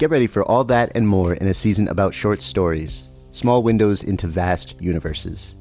Get 0.00 0.08
ready 0.08 0.26
for 0.26 0.42
all 0.44 0.64
that 0.64 0.92
and 0.94 1.06
more 1.06 1.34
in 1.34 1.46
a 1.46 1.52
season 1.52 1.86
about 1.88 2.14
short 2.14 2.40
stories, 2.40 3.10
small 3.34 3.62
windows 3.62 4.02
into 4.02 4.26
vast 4.26 4.80
universes. 4.80 5.58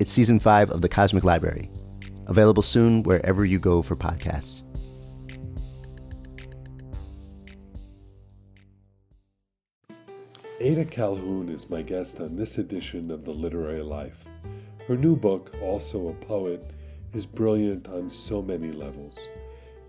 It's 0.00 0.10
season 0.10 0.40
five 0.40 0.68
of 0.70 0.82
The 0.82 0.88
Cosmic 0.88 1.22
Library, 1.22 1.70
available 2.26 2.64
soon 2.64 3.04
wherever 3.04 3.44
you 3.44 3.60
go 3.60 3.82
for 3.82 3.94
podcasts. 3.94 4.62
Ada 10.58 10.84
Calhoun 10.84 11.48
is 11.50 11.70
my 11.70 11.82
guest 11.82 12.20
on 12.20 12.34
this 12.34 12.58
edition 12.58 13.12
of 13.12 13.24
The 13.24 13.30
Literary 13.30 13.82
Life. 13.82 14.26
Her 14.88 14.96
new 14.96 15.14
book, 15.14 15.54
also 15.62 16.08
a 16.08 16.14
poet, 16.14 16.72
is 17.12 17.26
brilliant 17.26 17.86
on 17.86 18.10
so 18.10 18.42
many 18.42 18.72
levels. 18.72 19.28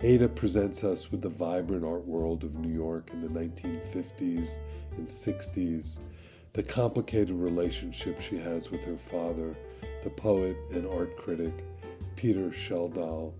Ada 0.06 0.30
presents 0.30 0.84
us 0.84 1.09
with 1.09 1.23
the 1.23 1.30
vibrant 1.30 1.84
art 1.84 2.06
world 2.06 2.44
of 2.44 2.53
New 2.53 2.72
York 2.72 3.09
in 3.11 3.22
the 3.22 3.28
1950s 3.28 4.59
and 4.97 5.08
60s, 5.08 5.97
the 6.53 6.62
complicated 6.62 7.34
relationship 7.34 8.22
she 8.22 8.38
has 8.38 8.70
with 8.70 8.86
her 8.86 8.97
father, 8.97 9.58
the 10.03 10.12
poet 10.12 10.56
and 10.72 10.86
art 10.86 11.17
critic 11.17 11.66
Peter 12.16 12.52
Schjeldahl, 12.52 13.34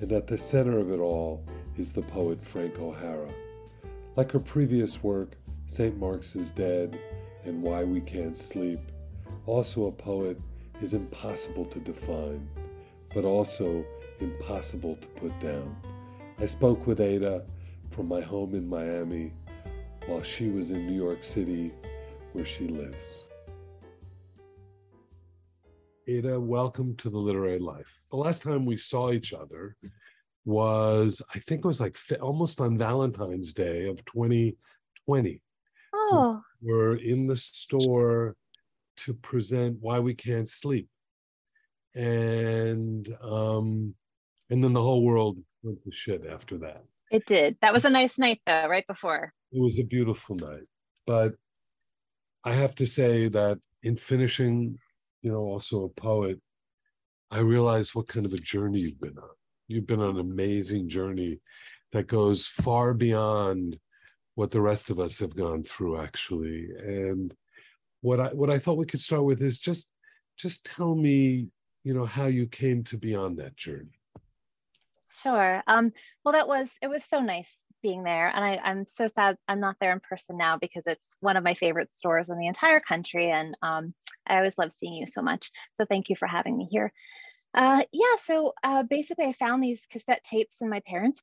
and 0.00 0.12
at 0.12 0.26
the 0.26 0.36
center 0.36 0.76
of 0.76 0.92
it 0.92 0.98
all 0.98 1.42
is 1.78 1.94
the 1.94 2.02
poet 2.02 2.42
Frank 2.42 2.78
O'Hara. 2.78 3.32
Like 4.14 4.32
her 4.32 4.40
previous 4.40 5.02
work, 5.02 5.38
St. 5.64 5.98
Mark's 5.98 6.36
is 6.36 6.50
Dead 6.50 7.00
and 7.44 7.62
Why 7.62 7.82
We 7.84 8.02
Can't 8.02 8.36
Sleep. 8.36 8.80
Also, 9.46 9.86
a 9.86 9.92
poet 9.92 10.38
is 10.82 10.92
impossible 10.92 11.64
to 11.64 11.80
define, 11.80 12.46
but 13.14 13.24
also 13.24 13.86
impossible 14.20 14.96
to 14.96 15.08
put 15.08 15.38
down. 15.40 15.76
I 16.38 16.46
spoke 16.46 16.86
with 16.86 17.00
Ada 17.00 17.44
from 17.90 18.08
my 18.08 18.20
home 18.20 18.54
in 18.54 18.68
Miami 18.68 19.32
while 20.06 20.22
she 20.22 20.48
was 20.48 20.70
in 20.70 20.86
New 20.86 20.94
York 20.94 21.22
City, 21.22 21.72
where 22.32 22.44
she 22.44 22.68
lives. 22.68 23.24
Ada, 26.06 26.40
welcome 26.40 26.96
to 26.96 27.10
the 27.10 27.18
literary 27.18 27.58
life. 27.58 28.00
The 28.10 28.16
last 28.16 28.42
time 28.42 28.64
we 28.64 28.76
saw 28.76 29.12
each 29.12 29.34
other 29.34 29.76
was, 30.44 31.20
I 31.34 31.38
think 31.40 31.64
it 31.64 31.68
was 31.68 31.80
like 31.80 31.98
almost 32.20 32.60
on 32.60 32.78
Valentine's 32.78 33.52
Day 33.52 33.86
of 33.88 34.02
2020. 34.06 35.42
Oh. 35.92 36.40
We're 36.62 36.96
in 36.96 37.26
the 37.26 37.36
store 37.36 38.36
to 38.98 39.14
present 39.14 39.76
why 39.80 39.98
we 39.98 40.14
can't 40.14 40.48
sleep. 40.48 40.88
And 41.94 43.08
um 43.22 43.94
and 44.50 44.62
then 44.62 44.72
the 44.72 44.82
whole 44.82 45.04
world 45.04 45.38
went 45.62 45.82
to 45.84 45.90
shit 45.90 46.26
after 46.26 46.58
that. 46.58 46.84
It 47.10 47.26
did. 47.26 47.56
That 47.62 47.72
was 47.72 47.84
a 47.84 47.90
nice 47.90 48.18
night 48.18 48.40
though, 48.46 48.66
right 48.68 48.86
before. 48.86 49.32
It 49.52 49.60
was 49.60 49.78
a 49.78 49.84
beautiful 49.84 50.36
night. 50.36 50.66
But 51.06 51.34
I 52.44 52.52
have 52.52 52.74
to 52.76 52.86
say 52.86 53.28
that 53.28 53.58
in 53.82 53.96
finishing, 53.96 54.78
you 55.22 55.32
know, 55.32 55.40
also 55.40 55.84
a 55.84 55.88
poet, 55.88 56.40
I 57.30 57.40
realized 57.40 57.94
what 57.94 58.08
kind 58.08 58.26
of 58.26 58.32
a 58.32 58.38
journey 58.38 58.80
you've 58.80 59.00
been 59.00 59.18
on. 59.18 59.30
You've 59.68 59.86
been 59.86 60.00
on 60.00 60.16
an 60.16 60.20
amazing 60.20 60.88
journey 60.88 61.40
that 61.92 62.06
goes 62.06 62.46
far 62.46 62.94
beyond 62.94 63.78
what 64.34 64.50
the 64.50 64.60
rest 64.60 64.90
of 64.90 65.00
us 65.00 65.18
have 65.18 65.34
gone 65.34 65.64
through 65.64 66.00
actually 66.00 66.68
and 66.78 67.34
what 68.02 68.20
i 68.20 68.28
what 68.28 68.50
i 68.50 68.58
thought 68.58 68.76
we 68.76 68.86
could 68.86 69.00
start 69.00 69.24
with 69.24 69.42
is 69.42 69.58
just 69.58 69.92
just 70.36 70.64
tell 70.64 70.94
me 70.94 71.48
you 71.82 71.92
know 71.92 72.04
how 72.04 72.26
you 72.26 72.46
came 72.46 72.84
to 72.84 72.96
be 72.96 73.16
on 73.16 73.34
that 73.34 73.56
journey 73.56 73.97
sure. 75.10 75.62
Um 75.66 75.92
well 76.24 76.32
that 76.32 76.48
was 76.48 76.68
it 76.82 76.88
was 76.88 77.04
so 77.04 77.20
nice 77.20 77.50
being 77.80 78.02
there 78.02 78.26
and 78.26 78.44
I, 78.44 78.58
i'm 78.64 78.86
so 78.86 79.06
sad 79.06 79.36
i'm 79.46 79.60
not 79.60 79.76
there 79.80 79.92
in 79.92 80.00
person 80.00 80.36
now 80.36 80.58
because 80.58 80.82
it's 80.84 81.00
one 81.20 81.36
of 81.36 81.44
my 81.44 81.54
favorite 81.54 81.94
stores 81.94 82.28
in 82.28 82.36
the 82.36 82.48
entire 82.48 82.80
country 82.80 83.30
and 83.30 83.56
um, 83.62 83.94
i 84.26 84.36
always 84.36 84.58
love 84.58 84.72
seeing 84.76 84.94
you 84.94 85.06
so 85.06 85.22
much. 85.22 85.52
So 85.74 85.84
thank 85.84 86.08
you 86.08 86.16
for 86.16 86.26
having 86.26 86.58
me 86.58 86.66
here. 86.68 86.92
Uh, 87.54 87.84
yeah 87.92 88.16
so 88.24 88.52
uh, 88.64 88.82
basically 88.82 89.26
i 89.26 89.32
found 89.32 89.62
these 89.62 89.86
cassette 89.90 90.24
tapes 90.24 90.60
in 90.60 90.68
my 90.68 90.80
parents 90.86 91.22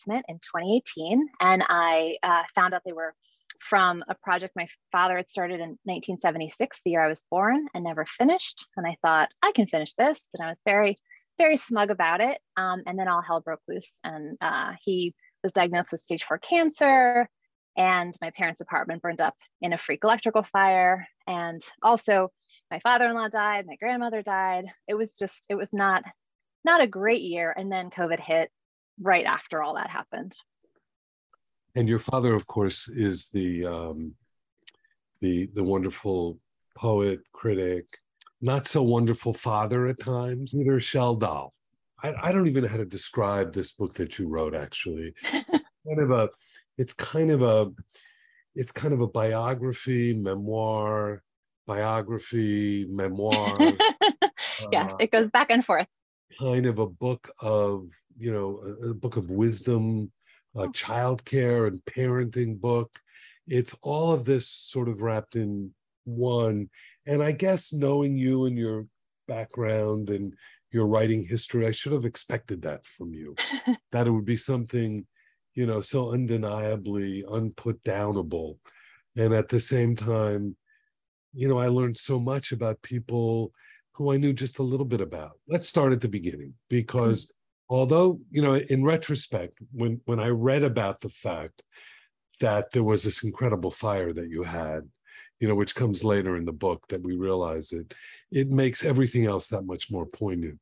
basement 0.00 0.24
in 0.28 0.38
2018, 0.38 1.28
and 1.40 1.62
I 1.68 2.16
uh, 2.22 2.42
found 2.54 2.74
out 2.74 2.82
they 2.84 2.92
were 2.92 3.14
from 3.60 4.02
a 4.08 4.14
project 4.14 4.56
my 4.56 4.68
father 4.90 5.16
had 5.16 5.28
started 5.28 5.60
in 5.60 5.78
1976, 5.84 6.80
the 6.84 6.92
year 6.92 7.04
I 7.04 7.08
was 7.08 7.24
born, 7.30 7.66
and 7.74 7.84
never 7.84 8.06
finished. 8.06 8.66
And 8.76 8.86
I 8.86 8.96
thought 9.04 9.28
I 9.42 9.52
can 9.52 9.66
finish 9.66 9.94
this, 9.94 10.22
and 10.34 10.44
I 10.44 10.50
was 10.50 10.60
very, 10.64 10.96
very 11.44 11.56
smug 11.56 11.90
about 11.90 12.20
it. 12.20 12.38
Um, 12.62 12.78
and 12.86 12.98
then 12.98 13.08
all 13.08 13.22
hell 13.22 13.40
broke 13.40 13.64
loose, 13.68 13.90
and 14.04 14.24
uh, 14.40 14.72
he 14.84 15.14
was 15.42 15.52
diagnosed 15.52 15.92
with 15.92 16.06
stage 16.08 16.24
four 16.24 16.38
cancer. 16.38 17.28
And 17.76 18.12
my 18.20 18.30
parents' 18.38 18.60
apartment 18.60 19.00
burned 19.00 19.22
up 19.28 19.36
in 19.64 19.72
a 19.72 19.78
freak 19.78 20.00
electrical 20.04 20.44
fire. 20.56 20.96
And 21.26 21.62
also, 21.82 22.14
my 22.70 22.80
father-in-law 22.80 23.28
died. 23.28 23.64
My 23.66 23.76
grandmother 23.76 24.22
died. 24.22 24.64
It 24.90 24.96
was 25.00 25.10
just, 25.16 25.46
it 25.48 25.54
was 25.54 25.72
not, 25.72 26.02
not 26.64 26.82
a 26.82 26.94
great 26.98 27.22
year. 27.22 27.54
And 27.56 27.70
then 27.72 27.88
COVID 27.90 28.20
hit, 28.20 28.50
right 29.00 29.24
after 29.24 29.62
all 29.62 29.74
that 29.76 29.88
happened. 29.88 30.32
And 31.74 31.88
your 31.88 32.00
father, 32.00 32.34
of 32.34 32.46
course, 32.46 32.88
is 32.88 33.30
the 33.30 33.64
um, 33.64 34.14
the 35.22 35.48
the 35.54 35.64
wonderful 35.64 36.38
poet, 36.76 37.20
critic, 37.32 37.86
not 38.40 38.66
so 38.66 38.82
wonderful 38.82 39.32
father 39.32 39.86
at 39.86 40.00
times, 40.00 40.52
Peter 40.52 40.76
Schjeldahl. 40.76 41.50
I, 42.02 42.14
I 42.22 42.32
don't 42.32 42.46
even 42.46 42.62
know 42.64 42.70
how 42.70 42.78
to 42.78 42.84
describe 42.84 43.52
this 43.52 43.72
book 43.72 43.94
that 43.94 44.18
you 44.18 44.28
wrote. 44.28 44.54
Actually, 44.54 45.14
kind 45.32 46.00
of 46.00 46.10
a, 46.10 46.30
it's 46.78 46.92
kind 46.92 47.30
of 47.30 47.42
a, 47.42 47.70
it's 48.54 48.72
kind 48.72 48.94
of 48.94 49.00
a 49.00 49.06
biography, 49.06 50.14
memoir, 50.14 51.22
biography, 51.66 52.86
memoir. 52.88 53.58
yes, 54.72 54.92
uh, 54.92 54.96
it 55.00 55.10
goes 55.10 55.30
back 55.30 55.50
and 55.50 55.64
forth. 55.64 55.88
Kind 56.38 56.66
of 56.66 56.78
a 56.78 56.86
book 56.86 57.30
of 57.40 57.88
you 58.20 58.30
know, 58.30 58.76
a, 58.82 58.90
a 58.90 58.94
book 58.94 59.16
of 59.16 59.30
wisdom, 59.30 60.12
a 60.54 60.60
oh. 60.60 60.68
childcare 60.68 61.66
and 61.66 61.82
parenting 61.86 62.60
book. 62.60 63.00
It's 63.48 63.74
all 63.82 64.12
of 64.12 64.24
this 64.24 64.46
sort 64.46 64.88
of 64.88 65.00
wrapped 65.00 65.34
in 65.34 65.72
one. 66.04 66.68
And 67.06 67.22
I 67.22 67.32
guess 67.32 67.72
knowing 67.72 68.16
you 68.16 68.46
and 68.46 68.56
your 68.56 68.84
background 69.26 70.10
and 70.10 70.34
your 70.70 70.86
writing 70.86 71.24
history, 71.24 71.66
I 71.66 71.70
should 71.70 71.92
have 71.92 72.04
expected 72.04 72.62
that 72.62 72.84
from 72.84 73.14
you. 73.14 73.34
that 73.92 74.06
it 74.06 74.10
would 74.10 74.24
be 74.24 74.36
something, 74.36 75.06
you 75.54 75.66
know, 75.66 75.80
so 75.80 76.12
undeniably 76.12 77.24
unputdownable. 77.28 78.58
And 79.16 79.34
at 79.34 79.48
the 79.48 79.60
same 79.60 79.96
time, 79.96 80.56
you 81.32 81.48
know, 81.48 81.58
I 81.58 81.68
learned 81.68 81.98
so 81.98 82.18
much 82.18 82.52
about 82.52 82.82
people 82.82 83.52
who 83.94 84.12
I 84.12 84.16
knew 84.16 84.32
just 84.32 84.58
a 84.58 84.64
little 84.64 84.86
bit 84.86 85.00
about. 85.00 85.32
Let's 85.48 85.68
start 85.68 85.92
at 85.92 86.00
the 86.00 86.08
beginning 86.08 86.54
because 86.68 87.32
although, 87.68 88.20
you 88.30 88.42
know, 88.42 88.54
in 88.54 88.84
retrospect, 88.84 89.58
when 89.72 90.00
when 90.04 90.20
I 90.20 90.28
read 90.28 90.62
about 90.62 91.00
the 91.00 91.08
fact 91.08 91.62
that 92.40 92.70
there 92.72 92.84
was 92.84 93.02
this 93.02 93.22
incredible 93.22 93.70
fire 93.70 94.12
that 94.12 94.28
you 94.28 94.42
had, 94.42 94.88
you 95.40 95.48
know, 95.48 95.54
which 95.54 95.74
comes 95.74 96.04
later 96.04 96.36
in 96.36 96.44
the 96.44 96.52
book 96.52 96.86
that 96.88 97.02
we 97.02 97.16
realize 97.16 97.72
it, 97.72 97.94
it 98.30 98.50
makes 98.50 98.84
everything 98.84 99.26
else 99.26 99.48
that 99.48 99.62
much 99.62 99.90
more 99.90 100.06
poignant 100.06 100.58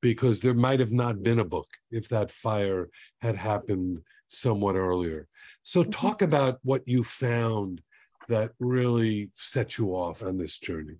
because 0.00 0.40
there 0.40 0.54
might 0.54 0.80
have 0.80 0.92
not 0.92 1.22
been 1.22 1.40
a 1.40 1.44
book 1.44 1.68
if 1.90 2.08
that 2.08 2.30
fire 2.30 2.88
had 3.20 3.36
happened 3.36 4.00
somewhat 4.28 4.76
earlier. 4.76 5.28
So, 5.62 5.82
Mm-hmm. 5.82 5.90
talk 5.90 6.22
about 6.22 6.58
what 6.62 6.82
you 6.86 7.04
found 7.04 7.82
that 8.28 8.52
really 8.60 9.30
set 9.36 9.76
you 9.76 9.90
off 9.90 10.22
on 10.22 10.38
this 10.38 10.56
journey. 10.58 10.96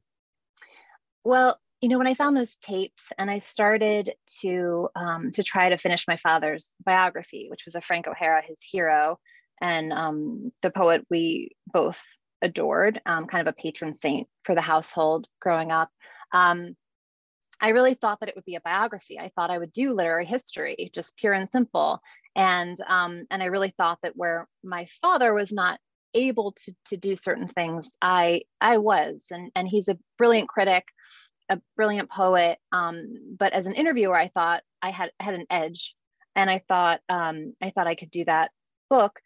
Well, 1.25 1.59
you 1.81 1.89
know, 1.89 1.99
when 1.99 2.07
I 2.07 2.15
found 2.15 2.37
those 2.37 2.57
tapes 2.57 3.05
and 3.19 3.31
I 3.31 3.39
started 3.39 4.13
to 4.43 4.89
um, 4.97 5.33
to 5.33 5.43
try 5.43 5.69
to 5.69 5.79
finish 5.79 6.07
my 6.07 6.17
father's 6.17 6.77
biography, 6.85 7.47
which 7.51 7.65
was 7.65 7.75
a 7.75 7.81
Frank 7.81 8.07
O'Hara, 8.07 8.43
his 8.47 8.59
hero, 8.63 9.19
and 9.61 9.93
um, 9.93 10.53
the 10.63 10.71
poet 10.71 11.07
we 11.11 11.53
both 11.73 12.01
adored, 12.43 13.01
um, 13.07 13.27
kind 13.27 13.47
of 13.47 13.53
a 13.53 13.61
patron 13.61 13.95
saint 13.95 14.29
for 14.45 14.55
the 14.55 14.61
household 14.61 15.27
growing 15.41 15.71
up. 15.71 15.91
Um, 16.33 16.77
I 17.61 17.71
really 17.71 17.95
thought 17.95 18.21
that 18.21 18.29
it 18.29 18.37
would 18.37 18.45
be 18.45 18.55
a 18.55 18.61
biography. 18.61 19.19
I 19.19 19.31
thought 19.35 19.51
I 19.51 19.59
would 19.59 19.73
do 19.73 19.93
literary 19.93 20.25
history, 20.25 20.91
just 20.95 21.17
pure 21.17 21.35
and 21.35 21.49
simple. 21.49 22.01
And 22.35 22.79
um, 22.89 23.27
and 23.31 23.43
I 23.43 23.47
really 23.47 23.75
thought 23.77 23.99
that 24.03 24.17
where 24.17 24.49
my 24.65 24.87
father 25.03 25.35
was 25.35 25.53
not 25.53 25.79
able 26.15 26.53
to 26.53 26.75
to 26.87 26.97
do 26.97 27.17
certain 27.17 27.49
things, 27.49 27.91
I 28.01 28.43
I 28.61 28.79
was. 28.79 29.27
And 29.31 29.51
and 29.55 29.69
he's 29.69 29.89
a 29.89 29.99
brilliant 30.17 30.49
critic, 30.49 30.85
a 31.51 31.61
brilliant 31.77 32.11
poet. 32.11 32.59
Um, 32.73 33.37
but 33.39 33.53
as 33.53 33.67
an 33.67 33.75
interviewer, 33.75 34.17
I 34.17 34.29
thought 34.29 34.63
I 34.81 34.91
had 34.91 35.11
had 35.21 35.35
an 35.35 35.47
edge, 35.51 35.95
and 36.35 36.49
I 36.49 36.63
thought 36.67 37.01
um, 37.09 37.55
I 37.63 37.71
thought 37.71 37.87
I 37.87 37.95
could 37.95 38.11
do 38.11 38.25
that 38.25 38.53
book. 38.89 39.21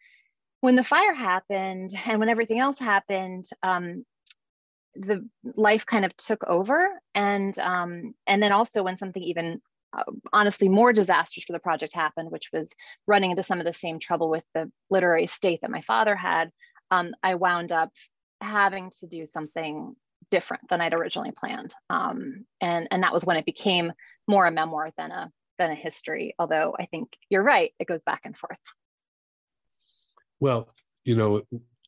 When 0.64 0.76
the 0.76 0.82
fire 0.82 1.12
happened 1.12 1.90
and 2.06 2.18
when 2.18 2.30
everything 2.30 2.58
else 2.58 2.78
happened, 2.78 3.44
um, 3.62 4.06
the 4.94 5.28
life 5.56 5.84
kind 5.84 6.06
of 6.06 6.16
took 6.16 6.42
over 6.44 6.88
and 7.14 7.58
um, 7.58 8.14
and 8.26 8.42
then 8.42 8.50
also 8.50 8.82
when 8.82 8.96
something 8.96 9.22
even 9.22 9.60
uh, 9.94 10.04
honestly 10.32 10.70
more 10.70 10.94
disastrous 10.94 11.44
for 11.44 11.52
the 11.52 11.58
project 11.58 11.92
happened 11.92 12.30
which 12.30 12.48
was 12.50 12.72
running 13.06 13.30
into 13.30 13.42
some 13.42 13.58
of 13.58 13.66
the 13.66 13.74
same 13.74 13.98
trouble 13.98 14.30
with 14.30 14.44
the 14.54 14.72
literary 14.88 15.26
state 15.26 15.60
that 15.60 15.70
my 15.70 15.82
father 15.82 16.16
had 16.16 16.50
um, 16.90 17.12
i 17.22 17.34
wound 17.34 17.70
up 17.70 17.90
having 18.40 18.90
to 19.00 19.06
do 19.06 19.26
something 19.26 19.94
different 20.30 20.62
than 20.70 20.80
i'd 20.80 20.94
originally 20.94 21.32
planned. 21.32 21.74
Um, 21.90 22.46
and 22.62 22.88
and 22.90 23.02
that 23.02 23.12
was 23.12 23.26
when 23.26 23.36
it 23.36 23.44
became 23.44 23.92
more 24.26 24.46
a 24.46 24.50
memoir 24.50 24.92
than 24.96 25.10
a 25.10 25.30
than 25.58 25.70
a 25.72 25.74
history 25.74 26.34
although 26.38 26.74
i 26.78 26.86
think 26.86 27.18
you're 27.28 27.42
right 27.42 27.72
it 27.78 27.86
goes 27.86 28.02
back 28.02 28.22
and 28.24 28.34
forth 28.34 28.60
Well, 30.40 30.68
you 31.04 31.16
know, 31.16 31.42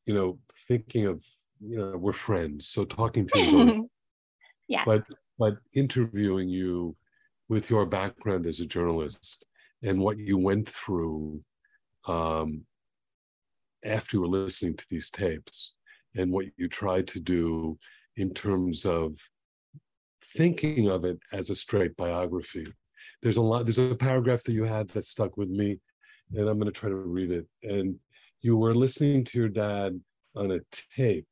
you 0.07 0.15
know, 0.15 0.39
thinking 0.69 1.07
of 1.07 1.25
you 1.61 1.79
know, 1.79 1.97
we're 1.97 2.13
friends, 2.13 2.69
so 2.69 2.85
talking 2.85 3.27
to 3.29 3.41
you, 3.41 3.91
yeah 4.69 4.83
but 4.85 5.05
but 5.39 5.57
interviewing 5.75 6.49
you 6.49 6.97
with 7.49 7.71
your 7.71 7.87
background 7.87 8.47
as 8.47 8.61
a 8.61 8.67
journalist 8.67 9.45
and 9.83 9.99
what 10.01 10.19
you 10.19 10.37
went 10.39 10.69
through 10.69 11.41
um, 12.09 12.65
after 13.85 14.17
you 14.17 14.21
were 14.21 14.27
listening 14.27 14.75
to 14.77 14.87
these 14.91 15.11
tapes 15.11 15.77
and 16.17 16.33
what 16.33 16.47
you 16.57 16.69
tried 16.69 17.07
to 17.07 17.21
do 17.21 17.79
in 18.17 18.33
terms 18.33 18.85
of 18.85 19.19
thinking 20.35 20.89
of 20.89 21.05
it 21.05 21.19
as 21.33 21.51
a 21.51 21.55
straight 21.55 21.97
biography. 21.97 22.67
There's 23.23 23.37
a 23.37 23.43
lot, 23.43 23.65
there's 23.65 23.79
a 23.79 23.95
paragraph 23.95 24.43
that 24.45 24.53
you 24.53 24.65
had 24.65 24.89
that 24.89 25.05
stuck 25.05 25.37
with 25.37 25.51
me, 25.51 25.79
and 26.33 26.49
I'm 26.49 26.59
going 26.59 26.73
to 26.73 26.79
try 26.79 26.89
to 26.89 26.97
read 26.97 27.31
it. 27.31 27.47
And 27.63 27.97
you 28.47 28.57
were 28.57 28.77
listening 28.77 29.25
to 29.25 29.39
your 29.39 29.49
dad 29.49 30.01
on 30.37 30.53
a 30.53 30.61
tape, 30.97 31.27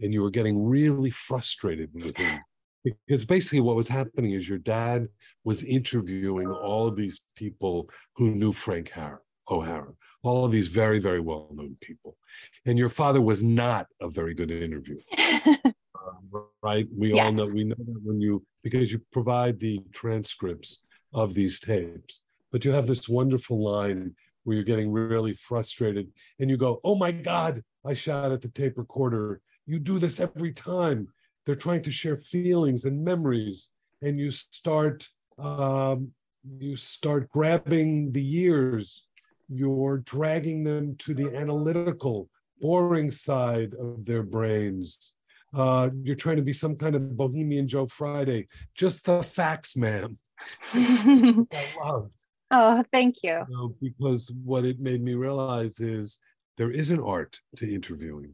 and 0.00 0.12
you 0.12 0.20
were 0.22 0.30
getting 0.30 0.62
really 0.62 1.08
frustrated 1.08 1.88
with 1.94 2.16
him. 2.18 2.38
Because 2.84 3.24
basically, 3.24 3.60
what 3.60 3.76
was 3.76 3.88
happening 3.88 4.32
is 4.32 4.46
your 4.46 4.58
dad 4.58 5.08
was 5.44 5.62
interviewing 5.62 6.50
all 6.50 6.86
of 6.86 6.96
these 6.96 7.22
people 7.34 7.88
who 8.14 8.30
knew 8.32 8.52
Frank 8.52 8.90
Har- 8.90 9.22
O'Hara, 9.50 9.94
all 10.22 10.44
of 10.44 10.52
these 10.52 10.68
very, 10.68 10.98
very 10.98 11.20
well 11.20 11.48
known 11.54 11.78
people. 11.80 12.18
And 12.66 12.78
your 12.78 12.90
father 12.90 13.22
was 13.22 13.42
not 13.42 13.86
a 14.02 14.10
very 14.10 14.34
good 14.34 14.50
interviewer 14.50 15.00
um, 15.64 16.44
right? 16.62 16.86
We 16.94 17.18
all 17.18 17.32
know 17.32 17.46
we 17.46 17.64
know 17.64 17.76
that 17.78 18.00
when 18.04 18.20
you 18.20 18.44
because 18.62 18.92
you 18.92 19.00
provide 19.12 19.58
the 19.58 19.80
transcripts 19.92 20.84
of 21.14 21.32
these 21.32 21.58
tapes, 21.58 22.20
but 22.52 22.66
you 22.66 22.72
have 22.72 22.86
this 22.86 23.08
wonderful 23.08 23.62
line 23.62 24.14
where 24.44 24.56
you're 24.56 24.64
getting 24.64 24.90
really 24.90 25.34
frustrated 25.34 26.10
and 26.38 26.48
you 26.48 26.56
go, 26.56 26.80
"Oh 26.84 26.94
my 26.94 27.12
God!" 27.12 27.62
I 27.84 27.94
shout 27.94 28.32
at 28.32 28.40
the 28.40 28.48
tape 28.48 28.78
recorder. 28.78 29.40
You 29.66 29.78
do 29.78 29.98
this 29.98 30.20
every 30.20 30.52
time. 30.52 31.08
They're 31.44 31.56
trying 31.56 31.82
to 31.82 31.90
share 31.90 32.16
feelings 32.16 32.84
and 32.84 33.04
memories, 33.04 33.70
and 34.02 34.18
you 34.18 34.30
start 34.30 35.08
um, 35.38 36.12
you 36.58 36.76
start 36.76 37.30
grabbing 37.30 38.12
the 38.12 38.22
years. 38.22 39.06
You're 39.48 39.98
dragging 39.98 40.64
them 40.64 40.96
to 40.98 41.14
the 41.14 41.36
analytical, 41.36 42.30
boring 42.60 43.10
side 43.10 43.74
of 43.74 44.04
their 44.06 44.22
brains 44.22 45.14
uh, 45.54 45.90
you're 46.02 46.16
trying 46.16 46.36
to 46.36 46.42
be 46.42 46.52
some 46.52 46.76
kind 46.76 46.94
of 46.96 47.16
bohemian 47.16 47.68
Joe 47.68 47.86
Friday. 47.86 48.48
Just 48.74 49.06
the 49.06 49.22
facts, 49.22 49.76
ma'am. 49.76 50.18
I 50.74 51.64
loved, 51.80 52.23
oh 52.54 52.82
thank 52.92 53.22
you 53.22 53.44
you 53.48 53.56
know, 53.56 53.74
because 53.80 54.32
what 54.44 54.64
it 54.64 54.80
made 54.80 55.02
me 55.02 55.14
realize 55.14 55.80
is 55.80 56.18
there 56.56 56.70
is 56.70 56.90
an 56.90 57.00
art 57.00 57.40
to 57.56 57.72
interviewing 57.72 58.32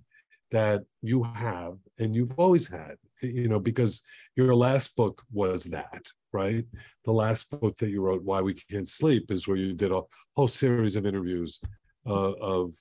that 0.51 0.83
you 1.03 1.23
have 1.23 1.77
and 1.99 2.15
you've 2.15 2.33
always 2.37 2.69
had, 2.69 2.97
you 3.23 3.49
know, 3.49 3.61
because 3.61 4.03
your 4.37 4.55
last 4.55 4.97
book 4.97 5.23
was 5.33 5.65
that, 5.65 6.03
right? 6.33 6.65
The 7.05 7.13
last 7.13 7.59
book 7.61 7.77
that 7.77 7.91
you 7.91 8.03
wrote, 8.03 8.25
Why 8.25 8.41
We 8.41 8.55
Can't 8.55 8.89
Sleep, 8.89 9.31
is 9.31 9.47
where 9.47 9.57
you 9.57 9.73
did 9.73 9.93
a 9.93 10.03
whole 10.37 10.49
series 10.49 10.97
of 10.97 11.07
interviews 11.07 11.61
uh, 12.07 12.33
of, 12.33 12.75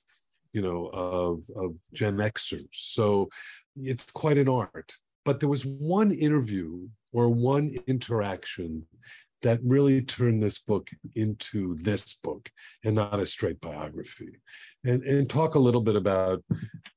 you 0.52 0.62
know, 0.62 0.88
of, 0.88 1.42
of 1.56 1.76
Gen 1.94 2.18
Xers. 2.18 2.66
So 2.72 3.30
it's 3.76 4.10
quite 4.12 4.38
an 4.38 4.50
art. 4.50 4.94
But 5.24 5.40
there 5.40 5.50
was 5.50 5.66
one 5.66 6.12
interview 6.12 6.88
or 7.14 7.30
one 7.30 7.76
interaction 7.86 8.88
that 9.42 9.60
really 9.64 10.02
turned 10.02 10.44
this 10.44 10.60
book 10.60 10.90
into 11.16 11.76
this 11.78 12.14
book 12.16 12.50
and 12.84 12.96
not 12.96 13.20
a 13.20 13.26
straight 13.26 13.62
biography. 13.62 14.40
And 14.84 15.04
and 15.04 15.30
talk 15.30 15.56
a 15.56 15.60
little 15.60 15.82
bit 15.82 15.96
about, 15.96 16.44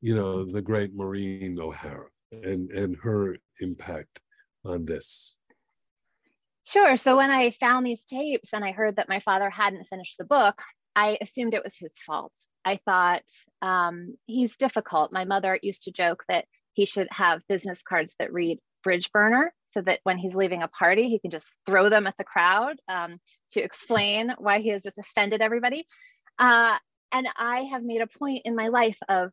you 0.01 0.15
know, 0.15 0.45
the 0.45 0.63
great 0.63 0.95
Maureen 0.95 1.59
O'Hara 1.61 2.09
and 2.33 2.71
and 2.71 2.97
her 3.03 3.37
impact 3.61 4.21
on 4.65 4.85
this. 4.85 5.39
Sure. 6.65 6.97
So 6.97 7.17
when 7.17 7.31
I 7.31 7.51
found 7.51 7.85
these 7.85 8.05
tapes 8.05 8.51
and 8.53 8.65
I 8.65 8.71
heard 8.71 8.97
that 8.97 9.09
my 9.09 9.19
father 9.19 9.51
hadn't 9.51 9.89
finished 9.89 10.17
the 10.17 10.25
book, 10.25 10.63
I 10.95 11.19
assumed 11.21 11.55
it 11.55 11.65
was 11.65 11.77
his 11.77 11.95
fault. 12.07 12.33
I 12.65 12.77
thought 12.77 13.25
um, 13.61 14.17
he's 14.27 14.57
difficult. 14.57 15.13
My 15.13 15.25
mother 15.25 15.59
used 15.61 15.85
to 15.85 15.93
joke 15.93 16.25
that 16.29 16.45
he 16.75 16.87
should 16.87 17.09
have 17.11 17.47
business 17.49 17.83
cards 17.83 18.15
that 18.19 18.33
read 18.33 18.59
bridge 18.83 19.11
burner 19.13 19.53
so 19.73 19.81
that 19.81 20.01
when 20.05 20.19
he's 20.19 20.35
leaving 20.35 20.63
a 20.63 20.69
party, 20.69 21.09
he 21.09 21.19
can 21.19 21.31
just 21.31 21.51
throw 21.65 21.89
them 21.89 22.07
at 22.07 22.17
the 22.19 22.25
crowd 22.25 22.77
um, 22.89 23.19
to 23.53 23.61
explain 23.61 24.35
why 24.39 24.61
he 24.61 24.69
has 24.69 24.83
just 24.83 24.99
offended 24.99 25.41
everybody. 25.41 25.87
Uh, 26.39 26.77
and 27.11 27.29
I 27.37 27.61
have 27.65 27.83
made 27.83 28.01
a 28.01 28.07
point 28.07 28.43
in 28.45 28.55
my 28.55 28.69
life 28.69 28.99
of 29.09 29.31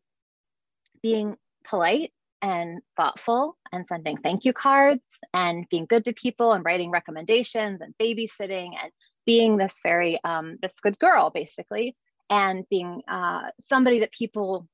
being 1.01 1.35
polite 1.65 2.11
and 2.41 2.79
thoughtful 2.95 3.57
and 3.71 3.85
sending 3.87 4.17
thank 4.17 4.45
you 4.45 4.53
cards 4.53 5.03
and 5.33 5.65
being 5.69 5.85
good 5.85 6.05
to 6.05 6.13
people 6.13 6.53
and 6.53 6.63
writing 6.63 6.89
recommendations 6.89 7.81
and 7.81 7.93
babysitting 8.01 8.71
and 8.81 8.91
being 9.25 9.57
this 9.57 9.79
very 9.83 10.19
um, 10.23 10.57
this 10.61 10.79
good 10.79 10.97
girl 10.99 11.29
basically 11.29 11.95
and 12.29 12.65
being 12.69 13.01
uh, 13.07 13.49
somebody 13.59 13.99
that 13.99 14.11
people 14.11 14.67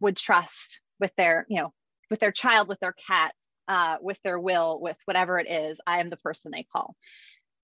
would 0.00 0.16
trust 0.16 0.80
with 1.00 1.12
their 1.16 1.44
you 1.48 1.60
know 1.60 1.72
with 2.10 2.20
their 2.20 2.32
child 2.32 2.68
with 2.68 2.80
their 2.80 2.94
cat 2.94 3.34
uh, 3.72 3.96
with 4.00 4.18
their 4.22 4.38
will 4.38 4.78
with 4.80 4.96
whatever 5.06 5.38
it 5.38 5.50
is 5.50 5.80
i 5.86 6.00
am 6.00 6.08
the 6.08 6.16
person 6.18 6.50
they 6.52 6.66
call 6.70 6.94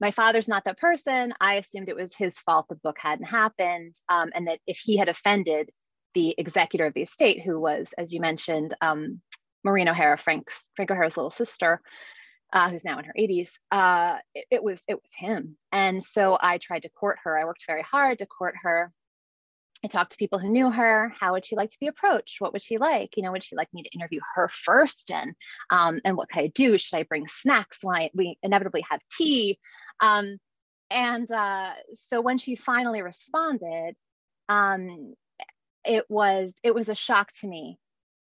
my 0.00 0.10
father's 0.10 0.48
not 0.48 0.64
that 0.64 0.78
person 0.78 1.34
i 1.40 1.54
assumed 1.54 1.88
it 1.88 1.96
was 1.96 2.16
his 2.16 2.38
fault 2.38 2.66
the 2.68 2.76
book 2.76 2.96
hadn't 2.98 3.26
happened 3.26 3.94
um, 4.08 4.30
and 4.34 4.46
that 4.46 4.60
if 4.66 4.78
he 4.78 4.96
had 4.96 5.08
offended 5.08 5.70
the 6.14 6.34
executor 6.38 6.86
of 6.86 6.94
the 6.94 7.02
estate 7.02 7.42
who 7.42 7.60
was 7.60 7.88
as 7.98 8.12
you 8.12 8.20
mentioned 8.20 8.74
um, 8.80 9.20
Maureen 9.64 9.88
O'Hara, 9.88 10.16
Frank's 10.16 10.70
Frank 10.76 10.90
O'Hara's 10.90 11.16
little 11.16 11.30
sister, 11.30 11.80
uh, 12.52 12.70
who's 12.70 12.84
now 12.84 12.98
in 12.98 13.04
her 13.04 13.14
80s. 13.18 13.50
Uh, 13.70 14.18
it, 14.34 14.46
it 14.50 14.62
was 14.62 14.82
it 14.88 14.94
was 14.94 15.12
him, 15.16 15.56
and 15.72 16.02
so 16.02 16.38
I 16.40 16.58
tried 16.58 16.82
to 16.82 16.88
court 16.88 17.18
her. 17.24 17.38
I 17.38 17.44
worked 17.44 17.64
very 17.66 17.82
hard 17.82 18.20
to 18.20 18.26
court 18.26 18.54
her, 18.62 18.92
I 19.85 19.88
talked 19.88 20.12
to 20.12 20.18
people 20.18 20.38
who 20.38 20.49
knew 20.49 20.70
her. 20.70 21.12
How 21.18 21.32
would 21.32 21.44
she 21.44 21.56
like 21.56 21.70
to 21.70 21.78
be 21.80 21.87
approached? 21.87 22.40
What 22.40 22.52
would 22.52 22.62
she 22.62 22.78
like? 22.78 23.16
You 23.16 23.23
know, 23.23 23.32
would 23.32 23.44
she 23.44 23.56
like 23.56 23.73
me 23.73 23.82
to 23.85 23.90
interview 23.90 24.20
her 24.35 24.49
first? 24.49 25.11
And 25.11 25.35
um, 25.70 26.00
and 26.04 26.16
what 26.16 26.28
could 26.28 26.42
I 26.42 26.47
do? 26.49 26.78
Should 26.78 26.99
I 26.99 27.04
bring 27.04 27.26
snacks 27.28 27.80
I, 27.85 28.11
we 28.14 28.38
inevitably 28.42 28.85
have 28.90 29.00
tea? 29.16 29.58
Um, 30.00 30.38
and 30.90 31.30
uh, 31.30 31.73
so 31.94 32.20
when 32.20 32.38
she 32.38 32.56
finally 32.56 33.02
responded, 33.02 33.94
um, 34.49 35.14
it 35.85 36.06
was 36.08 36.52
it 36.62 36.75
was 36.75 36.88
a 36.88 36.94
shock 36.94 37.30
to 37.40 37.47
me. 37.47 37.78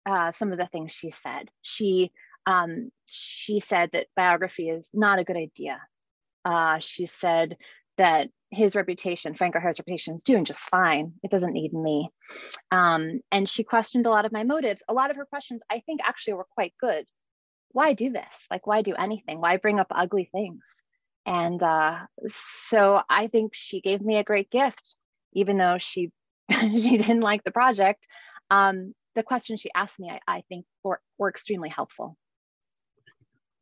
Uh, 0.04 0.32
some 0.32 0.52
of 0.52 0.58
the 0.58 0.68
things 0.68 0.92
she 0.92 1.12
said. 1.12 1.50
She 1.62 2.12
um, 2.48 2.92
she 3.06 3.60
said 3.60 3.92
that 3.94 4.08
biography 4.16 4.70
is 4.70 4.90
not 4.94 5.20
a 5.20 5.24
good 5.24 5.38
idea. 5.38 5.80
Uh, 6.44 6.80
she 6.80 7.06
said 7.06 7.58
that 8.02 8.30
his 8.50 8.76
reputation, 8.76 9.36
Frank 9.36 9.56
O'Hara's 9.56 9.78
reputation, 9.78 10.16
is 10.16 10.24
doing 10.24 10.44
just 10.44 10.60
fine. 10.62 11.14
It 11.22 11.30
doesn't 11.30 11.54
need 11.54 11.72
me. 11.72 12.10
Um, 12.72 13.22
and 13.32 13.48
she 13.48 13.64
questioned 13.64 14.08
a 14.08 14.10
lot 14.10 14.26
of 14.26 14.32
my 14.32 14.44
motives. 14.44 14.82
A 14.90 14.94
lot 14.94 15.12
of 15.12 15.18
her 15.18 15.26
questions, 15.26 15.62
I 15.70 15.82
think, 15.86 16.02
actually 16.04 16.34
were 16.34 16.48
quite 16.50 16.74
good. 16.82 17.06
Why 17.74 17.94
do 17.94 18.10
this? 18.10 18.34
Like, 18.50 18.66
why 18.66 18.82
do 18.82 18.96
anything? 18.96 19.40
Why 19.40 19.58
bring 19.58 19.80
up 19.80 19.86
ugly 19.92 20.30
things? 20.32 20.64
And 21.28 21.62
uh, 21.62 22.00
so 22.28 23.04
I 23.08 23.28
think 23.28 23.52
she 23.54 23.82
gave 23.82 24.02
me 24.02 24.18
a 24.18 24.24
great 24.24 24.50
gift, 24.50 24.96
even 25.34 25.60
though 25.60 25.78
she 25.78 26.12
she 26.50 26.98
didn't 26.98 27.22
like 27.22 27.44
the 27.44 27.52
project. 27.52 28.08
Um, 28.50 28.96
the 29.14 29.22
questions 29.22 29.62
she 29.62 29.70
asked 29.76 30.00
me, 30.00 30.10
I, 30.10 30.20
I 30.28 30.42
think, 30.50 30.66
were, 30.84 31.00
were 31.20 31.30
extremely 31.30 31.70
helpful. 31.70 32.18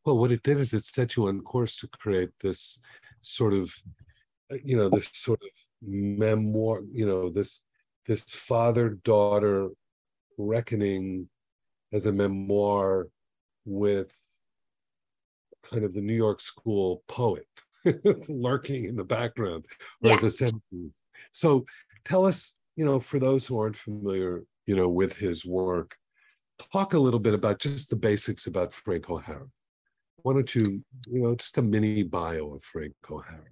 Well, 0.06 0.18
what 0.18 0.32
it 0.32 0.44
did 0.44 0.62
is 0.62 0.74
it 0.74 0.86
set 0.86 1.18
you 1.18 1.28
on 1.28 1.42
course 1.42 1.76
to 1.78 1.90
create 1.90 2.30
this 2.40 2.80
sort 3.22 3.54
of 3.54 3.70
Uh, 4.52 4.58
you 4.64 4.76
know 4.76 4.90
this 4.90 5.10
sort 5.14 5.42
of 5.42 5.50
memoir 5.82 6.82
you 6.92 7.06
know 7.06 7.30
this 7.30 7.62
this 8.08 8.22
father 8.24 8.98
daughter 9.04 9.70
reckoning 10.38 11.28
as 11.94 12.06
a 12.06 12.12
memoir 12.12 13.08
with 13.66 14.14
kind 15.64 15.84
of 15.84 15.94
the 15.94 16.02
new 16.02 16.16
york 16.16 16.42
school 16.42 17.04
poet 17.08 17.48
lurking 18.30 18.86
in 18.86 18.96
the 18.96 19.04
background 19.04 19.66
or 20.04 20.10
yeah. 20.10 20.16
as 20.16 20.24
a 20.24 20.32
sentence 20.32 21.04
so 21.32 21.66
tell 22.04 22.26
us 22.26 22.58
you 22.76 22.86
know 22.86 23.00
for 23.00 23.20
those 23.20 23.46
who 23.46 23.60
aren't 23.60 23.78
familiar 23.78 24.44
you 24.66 24.76
know 24.76 24.90
with 24.90 25.16
his 25.16 25.46
work 25.46 25.96
talk 26.72 26.94
a 26.94 27.00
little 27.00 27.20
bit 27.20 27.34
about 27.34 27.60
just 27.60 27.90
the 27.90 27.96
basics 27.96 28.48
about 28.48 28.74
frank 28.74 29.10
o'hara. 29.10 29.48
Why 30.24 30.34
don't 30.34 30.54
you 30.54 30.84
you 31.08 31.22
know 31.22 31.36
just 31.36 31.58
a 31.58 31.62
mini 31.62 32.04
bio 32.04 32.56
of 32.56 32.64
frank 32.64 32.94
o'hara 33.10 33.46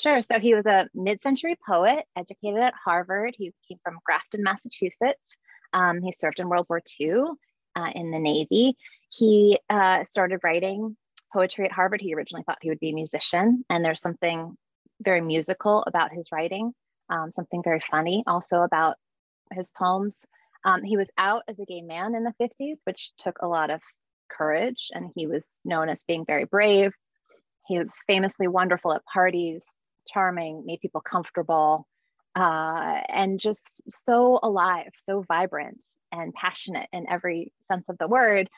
Sure. 0.00 0.20
So 0.22 0.40
he 0.40 0.54
was 0.54 0.66
a 0.66 0.88
mid 0.94 1.22
century 1.22 1.56
poet, 1.66 2.04
educated 2.16 2.60
at 2.60 2.74
Harvard. 2.84 3.34
He 3.38 3.52
came 3.68 3.78
from 3.84 3.98
Grafton, 4.04 4.42
Massachusetts. 4.42 5.36
Um, 5.72 6.02
he 6.02 6.12
served 6.12 6.40
in 6.40 6.48
World 6.48 6.66
War 6.68 6.82
II 7.00 7.22
uh, 7.76 7.90
in 7.94 8.10
the 8.10 8.18
Navy. 8.18 8.76
He 9.08 9.58
uh, 9.70 10.04
started 10.04 10.40
writing 10.42 10.96
poetry 11.32 11.66
at 11.66 11.72
Harvard. 11.72 12.00
He 12.00 12.14
originally 12.14 12.42
thought 12.44 12.58
he 12.60 12.70
would 12.70 12.80
be 12.80 12.90
a 12.90 12.94
musician, 12.94 13.64
and 13.70 13.84
there's 13.84 14.00
something 14.00 14.56
very 15.00 15.20
musical 15.20 15.84
about 15.86 16.12
his 16.12 16.30
writing, 16.32 16.72
um, 17.08 17.30
something 17.30 17.62
very 17.62 17.80
funny 17.80 18.24
also 18.26 18.62
about 18.62 18.96
his 19.52 19.70
poems. 19.76 20.18
Um, 20.64 20.82
he 20.82 20.96
was 20.96 21.08
out 21.18 21.42
as 21.48 21.58
a 21.58 21.64
gay 21.64 21.82
man 21.82 22.14
in 22.14 22.24
the 22.24 22.34
50s, 22.40 22.78
which 22.84 23.12
took 23.18 23.38
a 23.40 23.48
lot 23.48 23.70
of 23.70 23.80
courage, 24.30 24.90
and 24.92 25.10
he 25.14 25.26
was 25.26 25.60
known 25.64 25.88
as 25.88 26.04
being 26.04 26.24
very 26.24 26.46
brave. 26.46 26.92
He 27.66 27.78
was 27.78 27.92
famously 28.06 28.48
wonderful 28.48 28.92
at 28.92 29.04
parties, 29.04 29.62
charming, 30.06 30.64
made 30.66 30.80
people 30.80 31.00
comfortable, 31.00 31.86
uh, 32.36 33.00
and 33.08 33.38
just 33.38 33.82
so 33.88 34.38
alive, 34.42 34.90
so 34.96 35.22
vibrant 35.22 35.82
and 36.12 36.34
passionate 36.34 36.88
in 36.92 37.08
every 37.08 37.52
sense 37.70 37.88
of 37.88 37.98
the 37.98 38.08
word. 38.08 38.48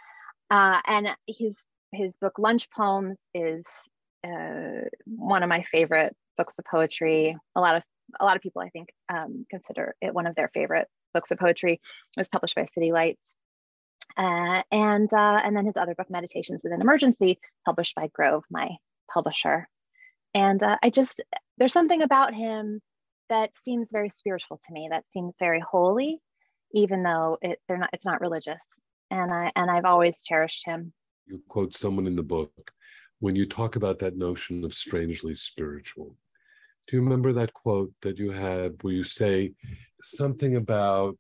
Uh, 0.50 0.81
and 0.87 1.09
his 1.26 1.67
his 1.93 2.17
book 2.19 2.38
Lunch 2.38 2.69
Poems 2.71 3.17
is 3.35 3.65
uh, 4.25 4.88
one 5.07 5.43
of 5.43 5.49
my 5.49 5.65
favorite 5.71 6.15
books 6.37 6.55
of 6.59 6.65
poetry. 6.65 7.37
A 7.55 7.61
lot 7.61 7.76
of 7.76 7.83
a 8.21 8.25
lot 8.25 8.37
of 8.37 8.43
people, 8.43 8.62
I 8.62 8.69
think, 8.71 8.88
um, 9.09 9.47
consider 9.50 9.95
it 10.00 10.15
one 10.15 10.26
of 10.26 10.35
their 10.37 10.50
favorite 10.55 10.88
books 11.12 11.31
of 11.31 11.38
poetry. 11.38 11.75
It 11.75 11.81
was 12.17 12.29
published 12.29 12.55
by 12.55 12.67
City 12.75 12.93
Lights. 12.93 13.21
Uh, 14.17 14.62
and 14.71 15.12
uh, 15.12 15.41
and 15.45 15.57
then 15.57 15.67
his 15.67 15.76
other 15.76 15.95
book, 15.95 16.09
Meditations 16.09 16.65
in 16.65 16.73
an 16.73 16.81
Emergency, 16.81 17.38
published 17.65 17.95
by 17.95 18.09
Grove, 18.15 18.45
my 18.50 18.71
publisher. 19.12 19.69
And 20.35 20.62
uh, 20.62 20.76
I 20.83 20.90
just, 20.90 21.23
there's 21.59 21.73
something 21.73 22.02
about 22.02 22.35
him 22.35 22.80
that 23.28 23.50
seems 23.64 23.88
very 23.90 24.11
spiritual 24.11 24.59
to 24.66 24.73
me, 24.73 24.88
that 24.90 25.04
seems 25.12 25.35
very 25.38 25.61
holy, 25.61 26.21
even 26.73 27.02
though 27.02 27.38
it, 27.42 27.59
they're 27.66 27.78
not, 27.78 27.90
it's 27.92 28.06
not 28.06 28.21
religious. 28.21 28.61
And 29.11 29.33
I, 29.33 29.50
and 29.56 29.71
I've 29.71 29.85
always 29.85 30.23
cherished 30.23 30.62
him. 30.66 30.92
You 31.26 31.42
quote 31.49 31.75
someone 31.75 32.06
in 32.06 32.16
the 32.16 32.23
book 32.23 32.73
when 33.21 33.35
you 33.35 33.47
talk 33.47 33.76
about 33.76 33.99
that 34.00 34.16
notion 34.16 34.64
of 34.64 34.75
strangely 34.75 35.35
spiritual. 35.35 36.16
Do 36.87 36.97
you 36.97 37.02
remember 37.02 37.33
that 37.33 37.52
quote 37.52 37.92
that 38.02 38.18
you 38.18 38.30
had 38.30 38.75
where 38.83 38.92
you 38.92 39.02
say 39.02 39.54
something 40.02 40.56
about? 40.56 41.16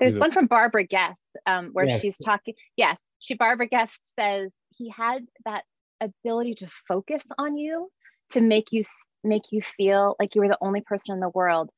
There's 0.00 0.14
you 0.14 0.18
know, 0.18 0.24
one 0.24 0.32
from 0.32 0.46
Barbara 0.46 0.84
Guest 0.84 1.18
um, 1.46 1.70
where 1.72 1.86
yes. 1.86 2.00
she's 2.00 2.18
talking. 2.18 2.54
Yes, 2.76 2.96
she 3.20 3.34
Barbara 3.34 3.68
Guest 3.68 3.98
says 4.18 4.50
he 4.70 4.88
had 4.88 5.26
that 5.44 5.64
ability 6.00 6.54
to 6.56 6.68
focus 6.86 7.22
on 7.36 7.56
you 7.56 7.88
to 8.30 8.40
make 8.40 8.72
you 8.72 8.82
make 9.24 9.50
you 9.50 9.62
feel 9.62 10.16
like 10.18 10.34
you 10.34 10.40
were 10.40 10.48
the 10.48 10.58
only 10.60 10.80
person 10.80 11.12
in 11.14 11.20
the 11.20 11.30
world. 11.30 11.70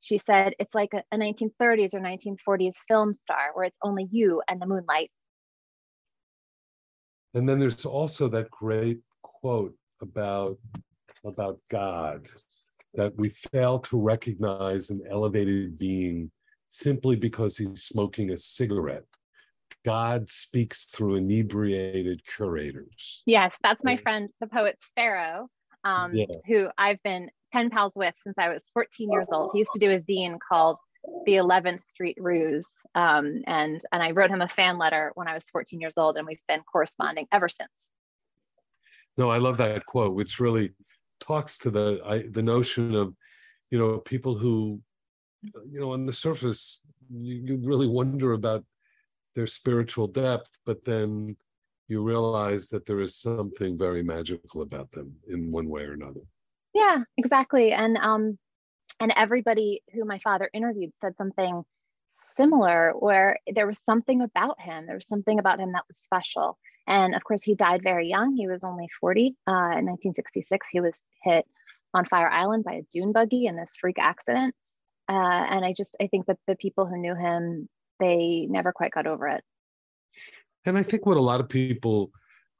She 0.00 0.18
said 0.18 0.54
it's 0.58 0.74
like 0.74 0.92
a, 0.94 1.02
a 1.12 1.16
1930s 1.16 1.94
or 1.94 2.00
1940s 2.00 2.74
film 2.88 3.12
star 3.12 3.50
where 3.54 3.66
it's 3.66 3.78
only 3.82 4.08
you 4.10 4.42
and 4.48 4.60
the 4.60 4.66
moonlight. 4.66 5.10
And 7.34 7.48
then 7.48 7.58
there's 7.58 7.86
also 7.86 8.28
that 8.28 8.50
great 8.50 9.00
quote 9.22 9.74
about 10.00 10.58
about 11.24 11.58
god 11.70 12.28
that 12.94 13.16
we 13.16 13.30
fail 13.30 13.78
to 13.78 13.98
recognize 13.98 14.90
an 14.90 15.00
elevated 15.08 15.78
being 15.78 16.30
simply 16.68 17.16
because 17.16 17.56
he's 17.56 17.84
smoking 17.84 18.30
a 18.30 18.36
cigarette. 18.36 19.04
God 19.84 20.28
speaks 20.28 20.84
through 20.86 21.14
inebriated 21.14 22.24
curators. 22.26 23.22
Yes 23.24 23.54
that's 23.62 23.84
my 23.84 23.96
friend 23.96 24.28
the 24.40 24.48
poet 24.48 24.76
sparrow 24.82 25.48
um, 25.84 26.12
yeah. 26.14 26.26
who 26.46 26.68
I've 26.78 27.02
been 27.02 27.30
pen 27.52 27.70
pals 27.70 27.92
with 27.94 28.14
since 28.22 28.36
I 28.38 28.48
was 28.48 28.62
14 28.72 29.10
years 29.10 29.28
old. 29.30 29.50
He 29.52 29.58
used 29.58 29.72
to 29.72 29.78
do 29.78 29.90
a 29.90 30.00
zine 30.00 30.38
called 30.46 30.78
the 31.26 31.32
11th 31.32 31.84
Street 31.84 32.16
Ruse, 32.20 32.66
um, 32.94 33.42
and 33.46 33.80
and 33.92 34.02
I 34.02 34.12
wrote 34.12 34.30
him 34.30 34.42
a 34.42 34.48
fan 34.48 34.78
letter 34.78 35.12
when 35.14 35.28
I 35.28 35.34
was 35.34 35.44
14 35.52 35.80
years 35.80 35.94
old, 35.96 36.16
and 36.16 36.26
we've 36.26 36.38
been 36.48 36.62
corresponding 36.70 37.26
ever 37.32 37.48
since. 37.48 37.70
No, 39.18 39.30
I 39.30 39.38
love 39.38 39.58
that 39.58 39.84
quote, 39.86 40.14
which 40.14 40.40
really 40.40 40.72
talks 41.20 41.58
to 41.58 41.70
the 41.70 42.00
I, 42.04 42.24
the 42.30 42.42
notion 42.42 42.94
of, 42.94 43.14
you 43.70 43.78
know, 43.78 43.98
people 43.98 44.36
who, 44.36 44.80
you 45.42 45.80
know, 45.80 45.92
on 45.92 46.06
the 46.06 46.12
surface, 46.12 46.84
you, 47.10 47.34
you 47.34 47.60
really 47.62 47.88
wonder 47.88 48.32
about 48.32 48.64
their 49.34 49.46
spiritual 49.46 50.06
depth, 50.06 50.50
but 50.64 50.84
then 50.84 51.36
you 51.88 52.02
realize 52.02 52.68
that 52.68 52.86
there 52.86 53.00
is 53.00 53.16
something 53.16 53.78
very 53.78 54.02
magical 54.02 54.62
about 54.62 54.90
them 54.92 55.14
in 55.28 55.50
one 55.50 55.68
way 55.68 55.82
or 55.82 55.92
another. 55.92 56.20
Yeah, 56.74 56.98
exactly. 57.16 57.72
And 57.72 57.96
um 57.98 58.38
and 59.00 59.12
everybody 59.16 59.82
who 59.92 60.04
my 60.04 60.18
father 60.18 60.48
interviewed 60.52 60.92
said 61.00 61.16
something 61.16 61.64
similar 62.36 62.92
where 62.98 63.38
there 63.52 63.66
was 63.66 63.80
something 63.84 64.22
about 64.22 64.60
him. 64.60 64.86
There 64.86 64.94
was 64.94 65.06
something 65.06 65.38
about 65.38 65.60
him 65.60 65.72
that 65.72 65.84
was 65.88 65.98
special. 65.98 66.58
And 66.86 67.14
of 67.14 67.24
course 67.24 67.42
he 67.42 67.54
died 67.54 67.82
very 67.82 68.08
young. 68.08 68.34
He 68.34 68.48
was 68.48 68.64
only 68.64 68.88
40 69.00 69.36
uh, 69.46 69.52
in 69.52 69.86
1966 69.86 70.68
he 70.70 70.80
was 70.80 71.00
hit 71.22 71.46
on 71.94 72.06
fire 72.06 72.30
island 72.30 72.64
by 72.64 72.74
a 72.74 72.82
dune 72.90 73.12
buggy 73.12 73.46
in 73.46 73.56
this 73.56 73.70
freak 73.78 73.98
accident. 73.98 74.54
Uh, 75.08 75.44
and 75.50 75.64
i 75.64 75.74
just 75.76 75.96
i 76.00 76.06
think 76.06 76.26
that 76.26 76.38
the 76.46 76.54
people 76.54 76.86
who 76.86 76.96
knew 76.96 77.14
him 77.14 77.68
they 77.98 78.46
never 78.48 78.72
quite 78.72 78.92
got 78.92 79.06
over 79.06 79.26
it 79.26 79.42
and 80.64 80.78
I 80.78 80.82
think 80.82 81.06
what 81.06 81.16
a 81.16 81.20
lot 81.20 81.40
of 81.40 81.48
people 81.48 82.10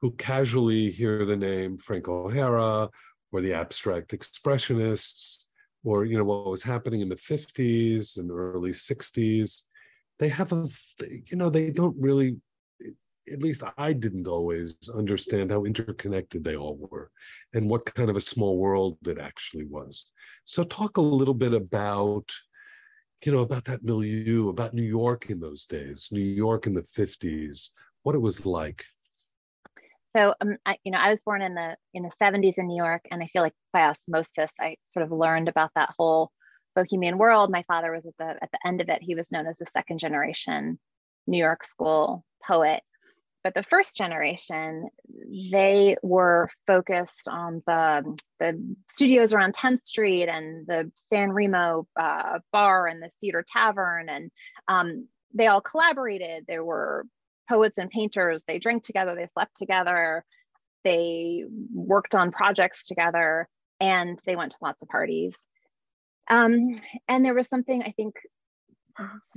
who 0.01 0.13
casually 0.13 0.91
hear 0.91 1.25
the 1.25 1.37
name 1.37 1.79
Frank 1.79 2.09
O'Hara 2.09 2.89
or 3.31 3.41
the 3.41 3.55
abstract 3.55 4.13
expressionists 4.13 5.47
or 5.85 6.05
you 6.05 6.17
know 6.17 6.25
what 6.25 6.51
was 6.51 6.63
happening 6.63 7.01
in 7.01 7.09
the 7.09 7.17
50s 7.17 8.19
and 8.19 8.31
early 8.31 8.71
60s 8.71 9.63
they 10.19 10.29
have 10.29 10.53
a 10.53 10.69
you 11.01 11.37
know 11.37 11.51
they 11.51 11.71
don't 11.71 11.97
really 11.99 12.37
at 13.31 13.43
least 13.43 13.63
I 13.79 13.93
didn't 13.93 14.27
always 14.27 14.77
understand 14.93 15.51
how 15.51 15.65
interconnected 15.65 16.43
they 16.43 16.57
all 16.57 16.77
were 16.77 17.11
and 17.55 17.69
what 17.69 17.95
kind 17.95 18.11
of 18.11 18.17
a 18.17 18.21
small 18.21 18.59
world 18.59 18.99
it 19.07 19.19
actually 19.19 19.65
was. 19.65 20.07
So, 20.45 20.65
talk 20.65 20.97
a 20.97 21.03
little 21.03 21.35
bit 21.35 21.55
about, 21.55 22.31
you 23.25 23.33
know, 23.33 23.41
about 23.41 23.65
that 23.67 23.85
milieu, 23.85 24.49
about 24.49 24.75
New 24.75 24.83
York 24.83 25.31
in 25.31 25.39
those 25.39 25.67
days, 25.67 26.09
New 26.11 26.21
York 26.21 26.67
in 26.67 26.75
the 26.75 26.83
50s, 26.83 27.69
what 28.03 28.15
it 28.15 28.21
was 28.21 28.47
like. 28.47 28.85
So, 30.15 30.35
um, 30.41 30.57
I, 30.67 30.77
you 30.85 30.93
know, 30.93 30.99
I 30.99 31.11
was 31.11 31.23
born 31.23 31.41
in 31.41 31.55
the 31.55 31.77
in 31.95 32.03
the 32.03 32.13
70s 32.21 32.59
in 32.59 32.67
New 32.67 32.77
York, 32.77 33.03
and 33.11 33.23
I 33.23 33.27
feel 33.27 33.43
like 33.43 33.55
by 33.73 33.83
osmosis, 33.83 34.51
I 34.61 34.77
sort 34.93 35.05
of 35.05 35.11
learned 35.11 35.49
about 35.49 35.71
that 35.75 35.91
whole 35.97 36.31
bohemian 36.75 37.19
world. 37.19 37.51
My 37.51 37.65
father 37.65 37.93
was 37.93 38.05
at 38.07 38.17
the 38.19 38.43
at 38.43 38.51
the 38.53 38.67
end 38.67 38.81
of 38.81 38.89
it. 38.89 39.03
He 39.03 39.15
was 39.15 39.33
known 39.33 39.47
as 39.47 39.57
the 39.57 39.67
second 39.67 39.99
generation 39.99 40.79
new 41.27 41.39
york 41.39 41.65
school 41.65 42.25
poet. 42.47 42.83
But 43.45 43.55
the 43.55 43.63
first 43.65 43.97
generation 43.97 44.89
they 45.51 45.97
were 46.03 46.49
focused 46.67 47.27
on 47.29 47.63
the 47.67 48.17
the 48.39 48.77
studios 48.89 49.35
around 49.35 49.55
10th 49.55 49.83
street 49.83 50.29
and 50.29 50.67
the 50.67 50.93
san 51.13 51.33
remo 51.33 51.87
uh, 51.99 52.39
bar 52.53 52.87
and 52.87 53.03
the 53.03 53.11
cedar 53.19 53.45
tavern. 53.47 54.09
And 54.09 54.31
um, 54.69 55.09
they 55.35 55.49
all 55.49 55.61
collaborated. 55.61 56.45
There 56.47 56.65
were 56.65 57.05
poets 57.49 57.79
and 57.79 57.91
painters 57.91 58.45
they 58.47 58.59
drank 58.59 58.83
together 58.83 59.15
they 59.15 59.27
slept 59.27 59.57
together 59.57 60.25
they 60.85 61.45
worked 61.73 62.15
on 62.15 62.33
projects 62.33 62.87
together 62.87 63.49
and 63.81 64.19
they 64.27 64.37
went 64.37 64.53
to 64.53 64.59
lots 64.63 64.83
of 64.83 64.89
parties 64.89 65.35
um, 66.31 66.77
and 67.09 67.25
there 67.25 67.35
was 67.35 67.49
something 67.49 67.83
i 67.83 67.93
think 67.93 68.15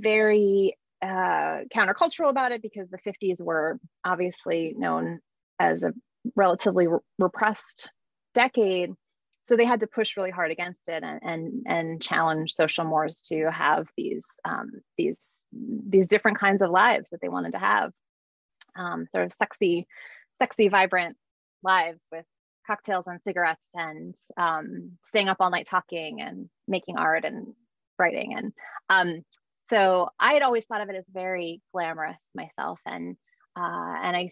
very 0.00 0.76
uh, 1.02 1.60
countercultural 1.74 2.30
about 2.30 2.52
it 2.52 2.62
because 2.62 2.88
the 2.90 2.98
50s 2.98 3.42
were 3.42 3.78
obviously 4.04 4.74
known 4.76 5.20
as 5.58 5.82
a 5.82 5.92
relatively 6.34 6.86
re- 6.86 6.98
repressed 7.18 7.90
decade. 8.34 8.90
So 9.42 9.56
they 9.56 9.64
had 9.64 9.80
to 9.80 9.86
push 9.86 10.16
really 10.16 10.30
hard 10.30 10.50
against 10.50 10.88
it 10.88 11.04
and 11.04 11.20
and, 11.22 11.66
and 11.66 12.02
challenge 12.02 12.52
social 12.52 12.84
mores 12.84 13.22
to 13.28 13.50
have 13.50 13.86
these 13.96 14.22
um, 14.44 14.70
these 14.98 15.16
these 15.88 16.06
different 16.06 16.38
kinds 16.38 16.62
of 16.62 16.70
lives 16.70 17.08
that 17.10 17.20
they 17.20 17.28
wanted 17.28 17.52
to 17.52 17.58
have, 17.58 17.92
um, 18.76 19.06
sort 19.10 19.24
of 19.24 19.32
sexy, 19.32 19.86
sexy, 20.40 20.68
vibrant 20.68 21.16
lives 21.62 22.00
with 22.12 22.24
cocktails 22.66 23.06
and 23.06 23.20
cigarettes 23.22 23.60
and 23.74 24.14
um, 24.36 24.92
staying 25.04 25.28
up 25.28 25.38
all 25.40 25.50
night 25.50 25.66
talking 25.66 26.20
and 26.20 26.48
making 26.66 26.96
art 26.96 27.24
and 27.24 27.54
writing. 27.98 28.34
And 28.36 28.52
um, 28.90 29.24
so 29.70 30.10
I 30.18 30.34
had 30.34 30.42
always 30.42 30.64
thought 30.64 30.80
of 30.80 30.88
it 30.88 30.96
as 30.96 31.04
very 31.12 31.60
glamorous 31.72 32.18
myself, 32.34 32.78
and 32.86 33.16
uh, 33.56 33.94
and 34.02 34.16
I 34.16 34.28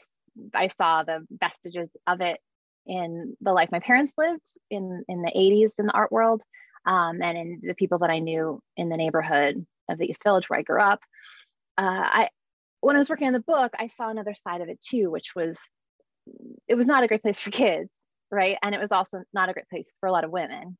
I 0.55 0.67
saw 0.69 1.03
the 1.03 1.27
vestiges 1.31 1.91
of 2.07 2.21
it 2.21 2.41
in 2.87 3.37
the 3.41 3.53
life 3.53 3.71
my 3.73 3.81
parents 3.81 4.13
lived 4.19 4.47
in 4.71 5.05
in 5.09 5.23
the 5.23 5.33
80s 5.35 5.71
in 5.79 5.87
the 5.87 5.93
art 5.93 6.13
world, 6.13 6.43
um, 6.87 7.21
and 7.23 7.37
in 7.37 7.61
the 7.63 7.75
people 7.75 7.99
that 7.99 8.11
I 8.11 8.21
knew 8.21 8.61
in 8.77 8.89
the 8.89 8.97
neighborhood 8.97 9.67
of 9.89 9.99
the 9.99 10.07
East 10.07 10.23
Village 10.25 10.49
where 10.49 10.59
I 10.59 10.63
grew 10.63 10.81
up. 10.81 11.01
Uh, 11.77 11.83
I 11.83 12.29
when 12.81 12.97
I 12.97 12.99
was 12.99 13.11
working 13.11 13.27
on 13.27 13.33
the 13.33 13.41
book, 13.41 13.73
I 13.79 13.89
saw 13.89 14.11
another 14.11 14.35
side 14.35 14.61
of 14.61 14.69
it 14.69 14.81
too, 14.81 15.11
which 15.11 15.35
was 15.35 15.59
it 16.69 16.75
was 16.75 16.87
not 16.87 17.03
a 17.03 17.09
great 17.09 17.23
place 17.23 17.41
for 17.41 17.51
kids, 17.51 17.91
right? 18.31 18.57
And 18.63 18.75
it 18.75 18.81
was 18.81 18.93
also 18.93 19.23
not 19.33 19.49
a 19.49 19.53
great 19.53 19.69
place 19.69 19.87
for 20.01 20.07
a 20.07 20.13
lot 20.13 20.25
of 20.25 20.31
women 20.31 20.77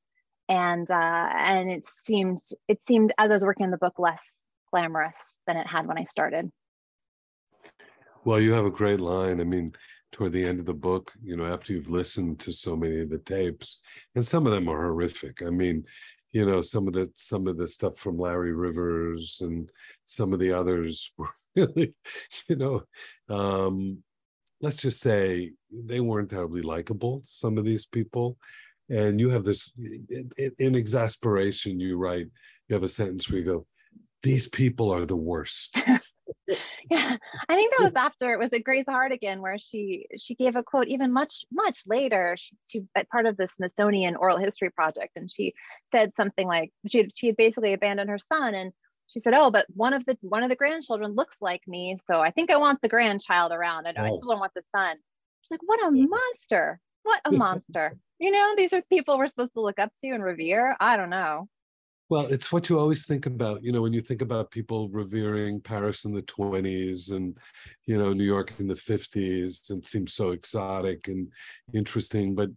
and 0.49 0.91
uh, 0.91 1.29
and 1.35 1.71
it 1.71 1.87
seemed 2.05 2.39
it 2.69 2.81
seemed 2.87 3.13
as 3.19 3.31
I 3.31 3.35
was 3.35 3.45
working 3.45 3.65
on 3.65 3.71
the 3.71 3.79
book 3.79 3.99
less 3.99 4.21
glamorous 4.71 5.19
than 5.47 5.57
it 5.57 5.67
had 5.67 5.87
when 5.87 5.99
I 5.99 6.05
started. 6.05 6.51
Well, 8.25 8.41
you 8.41 8.53
have 8.53 8.65
a 8.65 8.71
great 8.71 9.01
line. 9.01 9.41
I 9.41 9.45
mean, 9.45 9.73
toward 10.13 10.33
the 10.33 10.47
end 10.47 10.61
of 10.61 10.67
the 10.67 10.75
book, 10.75 11.13
you 11.23 11.37
know, 11.37 11.45
after 11.45 11.73
you've 11.73 11.91
listened 11.91 12.41
to 12.41 12.53
so 12.53 12.75
many 12.77 13.01
of 13.01 13.11
the 13.11 13.19
tapes, 13.19 13.79
and 14.15 14.25
some 14.25 14.47
of 14.47 14.53
them 14.53 14.69
are 14.69 14.83
horrific. 14.83 15.43
I 15.43 15.51
mean, 15.51 15.85
you 16.35 16.45
know, 16.45 16.63
some 16.63 16.89
of 16.89 16.93
the 16.93 17.11
some 17.15 17.47
of 17.47 17.57
the 17.57 17.69
stuff 17.69 17.97
from 17.97 18.19
Larry 18.19 18.53
Rivers 18.53 19.39
and 19.41 19.71
some 20.05 20.33
of 20.33 20.41
the 20.41 20.53
others 20.53 21.13
were 21.17 21.31
really, 21.57 21.95
you 22.49 22.57
know, 22.57 22.83
um, 23.29 24.03
let's 24.61 24.79
just 24.79 25.01
say 25.01 25.53
they 25.71 26.01
weren't 26.01 26.31
terribly 26.31 26.61
likable. 26.61 27.23
Some 27.25 27.57
of 27.57 27.65
these 27.65 27.87
people, 27.87 28.37
and 28.91 29.21
you 29.21 29.31
have 29.31 29.45
this 29.45 29.71
in, 29.79 30.29
in 30.59 30.75
exasperation. 30.75 31.79
You 31.79 31.99
write, 31.99 32.27
you 32.69 32.75
have 32.75 32.83
a 32.83 32.89
sentence 32.89 33.31
where 33.31 33.39
you 33.39 33.45
go, 33.45 33.67
these 34.25 34.49
people 34.49 34.91
are 34.91 35.07
the 35.07 35.17
worst. 35.17 35.79
yeah, 36.91 37.17
I 37.49 37.55
think 37.55 37.73
that 37.77 37.85
was 37.85 37.95
after 37.97 38.33
it 38.33 38.39
was 38.39 38.53
a 38.53 38.61
Grace 38.61 38.85
Hartigan 38.87 39.41
where 39.41 39.59
she 39.59 40.07
she 40.19 40.35
gave 40.35 40.57
a 40.57 40.63
quote 40.63 40.89
even 40.89 41.13
much 41.13 41.45
much 41.51 41.83
later. 41.87 42.37
She, 42.39 42.57
she 42.67 42.83
part 43.11 43.27
of 43.27 43.37
the 43.37 43.47
Smithsonian 43.47 44.17
Oral 44.17 44.39
History 44.39 44.71
Project, 44.71 45.13
and 45.17 45.31
she 45.31 45.55
said 45.91 46.13
something 46.17 46.47
like 46.47 46.73
she 46.87 46.99
had, 46.99 47.17
she 47.17 47.29
had 47.29 47.37
basically 47.37 47.73
abandoned 47.73 48.11
her 48.11 48.19
son, 48.19 48.55
and 48.55 48.73
she 49.07 49.21
said, 49.21 49.35
"Oh, 49.35 49.51
but 49.51 49.67
one 49.75 49.95
of 49.95 50.05
the 50.05 50.19
one 50.21 50.43
of 50.43 50.51
the 50.51 50.57
grandchildren 50.57 51.13
looks 51.13 51.37
like 51.41 51.63
me, 51.67 51.99
so 52.07 52.21
I 52.21 52.31
think 52.31 52.51
I 52.51 52.59
want 52.59 52.83
the 52.83 52.89
grandchild 52.89 53.53
around. 53.53 53.87
I, 53.87 53.95
I 53.97 54.09
still 54.09 54.29
don't 54.29 54.41
want 54.41 54.55
the 54.55 54.65
son." 54.75 54.97
She's 55.43 55.51
like, 55.51 55.63
"What 55.65 55.87
a 55.87 55.91
monster! 55.91 56.81
What 57.05 57.21
a 57.25 57.33
monster!" 57.33 57.97
you 58.19 58.31
know, 58.31 58.55
these 58.57 58.73
are 58.73 58.83
people 58.83 59.19
we're 59.19 59.29
supposed 59.29 59.55
to 59.55 59.61
look 59.61 59.79
up 59.79 59.93
to 60.01 60.09
and 60.11 60.23
revere. 60.23 60.77
I 60.81 60.97
don't 60.97 61.11
know. 61.11 61.49
Well, 62.15 62.27
it's 62.27 62.53
what 62.53 62.69
you 62.69 62.79
always 62.79 63.07
think 63.07 63.27
about, 63.27 63.65
you 63.65 63.73
know, 63.73 63.83
when 63.83 63.93
you 63.93 64.01
think 64.01 64.23
about 64.23 64.53
people 64.53 64.89
revering 64.91 65.61
Paris 65.61 66.05
in 66.05 66.13
the 66.13 66.23
20s 66.23 67.11
and, 67.11 67.37
you 67.87 67.99
know, 67.99 68.13
New 68.13 68.23
York 68.23 68.53
in 68.61 68.69
the 68.69 68.77
50s, 68.77 69.69
and 69.69 69.83
it 69.83 69.87
seems 69.89 70.15
so 70.15 70.31
exotic 70.31 71.09
and 71.09 71.27
interesting. 71.73 72.37
But 72.37 72.51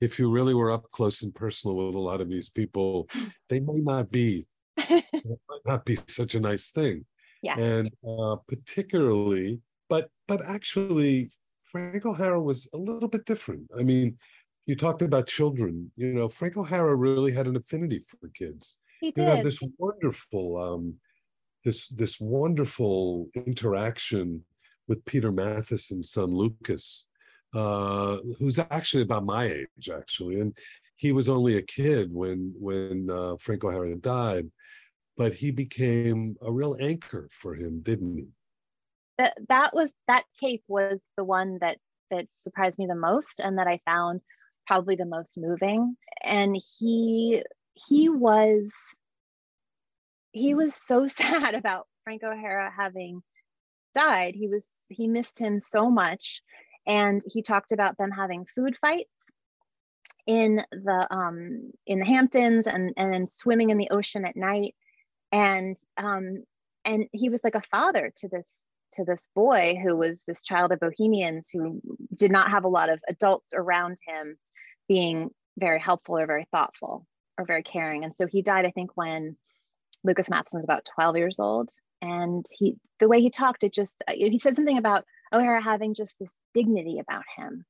if 0.00 0.18
you 0.18 0.32
really 0.32 0.52
were 0.52 0.72
up 0.72 0.90
close 0.90 1.22
and 1.22 1.32
personal 1.32 1.76
with 1.76 1.94
a 1.94 1.98
lot 2.00 2.20
of 2.20 2.28
these 2.28 2.48
people, 2.48 3.08
they 3.48 3.60
may 3.60 3.78
not 3.78 4.10
be, 4.10 4.48
might 4.90 5.64
not 5.64 5.84
be 5.84 5.96
such 6.08 6.34
a 6.34 6.40
nice 6.40 6.70
thing. 6.70 7.04
Yeah. 7.40 7.56
And 7.56 7.92
uh, 8.04 8.34
particularly, 8.48 9.60
but 9.88 10.08
but 10.26 10.44
actually, 10.44 11.30
Frank 11.62 12.04
O'Hara 12.04 12.42
was 12.42 12.68
a 12.74 12.78
little 12.78 13.08
bit 13.08 13.26
different. 13.26 13.70
I 13.78 13.84
mean, 13.84 14.18
you 14.66 14.74
talked 14.74 15.02
about 15.02 15.28
children. 15.28 15.92
You 15.94 16.14
know, 16.14 16.28
Frank 16.28 16.56
O'Hara 16.56 16.96
really 16.96 17.30
had 17.30 17.46
an 17.46 17.54
affinity 17.54 18.04
for 18.08 18.28
kids 18.30 18.74
he 19.04 19.12
you 19.20 19.26
did. 19.26 19.36
have 19.36 19.44
this 19.44 19.60
wonderful 19.78 20.56
um, 20.56 20.94
this 21.64 21.88
this 21.88 22.20
wonderful 22.20 23.28
interaction 23.34 24.44
with 24.88 25.04
Peter 25.04 25.32
Matthiessen's 25.32 26.10
son 26.10 26.34
Lucas, 26.34 27.06
uh, 27.54 28.18
who's 28.38 28.58
actually 28.58 29.02
about 29.02 29.24
my 29.24 29.44
age 29.44 29.90
actually, 29.92 30.40
and 30.40 30.56
he 30.96 31.12
was 31.12 31.28
only 31.28 31.56
a 31.56 31.62
kid 31.62 32.12
when 32.12 32.54
when 32.58 33.10
uh, 33.10 33.36
Frank 33.38 33.64
O'Hara 33.64 33.94
died, 33.96 34.50
but 35.16 35.32
he 35.34 35.50
became 35.50 36.36
a 36.42 36.50
real 36.50 36.76
anchor 36.80 37.28
for 37.30 37.54
him, 37.54 37.80
didn't 37.80 38.16
he? 38.16 38.26
That 39.18 39.34
that 39.48 39.74
was 39.74 39.92
that 40.08 40.24
tape 40.34 40.64
was 40.68 41.04
the 41.16 41.24
one 41.24 41.58
that 41.60 41.78
that 42.10 42.26
surprised 42.42 42.78
me 42.78 42.86
the 42.86 42.94
most, 42.94 43.40
and 43.40 43.58
that 43.58 43.66
I 43.66 43.80
found 43.84 44.20
probably 44.66 44.96
the 44.96 45.04
most 45.04 45.36
moving. 45.36 45.96
And 46.22 46.56
he 46.78 47.42
he 47.74 48.08
was 48.08 48.72
he 50.32 50.54
was 50.54 50.74
so 50.74 51.06
sad 51.08 51.54
about 51.54 51.86
Frank 52.04 52.22
O'Hara 52.22 52.72
having 52.76 53.22
died. 53.94 54.34
He 54.34 54.48
was 54.48 54.68
he 54.88 55.06
missed 55.06 55.38
him 55.38 55.60
so 55.60 55.90
much, 55.90 56.42
and 56.86 57.22
he 57.26 57.42
talked 57.42 57.72
about 57.72 57.96
them 57.96 58.10
having 58.10 58.46
food 58.54 58.76
fights 58.80 59.10
in 60.26 60.62
the 60.70 61.06
um, 61.10 61.72
in 61.86 62.00
the 62.00 62.06
Hamptons 62.06 62.66
and 62.66 62.92
and 62.96 63.12
then 63.12 63.26
swimming 63.26 63.70
in 63.70 63.78
the 63.78 63.90
ocean 63.90 64.24
at 64.24 64.36
night, 64.36 64.74
and 65.32 65.76
um, 65.96 66.44
and 66.84 67.06
he 67.12 67.28
was 67.28 67.42
like 67.44 67.54
a 67.54 67.62
father 67.62 68.12
to 68.18 68.28
this 68.28 68.48
to 68.94 69.04
this 69.04 69.20
boy 69.34 69.76
who 69.82 69.96
was 69.96 70.20
this 70.26 70.42
child 70.42 70.70
of 70.72 70.78
Bohemians 70.78 71.48
who 71.52 71.80
did 72.14 72.30
not 72.30 72.50
have 72.50 72.64
a 72.64 72.68
lot 72.68 72.90
of 72.90 73.00
adults 73.08 73.52
around 73.52 73.98
him 74.06 74.36
being 74.88 75.30
very 75.58 75.80
helpful 75.80 76.16
or 76.16 76.26
very 76.26 76.46
thoughtful 76.52 77.04
or 77.38 77.44
very 77.44 77.62
caring. 77.62 78.04
And 78.04 78.14
so 78.14 78.26
he 78.26 78.42
died, 78.42 78.64
I 78.64 78.70
think, 78.70 78.90
when 78.94 79.36
Lucas 80.02 80.28
Matthiessen 80.28 80.54
was 80.54 80.64
about 80.64 80.86
12 80.94 81.16
years 81.16 81.40
old. 81.40 81.70
And 82.02 82.44
he, 82.52 82.76
the 83.00 83.08
way 83.08 83.20
he 83.20 83.30
talked, 83.30 83.64
it 83.64 83.72
just, 83.72 84.02
uh, 84.06 84.12
he 84.14 84.38
said 84.38 84.56
something 84.56 84.78
about 84.78 85.04
O'Hara 85.32 85.62
having 85.62 85.94
just 85.94 86.14
this 86.20 86.30
dignity 86.52 86.98
about 87.00 87.24
him 87.36 87.64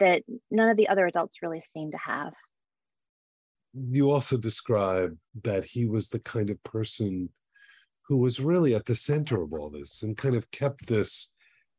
that 0.00 0.22
none 0.50 0.68
of 0.68 0.76
the 0.76 0.88
other 0.88 1.06
adults 1.06 1.42
really 1.42 1.62
seemed 1.72 1.92
to 1.92 1.98
have. 1.98 2.32
You 3.74 4.10
also 4.10 4.36
describe 4.36 5.16
that 5.42 5.64
he 5.64 5.86
was 5.86 6.08
the 6.08 6.20
kind 6.20 6.50
of 6.50 6.62
person 6.62 7.28
who 8.02 8.16
was 8.16 8.40
really 8.40 8.74
at 8.74 8.86
the 8.86 8.96
center 8.96 9.42
of 9.42 9.52
all 9.52 9.70
this 9.70 10.02
and 10.02 10.16
kind 10.16 10.34
of 10.34 10.50
kept 10.50 10.86
this 10.86 11.32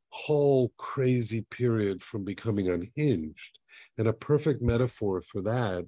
whole 0.10 0.72
crazy 0.78 1.42
period 1.50 2.02
from 2.04 2.24
becoming 2.24 2.70
unhinged. 2.70 3.60
And 3.98 4.08
a 4.08 4.14
perfect 4.14 4.62
metaphor 4.62 5.22
for 5.22 5.42
that 5.42 5.86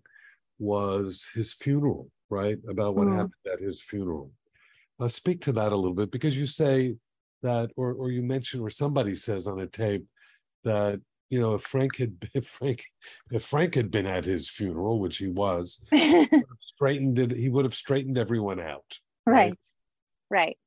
was 0.62 1.28
his 1.34 1.54
funeral, 1.54 2.10
right? 2.30 2.58
About 2.70 2.96
what 2.96 3.08
mm. 3.08 3.16
happened 3.16 3.34
at 3.52 3.60
his 3.60 3.82
funeral. 3.82 4.32
Uh, 5.00 5.08
speak 5.08 5.42
to 5.42 5.52
that 5.54 5.72
a 5.72 5.76
little 5.76 5.96
bit 5.96 6.12
because 6.12 6.38
you 6.38 6.46
say 6.46 6.96
that, 7.42 7.72
or 7.76 7.94
or 7.94 8.12
you 8.12 8.22
mention, 8.22 8.62
or 8.62 8.70
somebody 8.70 9.16
says 9.16 9.48
on 9.48 9.60
a 9.60 9.68
tape 9.68 10.06
that 10.64 11.02
you 11.30 11.42
know 11.42 11.56
if 11.56 11.64
Frank 11.64 11.98
had 11.98 12.16
if 12.34 12.46
Frank 12.46 12.86
if 13.32 13.44
Frank 13.44 13.74
had 13.74 13.90
been 13.90 14.06
at 14.06 14.26
his 14.26 14.50
funeral, 14.50 15.00
which 15.00 15.18
he 15.18 15.28
was, 15.28 15.84
he 15.92 16.28
straightened 16.62 17.20
it. 17.20 17.32
He 17.32 17.50
would 17.50 17.66
have 17.66 17.76
straightened 17.76 18.18
everyone 18.18 18.60
out. 18.60 19.00
Right, 19.26 19.36
right. 19.36 19.58
right. 20.30 20.58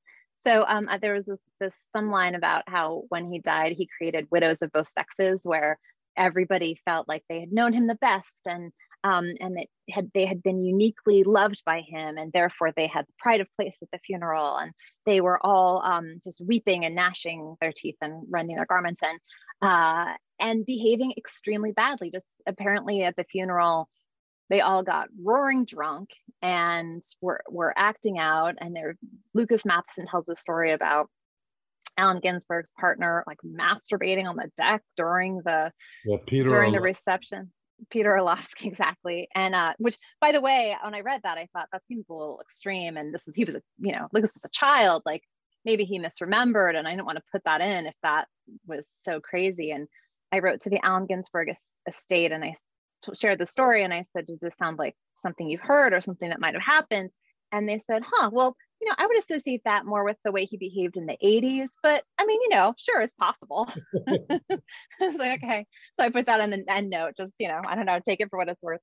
So 0.47 0.65
um, 0.69 0.89
uh, 0.91 0.99
there 0.99 1.15
was 1.15 1.25
this, 1.25 1.39
this 1.59 1.75
some 1.95 2.11
line 2.11 2.35
about 2.35 2.65
how 2.67 3.05
when 3.09 3.33
he 3.33 3.39
died, 3.39 3.73
he 3.73 3.89
created 3.97 4.29
widows 4.31 4.61
of 4.61 4.73
both 4.73 4.89
sexes, 4.89 5.43
where 5.45 5.79
everybody 6.17 6.79
felt 6.85 7.09
like 7.09 7.25
they 7.29 7.41
had 7.41 7.53
known 7.53 7.73
him 7.73 7.87
the 7.87 7.95
best 7.97 8.27
and 8.47 8.73
um, 9.05 9.35
and 9.39 9.57
that 9.59 9.67
had 9.91 10.11
they 10.15 10.25
had 10.25 10.43
been 10.43 10.65
uniquely 10.65 11.23
loved 11.25 11.63
by 11.67 11.83
him, 11.83 12.17
and 12.17 12.33
therefore 12.33 12.73
they 12.75 12.87
had 12.87 13.07
the 13.07 13.13
pride 13.19 13.43
of 13.43 13.47
place 13.57 13.77
at 13.83 13.91
the 13.93 13.99
funeral, 13.99 14.57
and 14.57 14.73
they 15.05 15.21
were 15.21 15.39
all 15.45 15.83
um, 15.83 16.21
just 16.25 16.41
weeping 16.41 16.85
and 16.85 16.95
gnashing 16.95 17.55
their 17.61 17.73
teeth 17.77 17.97
and 18.01 18.25
rending 18.31 18.57
their 18.57 18.67
garments 18.67 19.03
and 19.03 19.21
uh, 19.61 20.15
and 20.41 20.65
behaving 20.65 21.13
extremely 21.19 21.73
badly. 21.73 22.11
Just 22.11 22.41
apparently 22.47 23.03
at 23.05 23.15
the 23.15 23.25
funeral, 23.25 23.91
they 24.49 24.63
all 24.63 24.83
got 24.83 25.09
roaring 25.23 25.67
drunk 25.67 26.09
and 26.41 27.03
were 27.21 27.43
were 27.51 27.75
acting 27.77 28.19
out. 28.19 28.55
And 28.59 28.75
there, 28.75 28.97
Lucas 29.35 29.63
Matthiessen 29.65 30.11
tells 30.11 30.25
the 30.25 30.35
story 30.35 30.73
about 30.73 31.11
Allen 31.99 32.21
Ginsberg's 32.23 32.73
partner 32.81 33.23
like 33.27 33.39
masturbating 33.45 34.27
on 34.27 34.37
the 34.37 34.51
deck 34.57 34.83
during 34.97 35.43
the 35.45 35.73
yeah, 36.07 36.17
Peter 36.27 36.49
during 36.49 36.73
the 36.73 36.81
reception. 36.81 37.53
Peter 37.91 38.13
Orlovsky, 38.13 38.69
exactly. 38.69 39.29
And 39.35 39.55
uh, 39.55 39.75
which, 39.79 39.99
by 40.21 40.33
the 40.33 40.41
way, 40.41 40.77
when 40.83 40.95
I 40.95 41.01
read 41.01 41.23
that, 41.25 41.39
I 41.39 41.49
thought 41.53 41.69
that 41.73 41.87
seems 41.87 42.07
a 42.09 42.15
little 42.15 42.41
extreme. 42.41 42.97
And 42.97 43.13
this 43.13 43.27
was 43.27 43.35
he 43.35 43.45
was 43.45 43.57
a 43.57 43.63
you 43.79 43.93
know 43.93 44.09
Lucas 44.13 44.33
was 44.35 44.45
a 44.45 44.51
child, 44.51 45.03
like 45.05 45.23
maybe 45.65 45.85
he 45.85 45.99
misremembered, 45.99 46.77
and 46.77 46.87
I 46.87 46.93
didn't 46.93 47.07
want 47.07 47.19
to 47.19 47.25
put 47.33 47.45
that 47.45 47.61
in 47.61 47.87
if 47.87 47.97
that 48.03 48.27
was 48.67 48.87
so 49.05 49.21
crazy. 49.21 49.71
And 49.71 49.89
I 50.33 50.41
wrote 50.41 50.61
to 50.61 50.71
the 50.71 50.85
Allen 50.85 51.07
Ginsberg 51.07 51.49
estate, 51.89 52.33
and 52.33 52.45
I 52.45 52.57
t- 53.05 53.15
shared 53.15 53.39
the 53.39 53.47
story, 53.47 53.85
and 53.85 53.93
I 53.93 54.07
said, 54.13 54.27
"Does 54.27 54.41
this 54.41 54.57
sound 54.59 54.79
like 54.79 54.95
something 55.17 55.49
you've 55.49 55.61
heard 55.61 55.93
or 55.93 56.01
something 56.01 56.29
that 56.29 56.41
might 56.41 56.55
have 56.55 56.63
happened?" 56.63 57.11
And 57.53 57.69
they 57.69 57.79
said, 57.79 58.03
"Huh, 58.05 58.31
well." 58.33 58.57
You 58.81 58.89
know, 58.89 58.95
I 58.99 59.07
would 59.07 59.19
associate 59.19 59.63
that 59.65 59.87
more 59.87 60.05
with 60.05 60.17
the 60.25 60.33
way 60.33 60.45
he 60.45 60.57
behaved 60.57 60.97
in 60.97 61.07
the 61.07 61.17
80s, 61.25 61.69
but 61.83 62.05
I 62.19 62.27
mean, 62.27 62.41
you 62.43 62.51
know, 62.51 62.75
sure, 62.77 63.01
it's 63.01 63.15
possible. 63.15 63.69
I 64.09 64.41
was 65.01 65.15
like, 65.15 65.43
okay. 65.43 65.67
So 65.99 66.05
I 66.05 66.11
put 66.11 66.27
that 66.27 66.41
in 66.41 66.51
the 66.51 66.65
end 66.69 66.91
note, 66.91 67.15
just, 67.17 67.33
you 67.39 67.49
know, 67.49 67.61
I 67.67 67.77
don't 67.77 67.87
know, 67.87 67.99
take 68.05 68.21
it 68.21 68.29
for 68.29 68.39
what 68.39 68.49
it's 68.49 68.63
worth. 68.63 68.81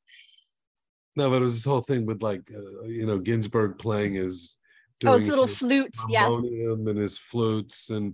No, 1.16 1.30
but 1.30 1.38
it 1.38 1.42
was 1.42 1.56
this 1.56 1.66
whole 1.66 1.82
thing 1.82 2.06
with 2.06 2.24
like, 2.24 2.50
uh, 2.56 2.84
you 2.86 3.06
know, 3.06 3.20
Ginsberg 3.20 3.78
playing 3.78 4.14
his 4.14 4.58
oh, 5.06 5.14
it's 5.16 5.28
little 5.28 5.48
flute, 5.48 5.96
yes, 6.10 6.30
and 6.30 6.98
his 6.98 7.18
flutes, 7.18 7.90
and 7.90 8.14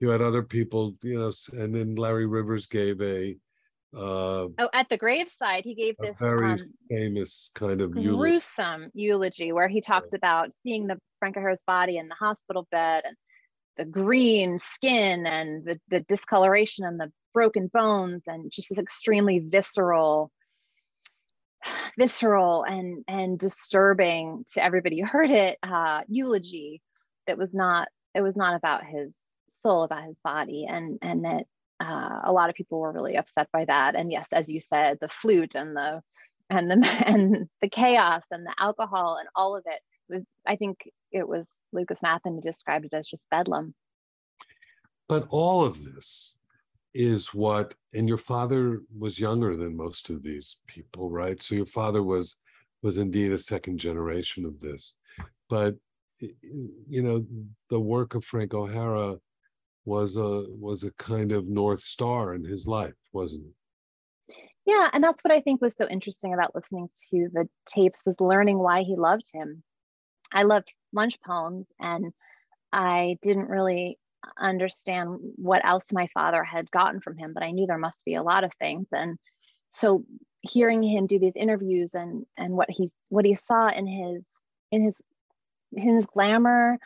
you 0.00 0.08
had 0.08 0.22
other 0.22 0.42
people, 0.42 0.96
you 1.02 1.18
know, 1.18 1.32
and 1.52 1.74
then 1.74 1.94
Larry 1.94 2.26
Rivers 2.26 2.66
gave 2.66 3.00
a 3.02 3.36
uh, 3.96 4.48
oh, 4.58 4.68
at 4.72 4.88
the 4.90 4.98
graveside, 4.98 5.64
he 5.64 5.74
gave 5.74 5.96
this 5.98 6.18
very 6.18 6.52
um, 6.52 6.72
famous 6.90 7.50
kind 7.54 7.80
of 7.80 7.92
gruesome 7.92 8.90
eulogy. 8.92 9.44
eulogy 9.44 9.52
where 9.52 9.68
he 9.68 9.80
talked 9.80 10.08
yeah. 10.12 10.18
about 10.18 10.50
seeing 10.62 10.86
the 10.86 10.98
Frank 11.18 11.36
O'Hara's 11.36 11.62
body 11.66 11.96
in 11.96 12.08
the 12.08 12.14
hospital 12.14 12.66
bed 12.70 13.04
and 13.06 13.16
the 13.78 13.84
green 13.84 14.58
skin 14.58 15.24
and 15.24 15.64
the, 15.64 15.80
the 15.88 16.00
discoloration 16.00 16.84
and 16.84 17.00
the 17.00 17.10
broken 17.32 17.68
bones 17.72 18.22
and 18.26 18.50
just 18.52 18.68
this 18.68 18.78
extremely 18.78 19.38
visceral 19.38 20.30
visceral 21.98 22.64
and 22.64 23.04
and 23.08 23.38
disturbing 23.38 24.44
to 24.52 24.62
everybody 24.62 25.00
who 25.00 25.06
heard 25.06 25.30
it 25.30 25.58
uh, 25.62 26.02
eulogy 26.08 26.82
that 27.26 27.38
was 27.38 27.54
not 27.54 27.88
it 28.14 28.20
was 28.20 28.36
not 28.36 28.54
about 28.54 28.84
his 28.84 29.12
soul 29.62 29.84
about 29.84 30.04
his 30.04 30.18
body 30.22 30.66
and 30.68 30.98
and 31.00 31.24
that 31.24 31.44
uh, 31.80 32.20
a 32.24 32.32
lot 32.32 32.50
of 32.50 32.56
people 32.56 32.80
were 32.80 32.92
really 32.92 33.16
upset 33.16 33.48
by 33.52 33.64
that. 33.64 33.94
And 33.94 34.10
yes 34.10 34.26
as 34.32 34.48
you 34.48 34.60
said 34.60 34.98
the 35.00 35.08
flute 35.08 35.54
and 35.54 35.76
the 35.76 36.02
and 36.50 36.70
the 36.70 37.02
and 37.06 37.48
the 37.60 37.68
chaos 37.68 38.22
and 38.30 38.44
the 38.44 38.54
alcohol 38.58 39.18
and 39.18 39.28
all 39.34 39.56
of 39.56 39.64
it 39.66 39.80
was 40.08 40.24
i 40.46 40.56
think 40.56 40.90
it 41.12 41.26
was 41.26 41.46
lucas 41.72 41.98
matthiessen 42.04 42.34
who 42.36 42.40
described 42.40 42.86
it 42.86 42.94
as 42.94 43.06
just 43.06 43.22
bedlam. 43.30 43.74
But 45.08 45.26
all 45.30 45.64
of 45.64 45.84
this 45.84 46.36
is 46.94 47.32
what 47.32 47.74
and 47.94 48.08
your 48.08 48.18
father 48.18 48.82
was 48.96 49.18
younger 49.18 49.56
than 49.56 49.76
most 49.76 50.10
of 50.10 50.22
these 50.22 50.58
people 50.66 51.10
right? 51.10 51.40
So 51.42 51.54
your 51.54 51.66
father 51.66 52.02
was 52.02 52.36
was 52.82 52.98
indeed 52.98 53.32
a 53.32 53.38
second 53.38 53.78
generation 53.78 54.44
of 54.44 54.60
this. 54.60 54.94
But 55.48 55.76
you 56.20 57.02
know 57.02 57.24
the 57.70 57.80
work 57.80 58.14
of 58.14 58.24
frank 58.24 58.52
o'hara 58.52 59.18
was 59.88 60.16
a 60.16 60.44
was 60.50 60.84
a 60.84 60.92
kind 60.92 61.32
of 61.32 61.48
north 61.48 61.80
star 61.80 62.34
in 62.34 62.44
his 62.44 62.68
life 62.68 62.94
wasn't 63.12 63.44
it? 63.44 64.34
Yeah 64.66 64.88
and 64.92 65.02
that's 65.02 65.24
what 65.24 65.32
i 65.32 65.40
think 65.40 65.60
was 65.60 65.74
so 65.74 65.88
interesting 65.88 66.34
about 66.34 66.54
listening 66.54 66.88
to 67.10 67.28
the 67.32 67.48
tapes 67.66 68.04
was 68.04 68.20
learning 68.20 68.58
why 68.58 68.82
he 68.82 68.96
loved 68.96 69.28
him. 69.32 69.62
I 70.32 70.42
loved 70.42 70.68
lunch 70.92 71.18
poems 71.26 71.66
and 71.80 72.12
i 72.72 73.16
didn't 73.22 73.48
really 73.48 73.98
understand 74.38 75.18
what 75.36 75.64
else 75.64 75.84
my 75.92 76.08
father 76.12 76.44
had 76.44 76.70
gotten 76.70 77.00
from 77.00 77.16
him 77.16 77.32
but 77.32 77.42
i 77.42 77.50
knew 77.50 77.66
there 77.66 77.78
must 77.78 78.04
be 78.04 78.14
a 78.14 78.22
lot 78.22 78.44
of 78.44 78.52
things. 78.54 78.88
And 78.92 79.18
so 79.70 80.04
hearing 80.42 80.82
him 80.82 81.06
do 81.06 81.18
these 81.18 81.36
interviews 81.36 81.94
and 81.94 82.24
and 82.36 82.54
what 82.54 82.70
he 82.70 82.90
what 83.08 83.24
he 83.24 83.34
saw 83.34 83.68
in 83.68 83.86
his 83.86 84.22
in 84.70 84.82
his 84.82 84.94
his 85.76 86.04
glamour 86.06 86.78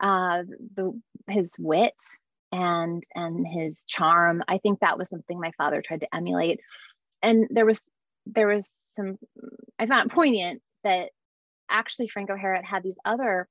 uh 0.00 0.42
the 0.74 1.00
his 1.28 1.54
wit 1.58 1.94
and 2.56 3.02
and 3.14 3.46
his 3.46 3.84
charm. 3.84 4.42
I 4.48 4.58
think 4.58 4.80
that 4.80 4.98
was 4.98 5.10
something 5.10 5.38
my 5.38 5.52
father 5.58 5.82
tried 5.82 6.00
to 6.00 6.14
emulate. 6.14 6.60
And 7.22 7.46
there 7.50 7.66
was 7.66 7.82
there 8.26 8.46
was 8.46 8.70
some 8.96 9.18
i 9.78 9.86
found 9.86 10.10
poignant 10.10 10.62
that 10.82 11.10
actually 11.70 12.08
frank 12.08 12.30
o'hara 12.30 12.64
had 12.64 12.82
these 12.82 12.96
other 13.04 13.46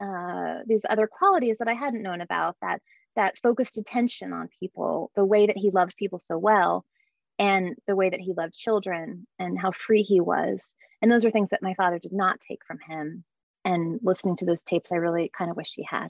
uh, 0.00 0.60
these 0.66 0.80
other 0.88 1.06
qualities 1.06 1.58
that 1.58 1.68
i 1.68 1.74
hadn't 1.74 2.02
known 2.02 2.20
about 2.20 2.56
that 2.62 2.80
that 3.14 3.38
focused 3.38 3.76
attention 3.76 4.32
on 4.32 4.48
people 4.58 5.12
the 5.14 5.24
way 5.24 5.46
that 5.46 5.56
he 5.56 5.70
loved 5.70 5.94
people 5.96 6.18
so 6.18 6.38
well 6.38 6.84
and 7.38 7.76
the 7.86 7.96
way 7.96 8.08
that 8.08 8.20
he 8.20 8.32
loved 8.32 8.54
children 8.54 9.26
and 9.38 9.58
how 9.58 9.72
free 9.72 10.02
he 10.02 10.20
was. 10.20 10.72
And 11.00 11.10
those 11.10 11.24
are 11.24 11.30
things 11.30 11.50
that 11.50 11.62
my 11.62 11.74
father 11.74 11.98
did 11.98 12.12
not 12.12 12.40
take 12.40 12.64
from 12.64 12.78
him. 12.78 13.24
And 13.64 14.00
listening 14.02 14.36
to 14.36 14.46
those 14.46 14.62
tapes 14.62 14.90
i 14.92 14.96
really 14.96 15.30
kind 15.36 15.50
of 15.50 15.56
wish 15.56 15.72
he 15.72 15.84
had 15.84 16.08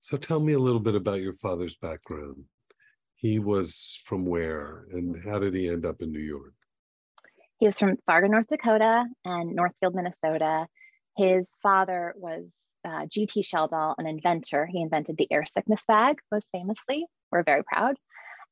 so 0.00 0.16
tell 0.16 0.40
me 0.40 0.54
a 0.54 0.58
little 0.58 0.80
bit 0.80 0.94
about 0.94 1.20
your 1.20 1.34
father's 1.34 1.76
background. 1.76 2.44
He 3.14 3.38
was 3.38 4.00
from 4.04 4.24
where 4.24 4.86
and 4.92 5.22
how 5.24 5.38
did 5.38 5.54
he 5.54 5.68
end 5.68 5.84
up 5.84 6.00
in 6.00 6.10
New 6.12 6.20
York? 6.20 6.54
He 7.58 7.66
was 7.66 7.78
from 7.78 7.98
Fargo, 8.06 8.26
North 8.26 8.46
Dakota 8.48 9.04
and 9.26 9.54
Northfield, 9.54 9.94
Minnesota. 9.94 10.66
His 11.18 11.46
father 11.62 12.14
was 12.16 12.46
uh, 12.84 13.04
G.T. 13.10 13.42
Schjeldahl, 13.42 13.94
an 13.98 14.06
inventor. 14.06 14.64
He 14.64 14.80
invented 14.80 15.16
the 15.18 15.30
air 15.30 15.44
sickness 15.44 15.84
bag, 15.86 16.16
most 16.32 16.46
famously. 16.52 17.04
We're 17.30 17.42
very 17.42 17.62
proud. 17.62 17.96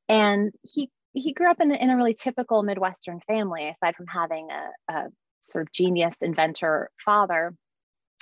And 0.08 0.52
he 0.62 0.90
he 1.14 1.32
grew 1.32 1.50
up 1.50 1.61
in, 1.61 1.72
in 1.72 1.88
a 1.88 1.96
really 1.96 2.14
typical 2.14 2.62
Midwestern 2.62 3.20
family, 3.26 3.68
aside 3.68 3.96
from 3.96 4.06
having 4.06 4.48
a, 4.50 4.92
a 4.92 5.04
sort 5.40 5.62
of 5.66 5.72
genius 5.72 6.14
inventor 6.20 6.90
father. 7.02 7.54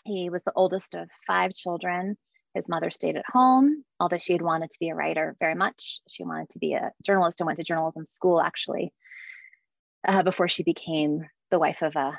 He 0.04 0.30
was 0.30 0.44
the 0.44 0.52
oldest 0.54 0.94
of 0.94 1.08
five 1.26 1.52
children. 1.52 2.16
His 2.56 2.68
mother 2.70 2.90
stayed 2.90 3.16
at 3.16 3.24
home, 3.30 3.84
although 4.00 4.16
she 4.18 4.32
had 4.32 4.40
wanted 4.40 4.70
to 4.70 4.78
be 4.80 4.88
a 4.88 4.94
writer 4.94 5.36
very 5.38 5.54
much. 5.54 6.00
She 6.08 6.24
wanted 6.24 6.48
to 6.50 6.58
be 6.58 6.72
a 6.72 6.90
journalist 7.04 7.38
and 7.40 7.46
went 7.46 7.58
to 7.58 7.64
journalism 7.64 8.06
school 8.06 8.40
actually 8.40 8.94
uh, 10.08 10.22
before 10.22 10.48
she 10.48 10.62
became 10.62 11.26
the 11.50 11.58
wife 11.58 11.82
of 11.82 11.94
a 11.96 12.18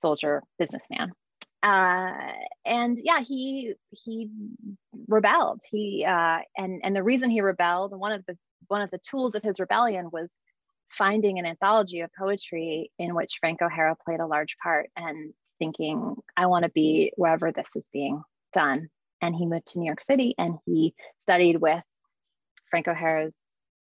soldier 0.00 0.44
businessman. 0.56 1.10
Uh, 1.64 2.32
and 2.64 2.96
yeah, 3.02 3.20
he 3.20 3.74
he 3.90 4.30
rebelled. 5.08 5.60
He 5.68 6.04
uh, 6.06 6.38
and 6.56 6.80
and 6.84 6.94
the 6.94 7.02
reason 7.02 7.28
he 7.28 7.40
rebelled, 7.40 7.92
one 7.98 8.12
of 8.12 8.24
the 8.26 8.38
one 8.68 8.82
of 8.82 8.90
the 8.92 9.00
tools 9.10 9.34
of 9.34 9.42
his 9.42 9.58
rebellion 9.58 10.10
was 10.12 10.28
finding 10.90 11.40
an 11.40 11.46
anthology 11.46 12.00
of 12.00 12.10
poetry 12.16 12.92
in 13.00 13.16
which 13.16 13.38
Frank 13.40 13.60
O'Hara 13.62 13.96
played 14.04 14.20
a 14.20 14.26
large 14.26 14.56
part 14.62 14.90
and 14.96 15.32
thinking, 15.58 16.14
I 16.36 16.46
want 16.46 16.64
to 16.64 16.70
be 16.70 17.12
wherever 17.16 17.50
this 17.50 17.68
is 17.74 17.88
being 17.92 18.22
done 18.52 18.88
and 19.22 19.34
he 19.34 19.46
moved 19.46 19.68
to 19.68 19.78
New 19.78 19.86
York 19.86 20.02
City 20.02 20.34
and 20.36 20.58
he 20.66 20.94
studied 21.20 21.56
with 21.56 21.82
Frank 22.68 22.88
O'Hara's 22.88 23.38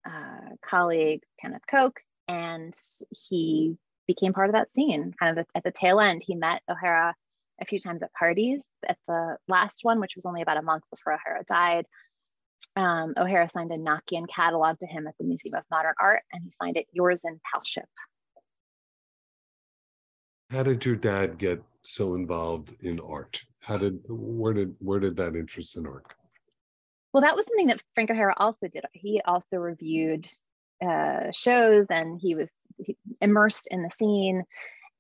uh, 0.06 0.56
colleague 0.64 1.22
Kenneth 1.42 1.64
Koch, 1.70 2.00
and 2.28 2.74
he 3.10 3.76
became 4.08 4.34
part 4.34 4.50
of 4.50 4.54
that 4.54 4.72
scene. 4.74 5.14
Kind 5.20 5.38
of 5.38 5.46
at 5.56 5.64
the 5.64 5.72
tail 5.72 6.00
end, 6.00 6.24
he 6.26 6.36
met 6.36 6.62
O'Hara 6.70 7.16
a 7.60 7.66
few 7.66 7.80
times 7.80 8.04
at 8.04 8.14
parties. 8.14 8.60
At 8.88 8.98
the 9.08 9.38
last 9.48 9.80
one, 9.82 10.00
which 10.00 10.16
was 10.16 10.26
only 10.26 10.44
about 10.44 10.58
a 10.58 10.62
month 10.62 10.84
before 10.92 11.14
O'Hara 11.14 11.44
died, 11.48 11.86
um, 12.76 13.14
O'Hara 13.18 13.50
signed 13.50 13.72
a 13.72 13.78
Nakian 13.78 14.28
catalog 14.28 14.78
to 14.80 14.88
him 14.88 15.08
at 15.08 15.16
the 15.18 15.26
Museum 15.26 15.56
of 15.56 15.64
Modern 15.72 15.96
Art, 16.00 16.22
and 16.32 16.44
he 16.44 16.52
signed 16.62 16.78
it 16.78 16.86
"Yours 16.92 17.22
in 17.24 17.40
Palship." 17.54 17.86
How 20.52 20.62
did 20.62 20.86
your 20.86 20.96
dad 20.96 21.40
get 21.40 21.64
so 21.82 22.14
involved 22.14 22.76
in 22.82 23.00
art? 23.00 23.44
How 23.66 23.78
did 23.78 24.00
where 24.08 24.54
did 24.54 24.76
where 24.80 25.00
did 25.00 25.16
that 25.18 25.36
interest 25.36 25.76
in 25.76 25.88
art 25.88 26.06
well 27.14 27.22
that 27.22 27.36
was 27.36 27.46
something 27.48 27.68
that 27.68 27.82
frank 27.96 28.12
o'hara 28.12 28.34
also 28.38 28.68
did. 28.68 28.86
He 28.94 29.22
also 29.26 29.58
reviewed 29.58 30.28
uh, 30.86 31.32
shows 31.32 31.88
and 31.90 32.20
he 32.22 32.36
was 32.36 32.52
immersed 33.22 33.68
in 33.72 33.82
the 33.82 33.90
scene. 33.98 34.44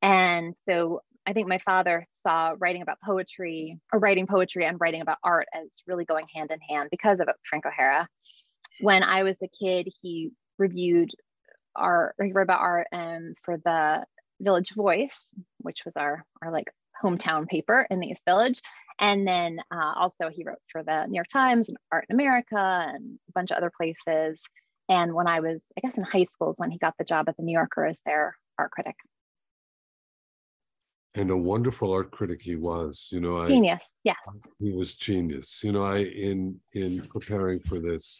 And 0.01 0.55
so 0.67 1.01
i 1.27 1.33
think 1.33 1.47
my 1.47 1.59
father 1.59 2.07
saw 2.11 2.53
writing 2.57 2.81
about 2.81 3.01
poetry 3.01 3.79
or 3.91 3.99
writing 3.99 4.27
poetry 4.27 4.65
and 4.65 4.79
writing 4.79 5.01
about 5.01 5.17
art 5.23 5.47
as 5.53 5.83
really 5.87 6.05
going 6.05 6.25
hand 6.33 6.51
in 6.51 6.59
hand 6.61 6.89
because 6.89 7.19
of 7.19 7.27
frank 7.49 7.65
o'hara. 7.65 8.07
When 8.81 9.03
i 9.03 9.23
was 9.23 9.37
a 9.43 9.47
kid 9.47 9.91
he 10.01 10.31
reviewed 10.57 11.11
art, 11.75 12.15
he 12.21 12.31
wrote 12.31 12.43
about 12.43 12.61
art 12.61 12.87
um, 12.93 13.35
for 13.43 13.57
the 13.57 14.05
Village 14.39 14.73
Voice, 14.73 15.27
which 15.59 15.83
was 15.85 15.95
our 15.95 16.25
our 16.41 16.51
like 16.51 16.67
hometown 17.03 17.47
paper 17.47 17.85
in 17.89 17.99
the 17.99 18.07
East 18.07 18.21
Village. 18.25 18.61
And 18.99 19.27
then 19.27 19.59
uh, 19.71 19.93
also 19.95 20.29
he 20.29 20.43
wrote 20.43 20.59
for 20.71 20.83
the 20.83 21.05
New 21.07 21.15
York 21.15 21.27
Times 21.31 21.67
and 21.67 21.77
Art 21.91 22.05
in 22.09 22.15
America 22.15 22.55
and 22.57 23.19
a 23.29 23.31
bunch 23.33 23.51
of 23.51 23.57
other 23.57 23.71
places. 23.75 24.39
And 24.87 25.13
when 25.13 25.27
I 25.27 25.39
was, 25.39 25.59
I 25.77 25.81
guess 25.81 25.97
in 25.97 26.03
high 26.03 26.25
school 26.25 26.51
is 26.51 26.59
when 26.59 26.71
he 26.71 26.77
got 26.77 26.93
the 26.97 27.03
job 27.03 27.27
at 27.27 27.37
the 27.37 27.43
New 27.43 27.53
Yorker 27.53 27.85
as 27.85 27.99
their 28.05 28.35
art 28.57 28.71
critic. 28.71 28.95
And 31.15 31.31
a 31.31 31.37
wonderful 31.37 31.93
art 31.93 32.11
critic 32.11 32.41
he 32.41 32.57
was, 32.57 33.07
you 33.09 33.21
know. 33.21 33.45
Genius, 33.45 33.81
I, 33.81 33.87
yes. 34.03 34.17
He 34.59 34.73
was 34.73 34.95
genius. 34.95 35.61
You 35.63 35.71
know, 35.71 35.83
I 35.83 35.99
in 35.99 36.59
in 36.73 37.01
preparing 37.07 37.61
for 37.61 37.79
this, 37.79 38.19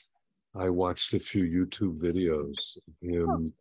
I 0.55 0.69
watched 0.69 1.13
a 1.13 1.19
few 1.19 1.43
YouTube 1.43 1.99
videos 1.99 2.77
of 2.77 2.93
him, 3.01 3.29
oh. 3.29 3.51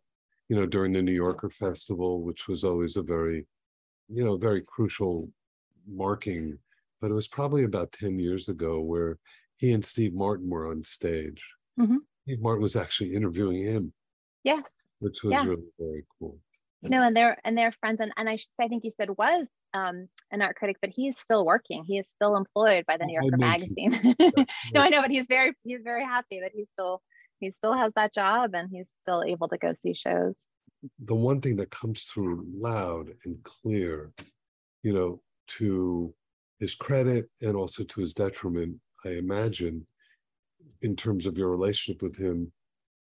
you 0.47 0.55
know, 0.55 0.65
during 0.65 0.93
the 0.93 1.01
New 1.01 1.11
Yorker 1.11 1.49
Festival, 1.49 2.21
which 2.21 2.47
was 2.47 2.63
always 2.63 2.95
a 2.95 3.01
very 3.01 3.45
you 4.07 4.23
know, 4.23 4.37
very 4.37 4.61
crucial 4.61 5.29
marking, 5.87 6.57
but 7.01 7.11
it 7.11 7.13
was 7.13 7.27
probably 7.27 7.63
about 7.63 7.91
10 7.93 8.19
years 8.19 8.49
ago 8.49 8.81
where 8.81 9.17
he 9.57 9.73
and 9.73 9.83
Steve 9.83 10.13
Martin 10.13 10.49
were 10.49 10.69
on 10.69 10.83
stage. 10.83 11.43
Mm-hmm. 11.79 11.97
Steve 12.23 12.41
Martin 12.41 12.63
was 12.63 12.75
actually 12.75 13.13
interviewing 13.13 13.61
him. 13.61 13.93
Yes. 14.43 14.63
Which 14.99 15.23
was 15.23 15.33
yeah. 15.33 15.45
really 15.45 15.63
very 15.79 16.05
cool. 16.19 16.39
No, 16.81 17.01
and 17.01 17.15
they're 17.15 17.37
and 17.43 17.57
they're 17.57 17.71
friends, 17.71 17.99
and, 17.99 18.11
and 18.15 18.29
I 18.29 18.35
should 18.35 18.49
say, 18.59 18.65
I 18.65 18.67
think 18.67 18.83
you 18.83 18.91
said 18.91 19.09
was 19.17 19.47
um, 19.73 20.07
an 20.31 20.41
art 20.41 20.55
critic, 20.55 20.77
but 20.81 20.91
he 20.91 21.07
is 21.07 21.17
still 21.17 21.45
working. 21.45 21.83
He 21.83 21.97
is 21.97 22.05
still 22.15 22.35
employed 22.35 22.85
by 22.85 22.97
the 22.97 23.05
New 23.05 23.19
Yorker 23.19 23.37
magazine. 23.37 24.15
yes, 24.19 24.33
no, 24.73 24.81
I 24.81 24.89
know, 24.89 25.01
but 25.01 25.09
he's 25.09 25.25
very 25.27 25.53
he's 25.63 25.81
very 25.83 26.03
happy 26.03 26.41
that 26.41 26.51
he 26.53 26.65
still 26.73 27.01
he 27.39 27.51
still 27.51 27.73
has 27.73 27.91
that 27.95 28.13
job 28.13 28.51
and 28.53 28.69
he's 28.71 28.87
still 29.01 29.23
able 29.23 29.47
to 29.49 29.57
go 29.57 29.73
see 29.81 29.93
shows 29.93 30.35
the 30.99 31.15
one 31.15 31.41
thing 31.41 31.55
that 31.57 31.71
comes 31.71 32.03
through 32.03 32.45
loud 32.57 33.09
and 33.25 33.41
clear, 33.43 34.11
you 34.83 34.93
know, 34.93 35.21
to 35.47 36.13
his 36.59 36.75
credit 36.75 37.29
and 37.41 37.55
also 37.55 37.83
to 37.83 38.01
his 38.01 38.13
detriment, 38.13 38.77
I 39.03 39.09
imagine, 39.09 39.85
in 40.81 40.95
terms 40.95 41.25
of 41.25 41.37
your 41.37 41.49
relationship 41.49 42.01
with 42.01 42.17
him, 42.17 42.51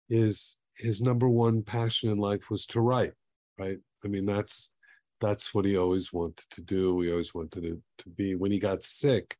is 0.08 0.58
his 0.76 1.00
number 1.00 1.28
one 1.28 1.62
passion 1.62 2.10
in 2.10 2.18
life 2.18 2.50
was 2.50 2.66
to 2.66 2.80
write, 2.80 3.12
right? 3.58 3.78
I 4.04 4.08
mean, 4.08 4.26
that's 4.26 4.72
that's 5.20 5.54
what 5.54 5.64
he 5.64 5.76
always 5.76 6.12
wanted 6.12 6.44
to 6.50 6.62
do. 6.62 7.00
He 7.00 7.10
always 7.10 7.32
wanted 7.32 7.62
to, 7.62 7.82
to 7.98 8.08
be. 8.10 8.34
When 8.34 8.50
he 8.50 8.58
got 8.58 8.82
sick, 8.82 9.36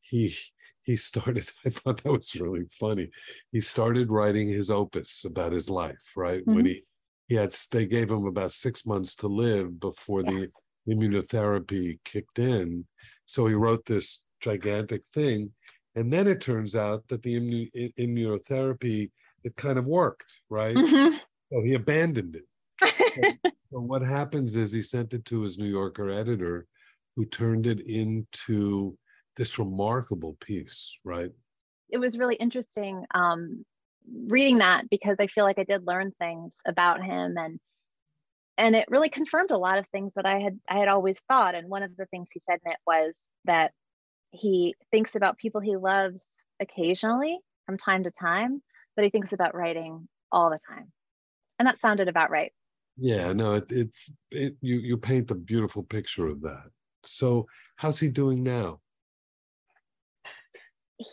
he 0.00 0.34
he 0.82 0.96
started, 0.96 1.48
I 1.66 1.70
thought 1.70 2.02
that 2.02 2.12
was 2.12 2.34
really 2.34 2.66
funny. 2.70 3.10
He 3.52 3.60
started 3.60 4.10
writing 4.10 4.48
his 4.48 4.70
opus 4.70 5.24
about 5.24 5.52
his 5.52 5.70
life, 5.70 6.02
right? 6.16 6.40
Mm-hmm. 6.40 6.54
When 6.54 6.66
he 6.66 6.84
he 7.28 7.34
had 7.34 7.54
they 7.70 7.86
gave 7.86 8.10
him 8.10 8.26
about 8.26 8.52
six 8.52 8.86
months 8.86 9.14
to 9.16 9.26
live 9.26 9.80
before 9.80 10.22
the 10.22 10.50
immunotherapy 10.88 11.98
kicked 12.04 12.38
in. 12.38 12.86
So 13.26 13.46
he 13.46 13.54
wrote 13.54 13.84
this 13.84 14.22
gigantic 14.40 15.02
thing 15.14 15.52
and 15.94 16.12
then 16.12 16.26
it 16.26 16.40
turns 16.40 16.74
out 16.74 17.06
that 17.08 17.22
the 17.22 17.38
immun- 17.38 17.94
immunotherapy 17.96 19.10
it 19.44 19.56
kind 19.56 19.78
of 19.78 19.86
worked 19.86 20.40
right? 20.50 20.76
Mm-hmm. 20.76 21.16
so 21.52 21.62
he 21.62 21.74
abandoned 21.74 22.36
it. 22.36 22.44
So, 23.14 23.50
so 23.72 23.80
what 23.80 24.02
happens 24.02 24.56
is 24.56 24.72
he 24.72 24.82
sent 24.82 25.14
it 25.14 25.24
to 25.26 25.42
his 25.42 25.58
new 25.58 25.70
yorker 25.70 26.10
editor 26.10 26.66
who 27.14 27.24
turned 27.26 27.66
it 27.66 27.80
into 27.80 28.96
this 29.36 29.58
remarkable 29.58 30.36
piece 30.40 30.98
right? 31.04 31.30
It 31.90 31.98
was 31.98 32.18
really 32.18 32.36
interesting 32.36 33.04
um, 33.14 33.64
reading 34.10 34.58
that 34.58 34.88
because 34.90 35.16
I 35.18 35.26
feel 35.26 35.44
like 35.44 35.58
I 35.58 35.64
did 35.64 35.86
learn 35.86 36.12
things 36.18 36.52
about 36.66 37.02
him 37.02 37.36
and 37.36 37.58
and 38.58 38.76
it 38.76 38.86
really 38.88 39.08
confirmed 39.08 39.50
a 39.50 39.58
lot 39.58 39.78
of 39.78 39.88
things 39.88 40.12
that 40.14 40.26
I 40.26 40.38
had 40.38 40.58
I 40.68 40.78
had 40.78 40.88
always 40.88 41.20
thought. 41.20 41.54
And 41.54 41.68
one 41.68 41.82
of 41.82 41.96
the 41.96 42.06
things 42.06 42.28
he 42.32 42.40
said 42.48 42.58
in 42.64 42.72
it 42.72 42.78
was 42.86 43.14
that 43.44 43.72
he 44.30 44.74
thinks 44.90 45.14
about 45.14 45.38
people 45.38 45.60
he 45.60 45.76
loves 45.76 46.24
occasionally 46.60 47.38
from 47.66 47.78
time 47.78 48.04
to 48.04 48.10
time, 48.10 48.62
but 48.94 49.04
he 49.04 49.10
thinks 49.10 49.32
about 49.32 49.54
writing 49.54 50.08
all 50.30 50.50
the 50.50 50.58
time. 50.68 50.92
And 51.58 51.66
that 51.66 51.80
sounded 51.80 52.08
about 52.08 52.30
right. 52.30 52.52
Yeah, 52.96 53.32
no, 53.32 53.54
it, 53.54 53.72
it, 53.72 53.90
it 54.30 54.56
you 54.60 54.76
you 54.76 54.96
paint 54.96 55.28
the 55.28 55.34
beautiful 55.34 55.82
picture 55.82 56.26
of 56.26 56.42
that. 56.42 56.70
So 57.04 57.46
how's 57.76 57.98
he 57.98 58.08
doing 58.08 58.42
now? 58.42 58.80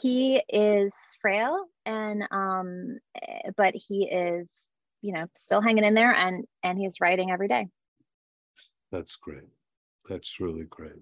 He 0.01 0.43
is 0.49 0.91
frail 1.21 1.65
and 1.85 2.23
um 2.31 2.97
eh, 3.21 3.49
but 3.57 3.73
he 3.75 4.07
is 4.07 4.47
you 5.01 5.13
know 5.13 5.25
still 5.35 5.61
hanging 5.61 5.83
in 5.83 5.93
there 5.93 6.13
and 6.13 6.45
and 6.63 6.77
he's 6.77 7.01
writing 7.01 7.31
every 7.31 7.47
day. 7.47 7.67
That's 8.91 9.15
great. 9.15 9.49
That's 10.07 10.39
really 10.39 10.65
great. 10.65 11.01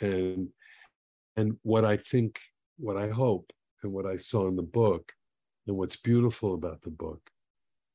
And 0.00 0.48
and 1.36 1.56
what 1.62 1.84
i 1.84 1.96
think 1.96 2.40
what 2.78 2.96
i 2.96 3.08
hope 3.08 3.52
and 3.82 3.92
what 3.92 4.06
i 4.06 4.16
saw 4.16 4.48
in 4.48 4.56
the 4.56 4.62
book 4.62 5.12
and 5.66 5.76
what's 5.76 5.96
beautiful 5.96 6.54
about 6.54 6.80
the 6.82 6.90
book 6.90 7.30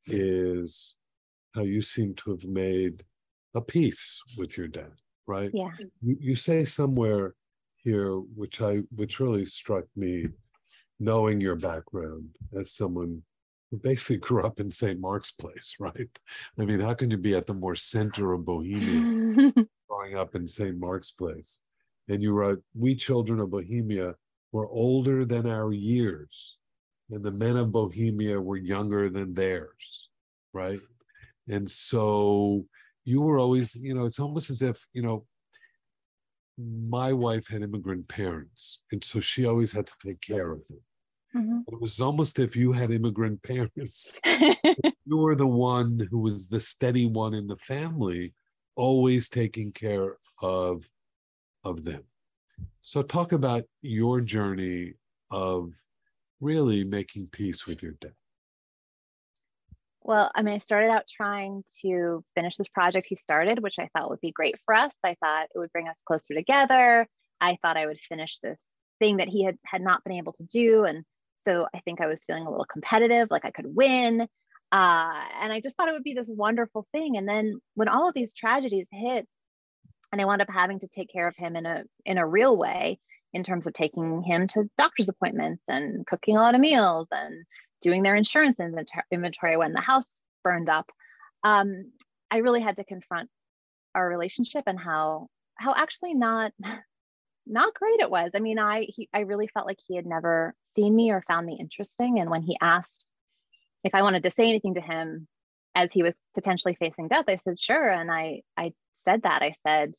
is 0.08 0.96
how 1.56 1.62
you 1.62 1.82
seem 1.82 2.14
to 2.16 2.32
have 2.32 2.44
made 2.46 3.04
a 3.56 3.62
peace 3.62 4.22
with 4.38 4.58
your 4.58 4.68
dad 4.68 4.94
right? 5.28 5.52
Yeah. 5.54 5.70
You, 6.02 6.18
you 6.20 6.36
say 6.36 6.66
somewhere 6.66 7.36
here 7.84 8.16
which 8.36 8.62
i 8.62 8.78
which 8.96 9.20
really 9.20 9.46
struck 9.46 9.86
me 9.96 10.28
knowing 11.00 11.42
your 11.42 11.56
background 11.56 12.28
as 12.58 12.72
someone 12.72 13.22
who 13.74 13.80
basically 13.80 14.18
grew 14.18 14.46
up 14.46 14.60
in 14.60 14.70
St. 14.70 15.00
Mark's 15.00 15.32
Place, 15.32 15.76
right? 15.80 16.20
I 16.60 16.66
mean, 16.66 16.80
how 16.80 16.94
can 16.94 17.10
you 17.12 17.18
be 17.18 17.36
at 17.36 17.48
the 17.48 17.54
more 17.54 17.76
center 17.76 18.34
of 18.34 18.46
Bohemia 18.46 19.52
growing 19.90 20.16
up 20.16 20.36
in 20.36 20.48
St. 20.48 20.78
Mark's 20.78 21.12
Place? 21.12 21.60
And 22.08 22.22
you 22.22 22.34
wrote, 22.34 22.62
We 22.76 22.96
children 22.96 23.40
of 23.40 23.50
Bohemia 23.50 24.14
were 24.52 24.68
older 24.68 25.26
than 25.26 25.48
our 25.48 25.74
years, 25.74 26.60
and 27.10 27.24
the 27.24 27.32
men 27.32 27.58
of 27.58 27.72
Bohemia 27.72 28.40
were 28.40 28.58
younger 28.58 29.10
than 29.10 29.34
theirs, 29.34 30.10
right? 30.54 30.82
And 31.50 31.70
so 31.70 32.66
you 33.06 33.22
were 33.22 33.40
always, 33.40 33.76
you 33.76 33.94
know, 33.94 34.06
it's 34.06 34.20
almost 34.20 34.50
as 34.50 34.62
if, 34.62 34.86
you 34.94 35.02
know, 35.02 35.26
my 36.58 37.14
wife 37.14 37.48
had 37.48 37.64
immigrant 37.64 38.08
parents, 38.08 38.84
and 38.92 39.04
so 39.04 39.20
she 39.20 39.46
always 39.46 39.72
had 39.72 39.88
to 39.88 39.96
take 40.06 40.22
care 40.22 40.52
of 40.52 40.66
them. 40.68 40.80
Mm-hmm. 41.36 41.60
It 41.68 41.82
was 41.82 42.00
almost 42.00 42.38
if 42.38 42.56
you 42.56 42.72
had 42.72 42.92
immigrant 42.92 43.42
parents. 43.42 44.20
you 44.26 45.18
were 45.18 45.36
the 45.36 45.48
one 45.48 46.08
who 46.12 46.20
was 46.20 46.48
the 46.48 46.60
steady 46.60 47.08
one 47.08 47.34
in 47.34 47.48
the 47.48 47.58
family, 47.58 48.34
always 48.76 49.30
taking 49.30 49.72
care 49.72 50.18
of 50.42 50.88
of 51.64 51.84
them. 51.84 52.04
So 52.82 53.02
talk 53.02 53.32
about 53.32 53.64
your 53.82 54.22
journey 54.22 54.94
of 55.32 55.72
really 56.40 56.84
making 56.84 57.28
peace 57.28 57.66
with 57.66 57.82
your 57.82 57.94
dad. 57.94 58.12
Well, 60.06 60.32
I 60.36 60.42
mean, 60.42 60.56
I 60.56 60.60
started 60.60 60.90
out 60.90 61.08
trying 61.08 61.64
to 61.82 62.24
finish 62.36 62.58
this 62.58 62.68
project 62.68 63.08
he 63.10 63.16
started, 63.16 63.64
which 63.64 63.80
I 63.80 63.90
thought 63.94 64.10
would 64.10 64.22
be 64.22 64.32
great 64.32 64.56
for 64.66 64.76
us. 64.76 64.92
I 65.04 65.16
thought 65.22 65.48
it 65.54 65.58
would 65.58 65.72
bring 65.72 65.88
us 65.88 65.98
closer 66.06 66.34
together. 66.34 67.08
I 67.40 67.58
thought 67.62 67.78
I 67.78 67.86
would 67.86 68.00
finish 68.00 68.40
this 68.40 68.60
thing 69.00 69.18
that 69.18 69.28
he 69.30 69.44
had 69.44 69.58
had 69.66 69.82
not 69.82 70.04
been 70.04 70.14
able 70.14 70.34
to 70.34 70.44
do 70.44 70.84
and 70.84 71.04
so 71.46 71.68
I 71.74 71.80
think 71.80 72.00
I 72.00 72.08
was 72.08 72.20
feeling 72.26 72.46
a 72.46 72.50
little 72.50 72.66
competitive, 72.66 73.28
like 73.30 73.46
I 73.46 73.52
could 73.52 73.66
win. 73.68 74.22
Uh, 74.72 75.22
and 75.42 75.54
I 75.54 75.60
just 75.62 75.76
thought 75.76 75.90
it 75.90 75.94
would 75.94 76.04
be 76.04 76.14
this 76.14 76.30
wonderful 76.32 76.88
thing. 76.92 77.18
And 77.18 77.28
then 77.28 77.60
when 77.76 77.90
all 77.90 78.08
of 78.08 78.16
these 78.16 78.34
tragedies 78.34 78.88
hit, 78.92 79.28
and 80.12 80.22
I 80.22 80.26
wound 80.26 80.42
up 80.42 80.50
having 80.50 80.80
to 80.80 80.88
take 80.88 81.12
care 81.12 81.28
of 81.28 81.36
him 81.36 81.56
in 81.56 81.66
a 81.66 81.84
in 82.06 82.18
a 82.18 82.28
real 82.28 82.56
way, 82.56 83.00
in 83.34 83.44
terms 83.44 83.68
of 83.68 83.74
taking 83.74 84.22
him 84.24 84.48
to 84.50 84.70
doctor's 84.78 85.10
appointments 85.10 85.64
and 85.68 86.06
cooking 86.06 86.38
a 86.38 86.40
lot 86.40 86.56
of 86.56 86.62
meals 86.62 87.08
and 87.12 87.46
doing 87.84 88.02
their 88.02 88.16
insurance 88.16 88.58
inventory 89.12 89.58
when 89.58 89.74
the 89.74 89.82
house 89.82 90.22
burned 90.44 90.70
up. 90.70 90.90
Um, 91.44 91.92
I 92.32 92.38
really 92.38 92.62
had 92.62 92.78
to 92.78 92.84
confront 92.84 93.30
our 93.94 94.08
relationship 94.08 94.64
and 94.66 94.80
how 94.80 95.28
how 95.56 95.76
actually 95.76 96.16
not 96.16 96.52
not 97.46 97.76
great 97.76 98.00
it 98.00 98.10
was. 98.10 98.32
I 98.34 98.40
mean, 98.40 98.58
I 98.58 98.88
he, 98.90 99.08
I 99.14 99.20
really 99.22 99.48
felt 99.54 99.68
like 99.68 99.80
he 99.86 99.96
had 99.96 100.08
never 100.08 100.56
seen 100.76 100.96
me 100.96 101.12
or 101.12 101.24
found 101.28 101.46
me 101.46 101.58
interesting. 101.60 102.20
And 102.20 102.30
when 102.32 102.42
he 102.42 102.58
asked 102.60 103.06
if 103.84 103.94
I 103.94 104.02
wanted 104.02 104.24
to 104.24 104.32
say 104.32 104.46
anything 104.46 104.76
to 104.76 104.82
him 104.82 105.28
as 105.76 105.92
he 105.92 106.04
was 106.04 106.14
potentially 106.34 106.76
facing 106.80 107.10
death, 107.10 107.26
I 107.28 107.38
said 107.38 107.60
sure. 107.60 107.90
And 107.90 108.10
I 108.12 108.42
I 108.58 108.74
said 109.06 109.24
that. 109.24 109.42
I 109.42 109.56
said, 109.68 109.94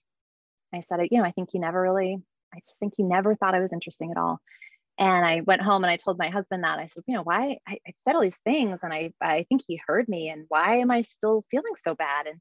I 0.74 0.82
said, 0.88 1.08
you 1.10 1.18
know, 1.18 1.24
I 1.24 1.32
think 1.32 1.50
he 1.52 1.58
never 1.58 1.80
really, 1.80 2.18
I 2.54 2.58
just 2.58 2.78
think 2.80 2.94
he 2.96 3.02
never 3.02 3.34
thought 3.34 3.54
I 3.54 3.60
was 3.60 3.72
interesting 3.72 4.10
at 4.10 4.16
all. 4.16 4.40
And 4.98 5.24
I 5.24 5.40
went 5.40 5.62
home 5.62 5.82
and 5.82 5.90
I 5.90 5.96
told 5.96 6.18
my 6.18 6.28
husband 6.28 6.62
that 6.62 6.78
I 6.78 6.88
said, 6.94 7.02
you 7.06 7.14
know, 7.14 7.22
why 7.22 7.58
I, 7.66 7.78
I 7.86 7.92
said 8.04 8.14
all 8.14 8.22
these 8.22 8.32
things 8.44 8.78
and 8.82 8.92
I 8.92 9.12
I 9.20 9.44
think 9.48 9.62
he 9.66 9.80
heard 9.86 10.08
me 10.08 10.28
and 10.28 10.44
why 10.48 10.76
am 10.76 10.90
I 10.90 11.02
still 11.16 11.44
feeling 11.50 11.72
so 11.84 11.94
bad? 11.94 12.26
And 12.26 12.40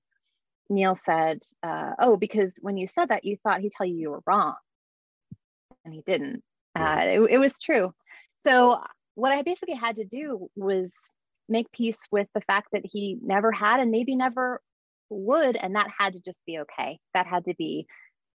Neal 0.69 0.97
said, 1.05 1.39
uh, 1.63 1.91
oh, 1.99 2.15
because 2.15 2.53
when 2.61 2.77
you 2.77 2.87
said 2.87 3.09
that, 3.09 3.25
you 3.25 3.37
thought 3.43 3.61
he'd 3.61 3.71
tell 3.71 3.87
you 3.87 3.95
you 3.95 4.11
were 4.11 4.23
wrong 4.27 4.55
and 5.83 5.93
he 5.93 6.03
didn't. 6.05 6.43
Uh, 6.75 7.01
it, 7.01 7.19
it 7.31 7.37
was 7.37 7.53
true. 7.61 7.93
So 8.37 8.79
what 9.15 9.31
I 9.31 9.41
basically 9.41 9.75
had 9.75 9.97
to 9.97 10.05
do 10.05 10.49
was 10.55 10.91
make 11.49 11.71
peace 11.71 11.97
with 12.11 12.27
the 12.33 12.41
fact 12.41 12.69
that 12.71 12.85
he 12.85 13.17
never 13.21 13.51
had 13.51 13.79
and 13.79 13.91
maybe 13.91 14.15
never 14.15 14.61
would 15.09 15.55
and 15.55 15.75
that 15.75 15.87
had 15.97 16.13
to 16.13 16.21
just 16.21 16.43
be 16.45 16.59
okay 16.59 16.97
that 17.13 17.27
had 17.27 17.45
to 17.45 17.53
be 17.55 17.85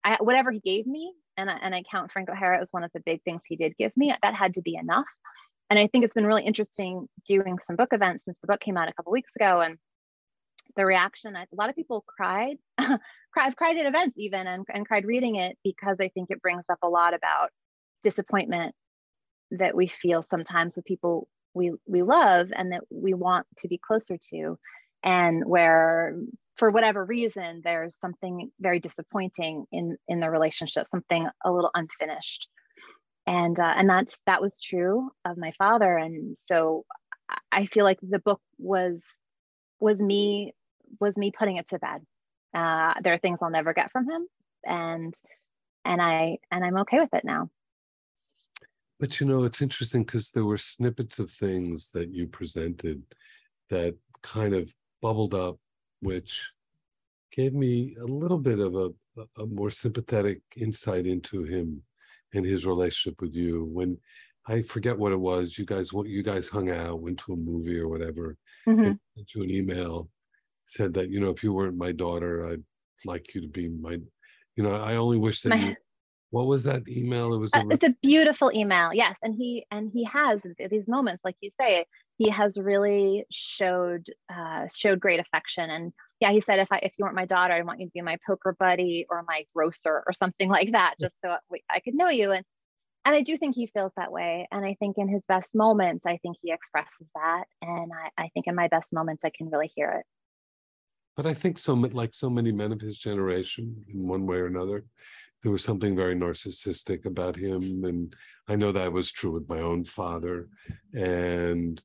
I, 0.07 0.17
whatever 0.21 0.51
he 0.51 0.59
gave 0.59 0.87
me 0.87 1.13
and 1.35 1.49
I, 1.49 1.57
and 1.61 1.75
I 1.75 1.83
count 1.91 2.11
frank 2.11 2.29
o'hara 2.29 2.61
as 2.61 2.69
one 2.71 2.83
of 2.83 2.91
the 2.93 3.01
big 3.01 3.21
things 3.23 3.41
he 3.45 3.57
did 3.57 3.75
give 3.77 3.95
me 3.97 4.13
that 4.21 4.33
had 4.33 4.53
to 4.53 4.61
be 4.61 4.75
enough. 4.75 5.05
And 5.69 5.77
i 5.77 5.87
think 5.87 6.05
it's 6.05 6.15
been 6.15 6.25
really 6.25 6.45
interesting 6.45 7.07
doing 7.25 7.59
some 7.67 7.75
book 7.75 7.89
events 7.91 8.23
since 8.23 8.37
the 8.41 8.47
book 8.47 8.61
came 8.61 8.77
out 8.77 8.87
a 8.87 8.93
couple 8.93 9.11
weeks 9.11 9.31
ago 9.35 9.59
and 9.59 9.77
the 10.77 10.85
reaction 10.85 11.35
a 11.35 11.45
lot 11.51 11.69
of 11.69 11.75
people 11.75 12.05
cried 12.07 12.57
i've 12.77 13.55
cried 13.55 13.77
at 13.77 13.85
events 13.85 14.15
even 14.17 14.47
and, 14.47 14.65
and 14.73 14.87
cried 14.87 15.05
reading 15.05 15.35
it 15.35 15.57
because 15.63 15.97
i 15.99 16.07
think 16.09 16.29
it 16.29 16.41
brings 16.41 16.63
up 16.71 16.79
a 16.83 16.89
lot 16.89 17.13
about 17.13 17.49
disappointment 18.03 18.73
that 19.51 19.75
we 19.75 19.87
feel 19.87 20.23
sometimes 20.23 20.75
with 20.75 20.85
people 20.85 21.27
we 21.53 21.71
we 21.85 22.01
love 22.01 22.47
and 22.55 22.71
that 22.71 22.83
we 22.89 23.13
want 23.13 23.45
to 23.57 23.67
be 23.67 23.79
closer 23.85 24.17
to 24.29 24.57
and 25.03 25.43
where 25.45 26.15
for 26.57 26.71
whatever 26.71 27.05
reason 27.05 27.61
there's 27.63 27.97
something 27.97 28.51
very 28.59 28.79
disappointing 28.79 29.65
in 29.71 29.97
in 30.07 30.19
the 30.19 30.29
relationship 30.29 30.87
something 30.87 31.27
a 31.45 31.51
little 31.51 31.71
unfinished. 31.73 32.47
And 33.25 33.59
uh, 33.59 33.73
and 33.75 33.89
that's 33.89 34.19
that 34.25 34.41
was 34.41 34.59
true 34.59 35.09
of 35.25 35.37
my 35.37 35.51
father. 35.57 35.97
And 35.97 36.37
so 36.37 36.85
i 37.51 37.65
feel 37.65 37.83
like 37.83 37.99
the 38.01 38.19
book 38.19 38.39
was 38.57 39.03
was 39.81 39.99
me 39.99 40.53
was 41.01 41.17
me 41.17 41.31
putting 41.37 41.57
it 41.57 41.67
to 41.69 41.79
bed. 41.79 42.01
Uh, 42.53 42.93
there 43.01 43.13
are 43.13 43.19
things 43.19 43.39
i'll 43.41 43.49
never 43.49 43.73
get 43.73 43.91
from 43.91 44.09
him. 44.09 44.27
And 44.63 45.13
and 45.85 46.01
i 46.01 46.37
and 46.51 46.63
i'm 46.63 46.77
okay 46.77 46.99
with 46.99 47.13
it 47.13 47.25
now. 47.25 47.49
But 48.99 49.19
you 49.19 49.27
know 49.27 49.43
it's 49.43 49.61
interesting 49.61 50.03
because 50.03 50.31
there 50.31 50.45
were 50.45 50.57
snippets 50.57 51.19
of 51.19 51.29
things 51.29 51.91
that 51.91 52.11
you 52.11 52.27
presented 52.27 53.03
that 53.69 53.95
kind 54.23 54.53
of 54.55 54.69
bubbled 55.01 55.35
up 55.35 55.57
which 56.01 56.49
gave 57.31 57.53
me 57.53 57.95
a 58.01 58.05
little 58.05 58.37
bit 58.37 58.59
of 58.59 58.75
a, 58.75 58.89
a 59.39 59.45
more 59.45 59.71
sympathetic 59.71 60.41
insight 60.55 61.05
into 61.05 61.43
him 61.43 61.81
and 62.33 62.45
his 62.45 62.65
relationship 62.65 63.21
with 63.21 63.35
you 63.35 63.65
when 63.65 63.97
I 64.47 64.61
forget 64.61 64.97
what 64.97 65.11
it 65.11 65.19
was. 65.19 65.57
You 65.57 65.65
guys, 65.65 65.91
what 65.91 66.07
you 66.07 66.23
guys 66.23 66.47
hung 66.47 66.69
out, 66.69 67.01
went 67.01 67.19
to 67.19 67.33
a 67.33 67.37
movie 67.37 67.79
or 67.79 67.87
whatever, 67.87 68.37
mm-hmm. 68.67 68.83
and 68.83 68.99
sent 69.15 69.35
you 69.35 69.43
an 69.43 69.51
email, 69.51 70.09
said 70.65 70.93
that 70.93 71.09
you 71.09 71.19
know 71.19 71.29
if 71.29 71.43
you 71.43 71.53
weren't 71.53 71.77
my 71.77 71.91
daughter, 71.91 72.49
I'd 72.49 72.63
like 73.05 73.33
you 73.35 73.41
to 73.41 73.47
be 73.47 73.69
my. 73.69 73.97
You 74.55 74.63
know, 74.63 74.75
I 74.81 74.95
only 74.95 75.17
wish 75.17 75.41
that. 75.41 75.49
My, 75.49 75.55
you, 75.55 75.75
what 76.29 76.47
was 76.47 76.63
that 76.63 76.87
email? 76.87 77.33
It 77.33 77.39
was. 77.39 77.53
A, 77.53 77.59
uh, 77.59 77.65
it's 77.71 77.83
a 77.83 77.95
beautiful 78.01 78.51
email, 78.53 78.93
yes, 78.93 79.17
and 79.21 79.35
he 79.35 79.65
and 79.69 79.91
he 79.93 80.05
has 80.05 80.39
these 80.69 80.87
moments, 80.87 81.21
like 81.23 81.35
you 81.41 81.51
say, 81.59 81.85
he 82.17 82.29
has 82.29 82.57
really 82.57 83.25
showed 83.31 84.07
uh, 84.33 84.67
showed 84.75 84.99
great 84.99 85.19
affection. 85.19 85.69
And 85.69 85.93
yeah 86.19 86.31
he 86.31 86.41
said 86.41 86.59
if 86.59 86.67
i 86.71 86.77
if 86.77 86.93
you 86.97 87.03
weren't 87.03 87.15
my 87.15 87.25
daughter 87.25 87.53
i 87.53 87.61
want 87.61 87.79
you 87.79 87.87
to 87.87 87.91
be 87.93 88.01
my 88.01 88.17
poker 88.25 88.55
buddy 88.59 89.05
or 89.09 89.23
my 89.27 89.45
grocer 89.55 90.03
or 90.05 90.13
something 90.13 90.49
like 90.57 90.71
that 90.71 90.95
just 90.99 91.13
so 91.23 91.35
i 91.69 91.79
could 91.79 91.95
know 91.95 92.09
you. 92.09 92.31
And 92.31 92.45
and 93.05 93.15
i 93.15 93.21
do 93.21 93.37
think 93.37 93.55
he 93.55 93.67
feels 93.67 93.91
that 93.97 94.11
way. 94.11 94.47
And 94.51 94.65
i 94.65 94.75
think 94.79 94.97
in 94.97 95.07
his 95.07 95.25
best 95.27 95.55
moments 95.55 96.05
i 96.05 96.17
think 96.17 96.37
he 96.41 96.51
expresses 96.51 97.07
that. 97.15 97.45
And 97.61 97.91
i, 97.93 98.23
I 98.23 98.29
think 98.33 98.47
in 98.47 98.55
my 98.55 98.67
best 98.67 98.93
moments 98.93 99.23
i 99.23 99.31
can 99.35 99.49
really 99.49 99.71
hear 99.75 99.91
it. 99.91 100.05
But 101.15 101.25
i 101.25 101.33
think 101.33 101.57
so 101.57 101.73
like 101.73 102.13
so 102.13 102.29
many 102.29 102.51
men 102.51 102.71
of 102.71 102.81
his 102.81 102.99
generation 102.99 103.75
in 103.93 104.07
one 104.07 104.25
way 104.25 104.37
or 104.37 104.47
another 104.47 104.85
there 105.43 105.51
was 105.51 105.63
something 105.63 105.95
very 105.95 106.15
narcissistic 106.15 107.05
about 107.05 107.35
him. 107.35 107.85
And 107.85 108.15
i 108.47 108.55
know 108.55 108.71
that 108.71 108.91
was 108.91 109.11
true 109.11 109.31
with 109.31 109.47
my 109.47 109.59
own 109.59 109.83
father. 109.83 110.49
And 110.95 111.81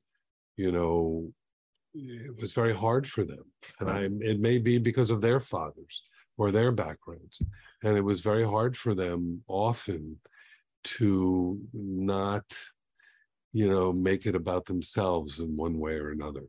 you 0.55 0.71
know, 0.71 1.31
it 1.93 2.39
was 2.41 2.53
very 2.53 2.73
hard 2.73 3.07
for 3.07 3.23
them. 3.23 3.43
And 3.79 3.89
I, 3.89 4.09
it 4.25 4.39
may 4.39 4.57
be 4.57 4.77
because 4.79 5.09
of 5.09 5.21
their 5.21 5.39
fathers 5.39 6.03
or 6.37 6.51
their 6.51 6.71
backgrounds. 6.71 7.41
And 7.83 7.97
it 7.97 8.03
was 8.03 8.21
very 8.21 8.45
hard 8.45 8.75
for 8.75 8.95
them 8.95 9.43
often 9.47 10.19
to 10.83 11.59
not, 11.73 12.43
you 13.53 13.69
know, 13.69 13.93
make 13.93 14.25
it 14.25 14.35
about 14.35 14.65
themselves 14.65 15.39
in 15.39 15.55
one 15.55 15.77
way 15.77 15.93
or 15.93 16.11
another 16.11 16.45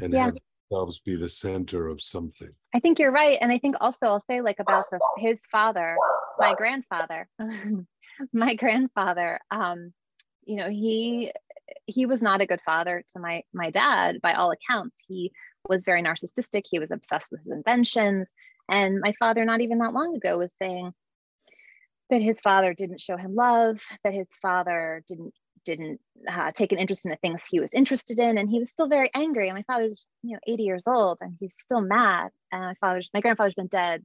and 0.00 0.12
yeah. 0.12 0.26
have 0.26 0.38
themselves 0.70 1.00
be 1.00 1.16
the 1.16 1.28
center 1.28 1.88
of 1.88 2.00
something. 2.00 2.50
I 2.74 2.80
think 2.80 2.98
you're 2.98 3.12
right. 3.12 3.38
And 3.40 3.52
I 3.52 3.58
think 3.58 3.76
also 3.80 4.06
I'll 4.06 4.24
say 4.28 4.40
like 4.40 4.60
about 4.60 4.84
the, 4.90 4.98
his 5.18 5.38
father, 5.50 5.96
my 6.38 6.54
grandfather, 6.54 7.28
my 8.32 8.54
grandfather, 8.54 9.40
um, 9.50 9.92
you 10.44 10.56
know, 10.56 10.68
he 10.68 11.32
he 11.86 12.06
was 12.06 12.22
not 12.22 12.40
a 12.40 12.46
good 12.46 12.60
father 12.64 13.04
to 13.12 13.20
my 13.20 13.42
my 13.52 13.70
dad 13.70 14.20
by 14.22 14.34
all 14.34 14.52
accounts. 14.52 15.02
He 15.06 15.32
was 15.68 15.84
very 15.84 16.02
narcissistic. 16.02 16.62
He 16.70 16.78
was 16.78 16.90
obsessed 16.90 17.30
with 17.30 17.42
his 17.42 17.52
inventions. 17.52 18.32
And 18.68 19.00
my 19.00 19.12
father 19.18 19.44
not 19.44 19.60
even 19.60 19.78
that 19.78 19.92
long 19.92 20.16
ago 20.16 20.38
was 20.38 20.54
saying 20.56 20.92
that 22.10 22.22
his 22.22 22.40
father 22.40 22.74
didn't 22.74 23.00
show 23.00 23.16
him 23.16 23.34
love 23.34 23.80
that 24.04 24.14
his 24.14 24.28
father 24.40 25.02
didn't 25.06 25.34
didn't 25.64 26.00
uh, 26.28 26.50
take 26.50 26.72
an 26.72 26.78
interest 26.78 27.04
in 27.04 27.10
the 27.12 27.16
things 27.18 27.42
he 27.48 27.60
was 27.60 27.70
interested 27.72 28.18
in. 28.18 28.36
And 28.36 28.50
he 28.50 28.58
was 28.58 28.70
still 28.70 28.88
very 28.88 29.10
angry. 29.14 29.48
And 29.48 29.56
my 29.56 29.62
father's 29.62 30.06
you 30.22 30.32
know 30.32 30.40
80 30.46 30.62
years 30.62 30.84
old 30.86 31.18
and 31.20 31.36
he's 31.40 31.54
still 31.60 31.80
mad. 31.80 32.30
And 32.50 32.62
my 32.62 32.74
father's 32.80 33.10
my 33.14 33.20
grandfather's 33.20 33.54
been 33.54 33.68
dead 33.68 34.02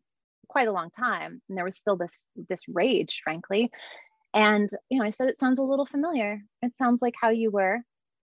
quite 0.47 0.67
a 0.67 0.71
long 0.73 0.89
time. 0.91 1.41
And 1.49 1.57
there 1.57 1.65
was 1.65 1.77
still 1.77 1.97
this 1.97 2.11
this 2.49 2.63
rage 2.67 3.21
frankly 3.23 3.71
and 4.37 4.69
you 4.89 4.99
know 4.99 5.05
i 5.05 5.09
said 5.09 5.27
it 5.27 5.39
sounds 5.39 5.59
a 5.59 5.63
little 5.63 5.85
familiar. 5.85 6.41
It 6.61 6.71
sounds 6.77 7.01
like 7.01 7.15
how 7.19 7.29
you 7.29 7.49
were. 7.51 7.81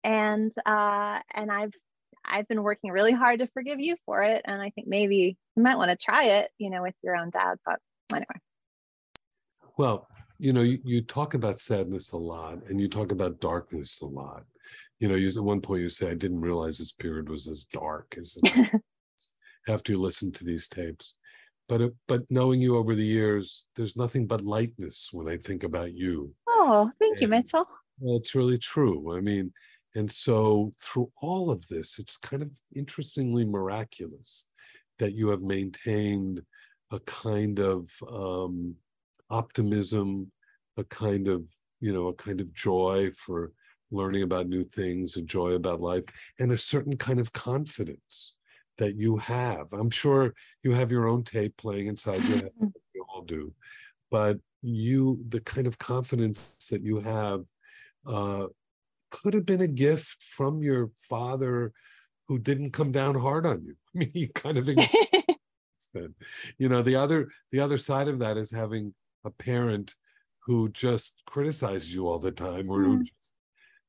And 0.04 0.52
uh 0.65 1.19
and 1.34 1.52
i've 1.52 1.74
i've 2.26 2.48
been 2.48 2.63
working 2.63 2.91
really 2.91 3.13
hard 3.13 3.39
to 3.39 3.48
forgive 3.48 3.80
you 3.80 3.95
for 4.06 4.24
it. 4.24 4.41
And 4.45 4.62
i 4.62 4.72
think 4.72 4.88
maybe 4.88 5.38
you 5.56 5.63
might 5.63 5.78
want 5.78 5.91
to 5.91 5.98
try 5.98 6.24
it 6.39 6.50
you 6.58 6.69
know 6.69 6.82
with 6.82 6.95
your 7.04 7.15
own 7.15 7.30
dad 7.30 7.58
but 7.65 7.80
anyway. 8.12 8.26
Well 9.78 10.08
you 10.39 10.52
know 10.52 10.62
you, 10.62 10.80
you 10.84 11.02
talk 11.02 11.36
about 11.36 11.60
sadness 11.60 12.12
a 12.12 12.17
lot 12.17 12.63
and 12.67 12.82
you 12.82 12.88
talk 12.88 13.12
about 13.12 13.39
darkness 13.39 14.02
a 14.02 14.08
lot. 14.08 14.43
You 15.00 15.10
know 15.10 15.15
you 15.15 15.28
at 15.30 15.43
one 15.43 15.62
point 15.62 15.84
you 15.84 15.89
say 15.89 16.10
i 16.10 16.15
didn't 16.15 16.41
realize 16.41 16.78
this 16.78 16.91
period 16.91 17.30
was 17.30 17.48
as 17.48 17.65
dark 17.65 18.15
as 18.17 18.38
after 19.67 19.91
you 19.91 20.00
listen 20.00 20.32
to 20.32 20.43
these 20.43 20.67
tapes 20.67 21.18
but 21.69 21.82
uh, 21.82 21.89
but 22.08 22.23
knowing 22.29 22.62
you 22.62 22.75
over 22.75 22.95
the 22.95 23.05
years, 23.05 23.67
there's 23.75 23.95
nothing 23.95 24.27
but 24.27 24.43
lightness 24.43 25.10
when 25.13 25.29
I 25.29 25.38
think 25.38 25.63
about 25.63 25.93
you. 25.93 26.34
Oh, 26.47 26.91
thank 26.99 27.13
and, 27.13 27.21
you, 27.21 27.27
Mitchell. 27.29 27.67
Well, 27.99 28.17
it's 28.17 28.36
really 28.36 28.58
true. 28.58 29.15
I 29.15 29.21
mean, 29.21 29.53
and 29.95 30.12
so 30.12 30.73
through 30.82 31.12
all 31.21 31.51
of 31.51 31.65
this, 31.67 31.99
it's 31.99 32.17
kind 32.17 32.41
of 32.41 32.51
interestingly 32.75 33.45
miraculous 33.45 34.47
that 34.97 35.13
you 35.13 35.29
have 35.29 35.41
maintained 35.41 36.41
a 36.91 36.99
kind 37.01 37.60
of 37.60 37.89
um, 38.12 38.75
optimism, 39.29 40.32
a 40.75 40.84
kind 40.84 41.27
of 41.29 41.43
you 41.79 41.93
know, 41.93 42.08
a 42.08 42.13
kind 42.13 42.41
of 42.41 42.53
joy 42.53 43.10
for 43.15 43.53
learning 43.91 44.23
about 44.23 44.47
new 44.47 44.63
things, 44.63 45.15
a 45.15 45.21
joy 45.21 45.51
about 45.51 45.82
life, 45.82 46.03
and 46.39 46.51
a 46.51 46.58
certain 46.58 46.97
kind 46.97 47.19
of 47.19 47.32
confidence 47.32 48.36
that 48.79 48.95
you 48.95 49.17
have. 49.17 49.71
I'm 49.71 49.89
sure 49.89 50.33
you 50.63 50.71
have 50.73 50.91
your 50.91 51.07
own 51.07 51.23
tape 51.23 51.55
playing 51.57 51.87
inside 51.87 52.23
your 52.23 52.37
head. 52.37 52.51
You 52.95 53.05
all 53.13 53.21
do, 53.21 53.53
but 54.11 54.39
you, 54.61 55.23
the 55.29 55.39
kind 55.39 55.67
of 55.67 55.77
confidence 55.77 56.67
that 56.69 56.81
you 56.81 56.99
have, 56.99 57.45
uh, 58.05 58.47
could 59.11 59.33
have 59.33 59.45
been 59.45 59.61
a 59.61 59.67
gift 59.67 60.21
from 60.35 60.61
your 60.61 60.91
father, 60.97 61.71
who 62.29 62.37
didn't 62.37 62.71
come 62.71 62.91
down 62.91 63.15
hard 63.15 63.45
on 63.45 63.63
you. 63.63 63.75
I 63.95 63.99
mean, 63.99 64.11
he 64.13 64.27
kind 64.27 64.57
of. 64.57 64.67
you 66.57 66.69
know, 66.69 66.81
the 66.81 66.95
other 66.95 67.29
the 67.51 67.59
other 67.59 67.77
side 67.77 68.07
of 68.07 68.19
that 68.19 68.37
is 68.37 68.51
having 68.51 68.93
a 69.25 69.31
parent 69.31 69.95
who 70.45 70.69
just 70.69 71.21
criticizes 71.25 71.93
you 71.93 72.07
all 72.07 72.19
the 72.19 72.31
time, 72.31 72.69
or 72.69 72.79
mm. 72.79 72.85
who 72.85 73.03
just, 73.03 73.33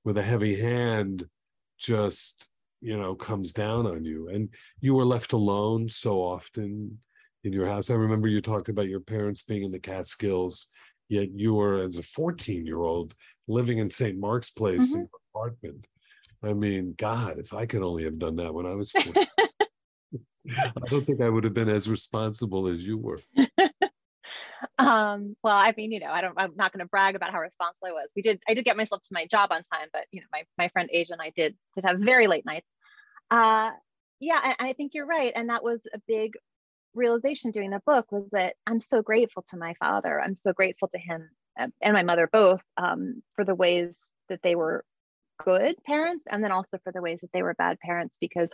with 0.05 0.18
a 0.18 0.22
heavy 0.22 0.61
hand 0.61 1.29
just 1.79 2.50
you 2.81 2.99
know 2.99 3.14
comes 3.14 3.53
down 3.53 3.87
on 3.87 4.05
you. 4.05 4.29
And 4.29 4.49
you 4.81 4.95
were 4.95 5.05
left 5.05 5.33
alone 5.33 5.88
so 5.88 6.19
often 6.19 6.99
in 7.45 7.53
your 7.53 7.66
house. 7.66 7.90
I 7.90 7.95
remember 7.95 8.29
you 8.29 8.40
talked 8.40 8.69
about 8.69 8.88
your 8.88 9.01
parents 9.01 9.43
being 9.43 9.62
in 9.62 9.71
the 9.71 9.79
catskills 9.79 10.69
yet 11.11 11.29
you 11.35 11.55
were 11.55 11.83
as 11.83 11.99
a 11.99 12.03
14 12.03 12.64
year 12.64 12.81
old 12.81 13.14
living 13.49 13.78
in 13.78 13.91
st 13.91 14.18
mark's 14.18 14.49
place 14.49 14.93
mm-hmm. 14.93 15.01
in 15.01 15.03
an 15.03 15.09
apartment. 15.35 15.87
I 16.43 16.55
mean 16.55 16.95
god 16.97 17.39
if 17.39 17.53
i 17.53 17.66
could 17.66 17.83
only 17.83 18.05
have 18.05 18.18
done 18.18 18.37
that 18.37 18.55
when 18.55 18.64
i 18.64 18.74
was 18.74 18.91
14 18.93 19.26
i 20.49 20.89
don't 20.89 21.07
think 21.07 21.20
i 21.20 21.28
would 21.28 21.45
have 21.45 21.53
been 21.53 21.68
as 21.68 21.87
responsible 21.87 22.66
as 22.66 22.78
you 22.83 22.97
were 22.97 23.20
um 24.87 25.37
well 25.43 25.57
i 25.57 25.72
mean 25.76 25.93
you 25.93 26.01
know 26.01 26.11
i 26.11 26.20
don't 26.20 26.35
i'm 26.37 26.53
not 26.57 26.72
going 26.72 26.85
to 26.85 26.89
brag 26.89 27.14
about 27.14 27.33
how 27.33 27.41
responsible 27.41 27.89
i 27.89 27.93
was. 27.93 28.11
We 28.14 28.22
did 28.22 28.41
i 28.49 28.55
did 28.55 28.64
get 28.64 28.76
myself 28.76 29.03
to 29.03 29.09
my 29.12 29.26
job 29.26 29.51
on 29.53 29.62
time 29.62 29.89
but 29.93 30.07
you 30.11 30.20
know 30.20 30.26
my, 30.33 30.45
my 30.59 30.68
friend 30.68 30.89
asia 30.93 31.12
and 31.12 31.22
i 31.22 31.33
did 31.37 31.57
did 31.74 31.85
have 31.85 31.99
very 31.99 32.26
late 32.26 32.45
nights. 32.47 32.66
Uh 33.31 33.70
yeah 34.20 34.41
I, 34.43 34.68
I 34.68 34.72
think 34.74 34.93
you're 34.95 35.07
right 35.07 35.33
and 35.35 35.51
that 35.51 35.62
was 35.62 35.81
a 35.93 36.01
big 36.07 36.33
realization 36.95 37.53
doing 37.53 37.70
the 37.70 37.83
book 37.87 38.11
was 38.11 38.28
that 38.33 38.57
i'm 38.66 38.81
so 38.81 39.03
grateful 39.03 39.45
to 39.51 39.57
my 39.57 39.74
father. 39.74 40.20
I'm 40.20 40.37
so 40.37 40.53
grateful 40.53 40.89
to 40.89 40.99
him 40.99 41.31
and 41.57 41.93
my 41.93 42.03
mother 42.03 42.28
both 42.31 42.62
um, 42.76 43.22
for 43.35 43.45
the 43.45 43.55
ways 43.55 43.95
that 44.28 44.41
they 44.43 44.55
were 44.55 44.85
good 45.45 45.76
parents 45.85 46.24
and 46.31 46.45
then 46.45 46.53
also 46.53 46.78
for 46.85 46.93
the 46.93 47.01
ways 47.01 47.18
that 47.22 47.31
they 47.33 47.43
were 47.43 47.55
bad 47.55 47.78
parents 47.81 48.16
because 48.20 48.49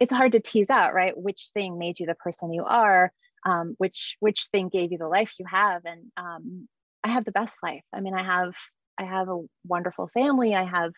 it's 0.00 0.12
hard 0.12 0.32
to 0.32 0.40
tease 0.40 0.70
out 0.70 0.94
right 0.94 1.16
which 1.16 1.48
thing 1.54 1.78
made 1.78 1.98
you 1.98 2.06
the 2.06 2.14
person 2.14 2.52
you 2.52 2.64
are 2.64 3.10
um, 3.44 3.74
which 3.78 4.16
which 4.20 4.46
thing 4.46 4.68
gave 4.68 4.92
you 4.92 4.98
the 4.98 5.08
life 5.08 5.32
you 5.38 5.46
have. 5.46 5.82
And 5.84 6.10
um, 6.16 6.68
i 7.04 7.08
have 7.08 7.24
the 7.24 7.32
best 7.32 7.54
life. 7.62 7.84
I 7.92 8.00
mean 8.00 8.14
i 8.14 8.22
have 8.22 8.54
i 8.98 9.04
have 9.04 9.28
a 9.28 9.40
wonderful 9.66 10.08
family. 10.14 10.54
I 10.54 10.64
have 10.64 10.92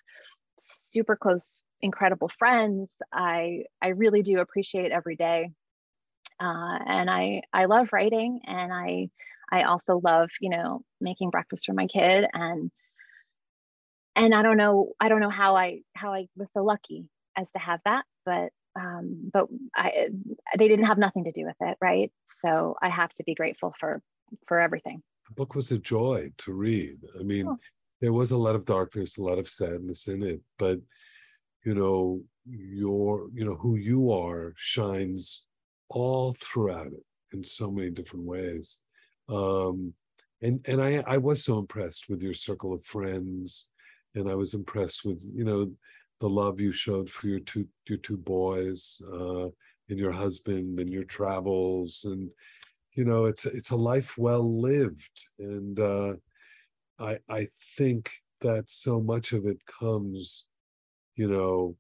super 0.59 1.17
close 1.17 1.63
incredible 1.83 2.31
friends. 2.39 2.89
I 3.13 3.65
i 3.83 3.89
really 3.89 4.23
do 4.23 4.41
appreciate 4.41 4.93
every 4.93 5.17
day. 5.17 5.51
Uh, 6.41 6.79
and 6.87 7.11
i 7.11 7.43
i 7.53 7.65
love 7.67 7.89
writing 7.93 8.41
and 8.47 8.73
i 8.73 9.09
i 9.53 9.63
also 9.63 10.01
love 10.03 10.29
you 10.41 10.51
know 10.51 10.83
making 11.01 11.31
breakfast 11.31 11.67
for 11.67 11.73
my 11.73 11.87
kid. 11.87 12.27
And 12.33 12.71
and 14.17 14.35
i 14.35 14.43
don't 14.43 14.57
know 14.57 14.93
i 14.99 15.09
don't 15.09 15.21
know 15.21 15.31
how 15.31 15.55
i 15.57 15.81
how 15.95 16.13
i 16.13 16.27
was 16.37 16.49
so 16.53 16.65
lucky 16.65 17.05
as 17.37 17.49
to 17.51 17.59
have 17.59 17.81
that 17.85 18.05
but 18.25 18.51
um, 18.77 19.31
but 19.33 19.47
I, 19.75 20.09
they 20.59 20.69
didn't 20.69 20.87
have 20.87 20.99
nothing 20.99 21.25
to 21.25 21.33
do 21.33 21.45
with 21.45 21.57
it, 21.61 21.77
right? 21.81 22.13
So 22.45 22.77
I 22.81 22.89
have 22.89 23.13
to 23.15 23.25
be 23.25 23.35
grateful 23.35 23.75
for 23.81 24.03
for 24.47 24.61
everything. 24.61 25.03
The 25.29 25.35
book 25.35 25.55
was 25.55 25.73
a 25.73 25.79
joy 25.79 26.31
to 26.39 26.53
read. 26.53 26.99
I 27.19 27.23
mean, 27.23 27.49
oh. 27.49 27.59
there 28.01 28.13
was 28.13 28.33
a 28.33 28.37
lot 28.37 28.55
of 28.55 28.65
darkness, 28.65 29.17
a 29.17 29.23
lot 29.23 29.39
of 29.39 29.49
sadness 29.49 30.09
in 30.09 30.23
it, 30.23 30.41
but 30.59 30.81
you 31.65 31.75
know, 31.75 32.23
your 32.45 33.29
you 33.33 33.45
know 33.45 33.57
who 33.57 33.77
you 33.77 34.13
are 34.13 34.55
shines 34.57 35.45
all 35.89 36.35
throughout 36.41 36.89
it 36.89 37.05
in 37.33 37.43
so 37.43 37.71
many 37.71 37.91
different 37.91 38.25
ways. 38.25 38.81
Um, 39.29 39.95
and 40.43 40.61
and 40.67 40.83
I 40.83 41.03
I 41.07 41.17
was 41.17 41.45
so 41.45 41.59
impressed 41.59 42.09
with 42.09 42.23
your 42.23 42.35
circle 42.35 42.73
of 42.73 42.85
friends, 42.85 43.67
and 44.15 44.31
I 44.31 44.35
was 44.35 44.55
impressed 44.55 45.05
with 45.05 45.23
you 45.35 45.45
know 45.45 45.73
the 46.21 46.29
love 46.29 46.61
you 46.61 46.73
showed 46.73 47.09
for 47.11 47.29
your 47.29 47.41
two 47.41 47.67
your 47.89 47.99
two 47.99 48.17
boys 48.17 49.01
uh, 49.13 49.45
and 49.89 49.99
your 49.99 50.13
husband 50.13 50.81
and 50.81 50.91
your 50.91 51.05
travels 51.05 52.05
and 52.05 52.31
you 52.95 53.05
know 53.05 53.27
it's 53.27 53.45
it's 53.45 53.71
a 53.71 53.77
life 53.77 54.17
well 54.17 54.61
lived. 54.61 55.27
And 55.39 55.79
uh, 55.79 56.15
I 56.99 57.19
I 57.29 57.49
think 57.77 58.11
that 58.41 58.69
so 58.69 59.01
much 59.01 59.33
of 59.33 59.47
it 59.47 59.59
comes 59.67 60.47
you 61.15 61.29
know 61.29 61.77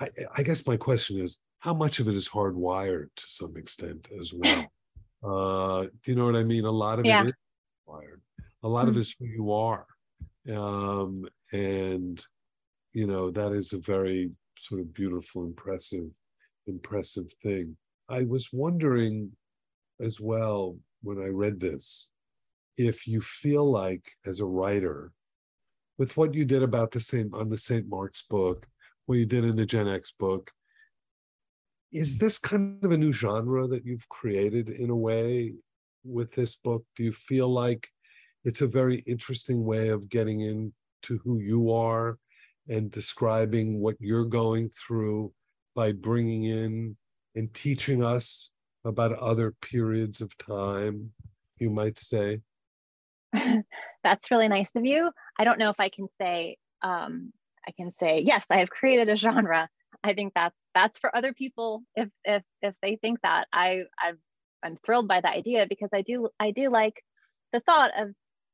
I 0.00 0.08
I 0.36 0.42
guess 0.42 0.66
my 0.66 0.76
question 0.76 1.20
is 1.20 1.40
how 1.60 1.74
much 1.74 2.00
of 2.00 2.08
it 2.08 2.14
is 2.14 2.28
hardwired 2.28 3.08
to 3.16 3.24
some 3.26 3.56
extent 3.56 4.08
as 4.18 4.32
well? 4.34 4.66
Uh 5.22 5.82
do 6.02 6.10
you 6.10 6.16
know 6.16 6.26
what 6.26 6.36
I 6.36 6.44
mean? 6.44 6.64
A 6.64 6.70
lot 6.70 6.98
of 6.98 7.04
yeah. 7.04 7.22
it 7.22 7.28
is 7.28 7.32
wired 7.86 8.22
a 8.62 8.68
lot 8.68 8.82
mm-hmm. 8.82 8.90
of 8.90 8.96
it 8.96 9.00
is 9.00 9.16
who 9.18 9.26
you 9.26 9.52
are. 9.52 9.86
Um 10.52 11.28
and 11.52 12.24
you 12.92 13.06
know 13.06 13.30
that 13.30 13.52
is 13.52 13.72
a 13.72 13.78
very 13.78 14.30
sort 14.58 14.80
of 14.80 14.92
beautiful 14.92 15.44
impressive 15.44 16.08
impressive 16.66 17.26
thing. 17.42 17.76
I 18.08 18.24
was 18.24 18.50
wondering 18.52 19.32
as 20.00 20.20
well 20.20 20.76
when 21.02 21.18
i 21.18 21.26
read 21.26 21.60
this 21.60 22.10
if 22.76 23.06
you 23.06 23.20
feel 23.20 23.70
like 23.70 24.12
as 24.26 24.40
a 24.40 24.44
writer 24.44 25.12
with 25.98 26.16
what 26.16 26.34
you 26.34 26.44
did 26.44 26.62
about 26.62 26.90
the 26.90 27.00
same 27.00 27.30
on 27.34 27.48
the 27.50 27.58
st 27.58 27.86
mark's 27.88 28.22
book 28.28 28.66
what 29.06 29.18
you 29.18 29.26
did 29.26 29.44
in 29.44 29.56
the 29.56 29.66
gen 29.66 29.88
x 29.88 30.12
book 30.12 30.50
is 31.92 32.18
this 32.18 32.38
kind 32.38 32.82
of 32.84 32.92
a 32.92 32.96
new 32.96 33.12
genre 33.12 33.66
that 33.66 33.84
you've 33.84 34.08
created 34.08 34.68
in 34.68 34.90
a 34.90 34.96
way 34.96 35.52
with 36.04 36.32
this 36.32 36.56
book? 36.56 36.84
Do 36.96 37.02
you 37.02 37.12
feel 37.12 37.48
like 37.48 37.88
it's 38.44 38.60
a 38.60 38.66
very 38.66 38.98
interesting 39.06 39.64
way 39.64 39.88
of 39.88 40.08
getting 40.08 40.40
into 40.40 41.18
who 41.24 41.40
you 41.40 41.72
are 41.72 42.18
and 42.68 42.90
describing 42.90 43.80
what 43.80 43.96
you're 43.98 44.24
going 44.24 44.70
through 44.70 45.32
by 45.74 45.92
bringing 45.92 46.44
in 46.44 46.96
and 47.34 47.52
teaching 47.54 48.02
us 48.02 48.50
about 48.84 49.12
other 49.12 49.52
periods 49.60 50.20
of 50.20 50.36
time, 50.38 51.12
you 51.58 51.70
might 51.70 51.98
say? 51.98 52.40
That's 54.04 54.30
really 54.30 54.48
nice 54.48 54.68
of 54.74 54.84
you. 54.84 55.10
I 55.38 55.44
don't 55.44 55.58
know 55.58 55.70
if 55.70 55.78
I 55.78 55.88
can 55.88 56.08
say 56.20 56.56
um, 56.82 57.32
I 57.66 57.72
can 57.72 57.92
say 58.00 58.20
yes, 58.20 58.44
I 58.50 58.58
have 58.58 58.70
created 58.70 59.08
a 59.08 59.16
genre. 59.16 59.68
I 60.02 60.14
think 60.14 60.32
that's 60.34 60.56
that's 60.74 60.98
for 60.98 61.14
other 61.14 61.34
people 61.34 61.82
if 61.94 62.08
if 62.24 62.42
if 62.62 62.74
they 62.82 62.96
think 62.96 63.20
that. 63.22 63.46
I 63.52 63.82
i 63.98 64.12
I'm 64.62 64.76
thrilled 64.84 65.08
by 65.08 65.20
the 65.20 65.30
idea 65.30 65.66
because 65.68 65.90
I 65.92 66.02
do 66.02 66.28
I 66.38 66.50
do 66.50 66.70
like 66.70 67.02
the 67.52 67.60
thought 67.60 67.90
of 67.96 68.10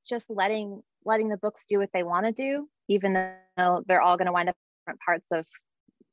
just 0.06 0.26
letting 0.28 0.82
letting 1.04 1.28
the 1.28 1.36
books 1.36 1.64
do 1.68 1.78
what 1.78 1.90
they 1.92 2.02
want 2.02 2.26
to 2.26 2.32
do 2.32 2.68
even 2.88 3.12
though 3.56 3.82
they're 3.86 4.02
all 4.02 4.16
going 4.16 4.26
to 4.26 4.32
wind 4.32 4.48
up 4.48 4.56
different 4.84 5.00
parts 5.00 5.26
of 5.32 5.44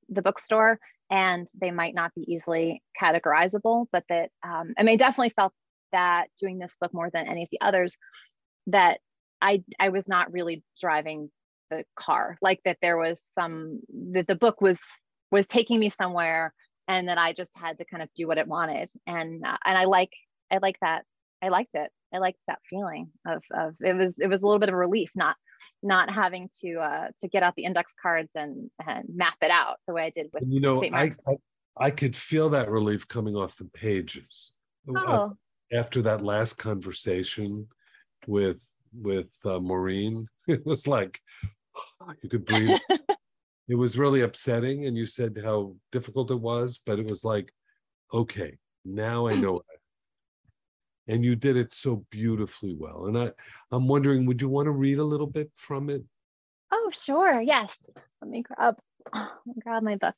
the 0.09 0.21
bookstore 0.21 0.79
and 1.09 1.47
they 1.59 1.71
might 1.71 1.95
not 1.95 2.13
be 2.15 2.25
easily 2.31 2.81
categorizable 2.99 3.85
but 3.91 4.03
that 4.09 4.29
um, 4.43 4.73
i 4.77 4.83
mean 4.83 4.97
definitely 4.97 5.33
felt 5.35 5.53
that 5.91 6.27
doing 6.39 6.57
this 6.57 6.77
book 6.81 6.93
more 6.93 7.09
than 7.11 7.27
any 7.27 7.43
of 7.43 7.49
the 7.51 7.61
others 7.61 7.97
that 8.67 8.99
i 9.41 9.63
i 9.79 9.89
was 9.89 10.07
not 10.07 10.31
really 10.31 10.63
driving 10.79 11.29
the 11.69 11.83
car 11.95 12.37
like 12.41 12.59
that 12.65 12.77
there 12.81 12.97
was 12.97 13.19
some 13.37 13.79
that 14.11 14.27
the 14.27 14.35
book 14.35 14.61
was 14.61 14.79
was 15.31 15.47
taking 15.47 15.79
me 15.79 15.89
somewhere 15.89 16.53
and 16.87 17.07
that 17.07 17.17
i 17.17 17.33
just 17.33 17.51
had 17.55 17.77
to 17.77 17.85
kind 17.85 18.03
of 18.03 18.09
do 18.15 18.27
what 18.27 18.37
it 18.37 18.47
wanted. 18.47 18.89
And 19.07 19.45
uh, 19.45 19.57
and 19.65 19.77
i 19.77 19.85
like 19.85 20.11
i 20.51 20.59
like 20.61 20.77
that 20.81 21.03
i 21.41 21.49
liked 21.49 21.73
it. 21.73 21.91
I 22.13 22.19
liked 22.19 22.39
that 22.47 22.59
feeling 22.69 23.09
of 23.25 23.41
of 23.53 23.75
it 23.81 23.95
was 23.95 24.13
it 24.19 24.27
was 24.27 24.41
a 24.41 24.45
little 24.45 24.59
bit 24.59 24.69
of 24.69 24.75
relief 24.75 25.09
not 25.15 25.35
not 25.81 26.09
having 26.09 26.49
to 26.61 26.75
uh, 26.75 27.07
to 27.19 27.27
get 27.27 27.43
out 27.43 27.55
the 27.55 27.63
index 27.63 27.93
cards 28.01 28.29
and 28.35 28.69
and 28.85 29.05
map 29.13 29.37
it 29.41 29.51
out 29.51 29.77
the 29.87 29.93
way 29.93 30.03
I 30.03 30.09
did 30.09 30.27
with 30.33 30.43
you 30.47 30.59
know 30.59 30.83
I, 30.83 31.11
I, 31.27 31.35
I 31.77 31.91
could 31.91 32.15
feel 32.15 32.49
that 32.49 32.69
relief 32.69 33.07
coming 33.07 33.35
off 33.35 33.57
the 33.57 33.65
pages 33.65 34.51
uh, 34.95 35.03
oh. 35.07 35.37
After 35.71 36.01
that 36.03 36.23
last 36.23 36.53
conversation 36.55 37.67
with 38.27 38.61
with 38.93 39.33
uh, 39.45 39.59
Maureen. 39.59 40.27
It 40.45 40.65
was 40.65 40.87
like 40.87 41.21
you 42.21 42.29
could 42.29 42.45
breathe. 42.45 42.77
It 43.69 43.75
was 43.75 43.97
really 43.97 44.21
upsetting 44.21 44.87
and 44.87 44.97
you 44.97 45.05
said 45.05 45.39
how 45.41 45.77
difficult 45.93 46.31
it 46.31 46.39
was 46.39 46.81
but 46.85 46.99
it 46.99 47.05
was 47.05 47.23
like 47.23 47.49
okay 48.13 48.57
now 48.83 49.25
I 49.27 49.35
know 49.39 49.61
and 51.07 51.23
you 51.23 51.35
did 51.35 51.57
it 51.57 51.73
so 51.73 52.05
beautifully 52.09 52.75
well. 52.77 53.05
And 53.05 53.17
I, 53.17 53.31
I'm 53.71 53.87
wondering, 53.87 54.25
would 54.25 54.41
you 54.41 54.49
want 54.49 54.67
to 54.67 54.71
read 54.71 54.99
a 54.99 55.03
little 55.03 55.27
bit 55.27 55.51
from 55.55 55.89
it? 55.89 56.03
Oh, 56.71 56.89
sure. 56.93 57.41
Yes. 57.41 57.75
Let 58.21 58.31
me 58.31 58.43
grab, 58.43 58.77
grab 59.63 59.83
my 59.83 59.95
book. 59.95 60.15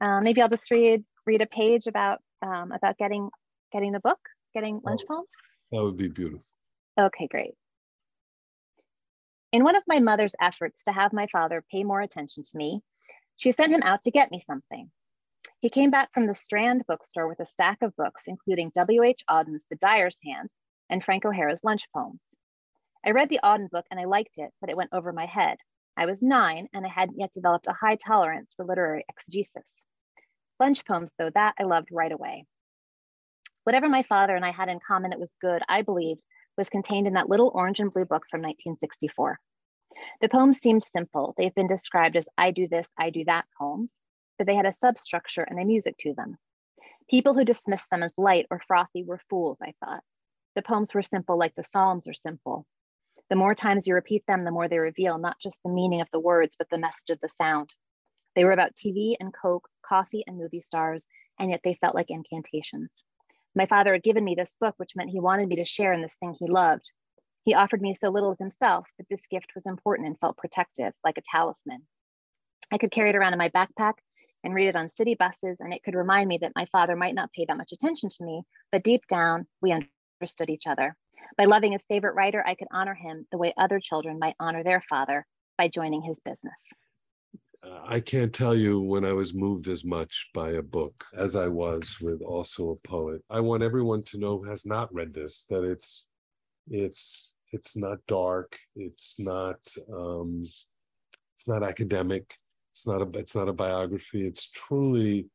Uh, 0.00 0.20
maybe 0.20 0.42
I'll 0.42 0.48
just 0.48 0.70
read 0.70 1.04
read 1.26 1.42
a 1.42 1.46
page 1.46 1.86
about 1.86 2.20
um, 2.42 2.72
about 2.72 2.98
getting 2.98 3.30
getting 3.72 3.92
the 3.92 4.00
book, 4.00 4.18
getting 4.54 4.80
lunch 4.84 5.00
oh, 5.04 5.14
poems. 5.14 5.28
That 5.72 5.82
would 5.82 5.96
be 5.96 6.08
beautiful. 6.08 6.44
Okay, 6.98 7.26
great. 7.28 7.54
In 9.52 9.64
one 9.64 9.76
of 9.76 9.82
my 9.86 10.00
mother's 10.00 10.34
efforts 10.40 10.84
to 10.84 10.92
have 10.92 11.12
my 11.12 11.26
father 11.30 11.64
pay 11.70 11.84
more 11.84 12.00
attention 12.00 12.42
to 12.42 12.56
me, 12.56 12.82
she 13.36 13.52
sent 13.52 13.72
him 13.72 13.82
out 13.82 14.02
to 14.02 14.10
get 14.10 14.30
me 14.30 14.42
something. 14.46 14.90
He 15.66 15.70
came 15.70 15.90
back 15.90 16.14
from 16.14 16.28
the 16.28 16.32
Strand 16.32 16.84
bookstore 16.86 17.26
with 17.26 17.40
a 17.40 17.46
stack 17.46 17.82
of 17.82 17.96
books, 17.96 18.22
including 18.28 18.70
W.H. 18.76 19.24
Auden's 19.28 19.64
The 19.68 19.74
Dyer's 19.74 20.16
Hand 20.24 20.48
and 20.88 21.02
Frank 21.02 21.24
O'Hara's 21.24 21.64
lunch 21.64 21.88
poems. 21.92 22.20
I 23.04 23.10
read 23.10 23.30
the 23.30 23.40
Auden 23.42 23.68
book 23.68 23.84
and 23.90 23.98
I 23.98 24.04
liked 24.04 24.34
it, 24.36 24.52
but 24.60 24.70
it 24.70 24.76
went 24.76 24.90
over 24.92 25.12
my 25.12 25.26
head. 25.26 25.58
I 25.96 26.06
was 26.06 26.22
nine 26.22 26.68
and 26.72 26.86
I 26.86 26.88
hadn't 26.88 27.18
yet 27.18 27.32
developed 27.32 27.66
a 27.66 27.72
high 27.72 27.96
tolerance 27.96 28.54
for 28.54 28.64
literary 28.64 29.04
exegesis. 29.08 29.64
Lunch 30.60 30.84
poems, 30.84 31.12
though, 31.18 31.30
that 31.30 31.56
I 31.58 31.64
loved 31.64 31.88
right 31.90 32.12
away. 32.12 32.44
Whatever 33.64 33.88
my 33.88 34.04
father 34.04 34.36
and 34.36 34.44
I 34.44 34.52
had 34.52 34.68
in 34.68 34.78
common 34.78 35.10
that 35.10 35.18
was 35.18 35.34
good, 35.40 35.62
I 35.68 35.82
believed, 35.82 36.22
was 36.56 36.68
contained 36.68 37.08
in 37.08 37.14
that 37.14 37.28
little 37.28 37.50
orange 37.52 37.80
and 37.80 37.90
blue 37.90 38.04
book 38.04 38.22
from 38.30 38.40
1964. 38.40 39.40
The 40.20 40.28
poems 40.28 40.58
seemed 40.58 40.84
simple. 40.84 41.34
They've 41.36 41.56
been 41.56 41.66
described 41.66 42.14
as 42.14 42.26
I 42.38 42.52
do 42.52 42.68
this, 42.68 42.86
I 42.96 43.10
do 43.10 43.24
that 43.24 43.46
poems, 43.58 43.92
but 44.38 44.46
they 44.46 44.54
had 44.54 44.66
a 44.66 44.72
substructure 44.72 45.42
and 45.42 45.58
a 45.60 45.64
music 45.64 45.96
to 45.98 46.14
them. 46.14 46.36
People 47.08 47.34
who 47.34 47.44
dismissed 47.44 47.88
them 47.90 48.02
as 48.02 48.12
light 48.16 48.46
or 48.50 48.60
frothy 48.66 49.04
were 49.04 49.20
fools, 49.30 49.58
I 49.62 49.74
thought. 49.84 50.02
The 50.56 50.62
poems 50.62 50.92
were 50.94 51.02
simple 51.02 51.38
like 51.38 51.54
the 51.54 51.62
Psalms 51.62 52.08
are 52.08 52.14
simple. 52.14 52.66
The 53.28 53.36
more 53.36 53.54
times 53.54 53.86
you 53.86 53.94
repeat 53.94 54.24
them, 54.26 54.44
the 54.44 54.50
more 54.50 54.68
they 54.68 54.78
reveal 54.78 55.18
not 55.18 55.38
just 55.40 55.62
the 55.62 55.70
meaning 55.70 56.00
of 56.00 56.08
the 56.12 56.20
words, 56.20 56.56
but 56.58 56.68
the 56.70 56.78
message 56.78 57.10
of 57.10 57.20
the 57.20 57.28
sound. 57.40 57.74
They 58.34 58.44
were 58.44 58.52
about 58.52 58.74
TV 58.74 59.16
and 59.18 59.34
Coke, 59.34 59.68
coffee 59.84 60.24
and 60.26 60.36
movie 60.36 60.60
stars, 60.60 61.06
and 61.38 61.50
yet 61.50 61.60
they 61.64 61.74
felt 61.74 61.94
like 61.94 62.10
incantations. 62.10 62.92
My 63.54 63.66
father 63.66 63.92
had 63.92 64.02
given 64.02 64.24
me 64.24 64.34
this 64.34 64.54
book, 64.60 64.74
which 64.76 64.96
meant 64.96 65.10
he 65.10 65.20
wanted 65.20 65.48
me 65.48 65.56
to 65.56 65.64
share 65.64 65.92
in 65.92 66.02
this 66.02 66.16
thing 66.16 66.34
he 66.38 66.46
loved. 66.46 66.90
He 67.44 67.54
offered 67.54 67.80
me 67.80 67.94
so 67.94 68.10
little 68.10 68.32
of 68.32 68.38
himself, 68.38 68.86
but 68.96 69.06
this 69.08 69.26
gift 69.30 69.52
was 69.54 69.66
important 69.66 70.08
and 70.08 70.18
felt 70.18 70.36
protective, 70.36 70.92
like 71.04 71.18
a 71.18 71.22
talisman. 71.22 71.86
I 72.70 72.78
could 72.78 72.90
carry 72.90 73.10
it 73.10 73.16
around 73.16 73.32
in 73.32 73.38
my 73.38 73.50
backpack 73.50 73.94
and 74.46 74.54
read 74.54 74.68
it 74.68 74.76
on 74.76 74.88
city 74.88 75.16
buses, 75.16 75.56
and 75.58 75.74
it 75.74 75.82
could 75.82 75.96
remind 75.96 76.28
me 76.28 76.38
that 76.38 76.52
my 76.54 76.66
father 76.70 76.94
might 76.94 77.16
not 77.16 77.32
pay 77.32 77.44
that 77.46 77.56
much 77.56 77.72
attention 77.72 78.08
to 78.08 78.24
me, 78.24 78.42
but 78.70 78.84
deep 78.84 79.02
down, 79.10 79.44
we 79.60 79.72
understood 79.72 80.48
each 80.48 80.68
other. 80.68 80.96
By 81.36 81.46
loving 81.46 81.72
his 81.72 81.84
favorite 81.88 82.14
writer, 82.14 82.46
I 82.46 82.54
could 82.54 82.68
honor 82.70 82.94
him 82.94 83.26
the 83.32 83.38
way 83.38 83.52
other 83.58 83.80
children 83.80 84.20
might 84.20 84.36
honor 84.38 84.62
their 84.62 84.82
father, 84.88 85.26
by 85.58 85.66
joining 85.66 86.00
his 86.00 86.20
business. 86.24 86.54
Uh, 87.60 87.80
I 87.84 87.98
can't 87.98 88.32
tell 88.32 88.54
you 88.54 88.80
when 88.80 89.04
I 89.04 89.12
was 89.12 89.34
moved 89.34 89.66
as 89.66 89.84
much 89.84 90.28
by 90.32 90.52
a 90.52 90.62
book 90.62 91.04
as 91.16 91.34
I 91.34 91.48
was 91.48 91.96
with 92.00 92.22
also 92.22 92.70
a 92.70 92.88
poet. 92.88 93.22
I 93.28 93.40
want 93.40 93.64
everyone 93.64 94.04
to 94.04 94.18
know 94.18 94.38
who 94.38 94.44
has 94.48 94.64
not 94.64 94.94
read 94.94 95.12
this 95.12 95.44
that 95.50 95.64
it's 95.64 96.06
it's 96.68 97.34
it's 97.52 97.76
not 97.76 97.98
dark. 98.06 98.56
It's 98.76 99.16
not 99.18 99.58
um, 99.92 100.42
it's 101.34 101.48
not 101.48 101.64
academic. 101.64 102.36
It's 102.76 102.86
not 102.86 103.00
a 103.00 103.18
it's 103.18 103.34
not 103.34 103.48
a 103.48 103.54
biography. 103.54 104.26
It's 104.26 104.50
truly 104.50 105.30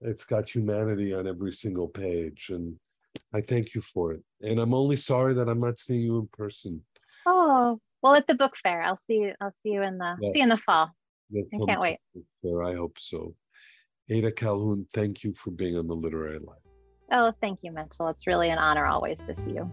it's 0.00 0.24
got 0.24 0.48
humanity 0.48 1.12
on 1.12 1.28
every 1.28 1.52
single 1.52 1.86
page, 1.86 2.46
and 2.48 2.76
I 3.34 3.42
thank 3.42 3.74
you 3.74 3.82
for 3.82 4.12
it. 4.12 4.22
And 4.40 4.58
I'm 4.58 4.72
only 4.72 4.96
sorry 4.96 5.34
that 5.34 5.50
I'm 5.50 5.58
not 5.58 5.78
seeing 5.78 6.00
you 6.00 6.16
in 6.18 6.28
person. 6.32 6.82
Oh 7.26 7.78
well, 8.00 8.14
at 8.14 8.26
the 8.26 8.34
book 8.34 8.56
fair, 8.62 8.80
I'll 8.80 9.00
see 9.06 9.16
you. 9.16 9.34
I'll 9.38 9.52
see 9.62 9.72
you 9.72 9.82
in 9.82 9.98
the 9.98 10.16
yes. 10.18 10.32
see 10.32 10.38
you 10.38 10.42
in 10.44 10.48
the 10.48 10.56
fall. 10.56 10.90
That's 11.30 11.48
I 11.52 11.66
can't 11.66 11.80
wait. 11.80 11.98
Fair. 12.40 12.62
I 12.62 12.74
hope 12.74 12.98
so. 12.98 13.34
Ada 14.08 14.32
Calhoun, 14.32 14.86
thank 14.94 15.22
you 15.24 15.34
for 15.34 15.50
being 15.50 15.76
on 15.76 15.88
the 15.88 15.94
Literary 15.94 16.38
Life. 16.38 16.56
Oh, 17.12 17.34
thank 17.42 17.58
you, 17.60 17.70
Mitchell. 17.70 18.08
It's 18.08 18.26
really 18.26 18.48
an 18.48 18.56
honor 18.56 18.86
always 18.86 19.18
to 19.26 19.36
see 19.44 19.56
you. 19.56 19.70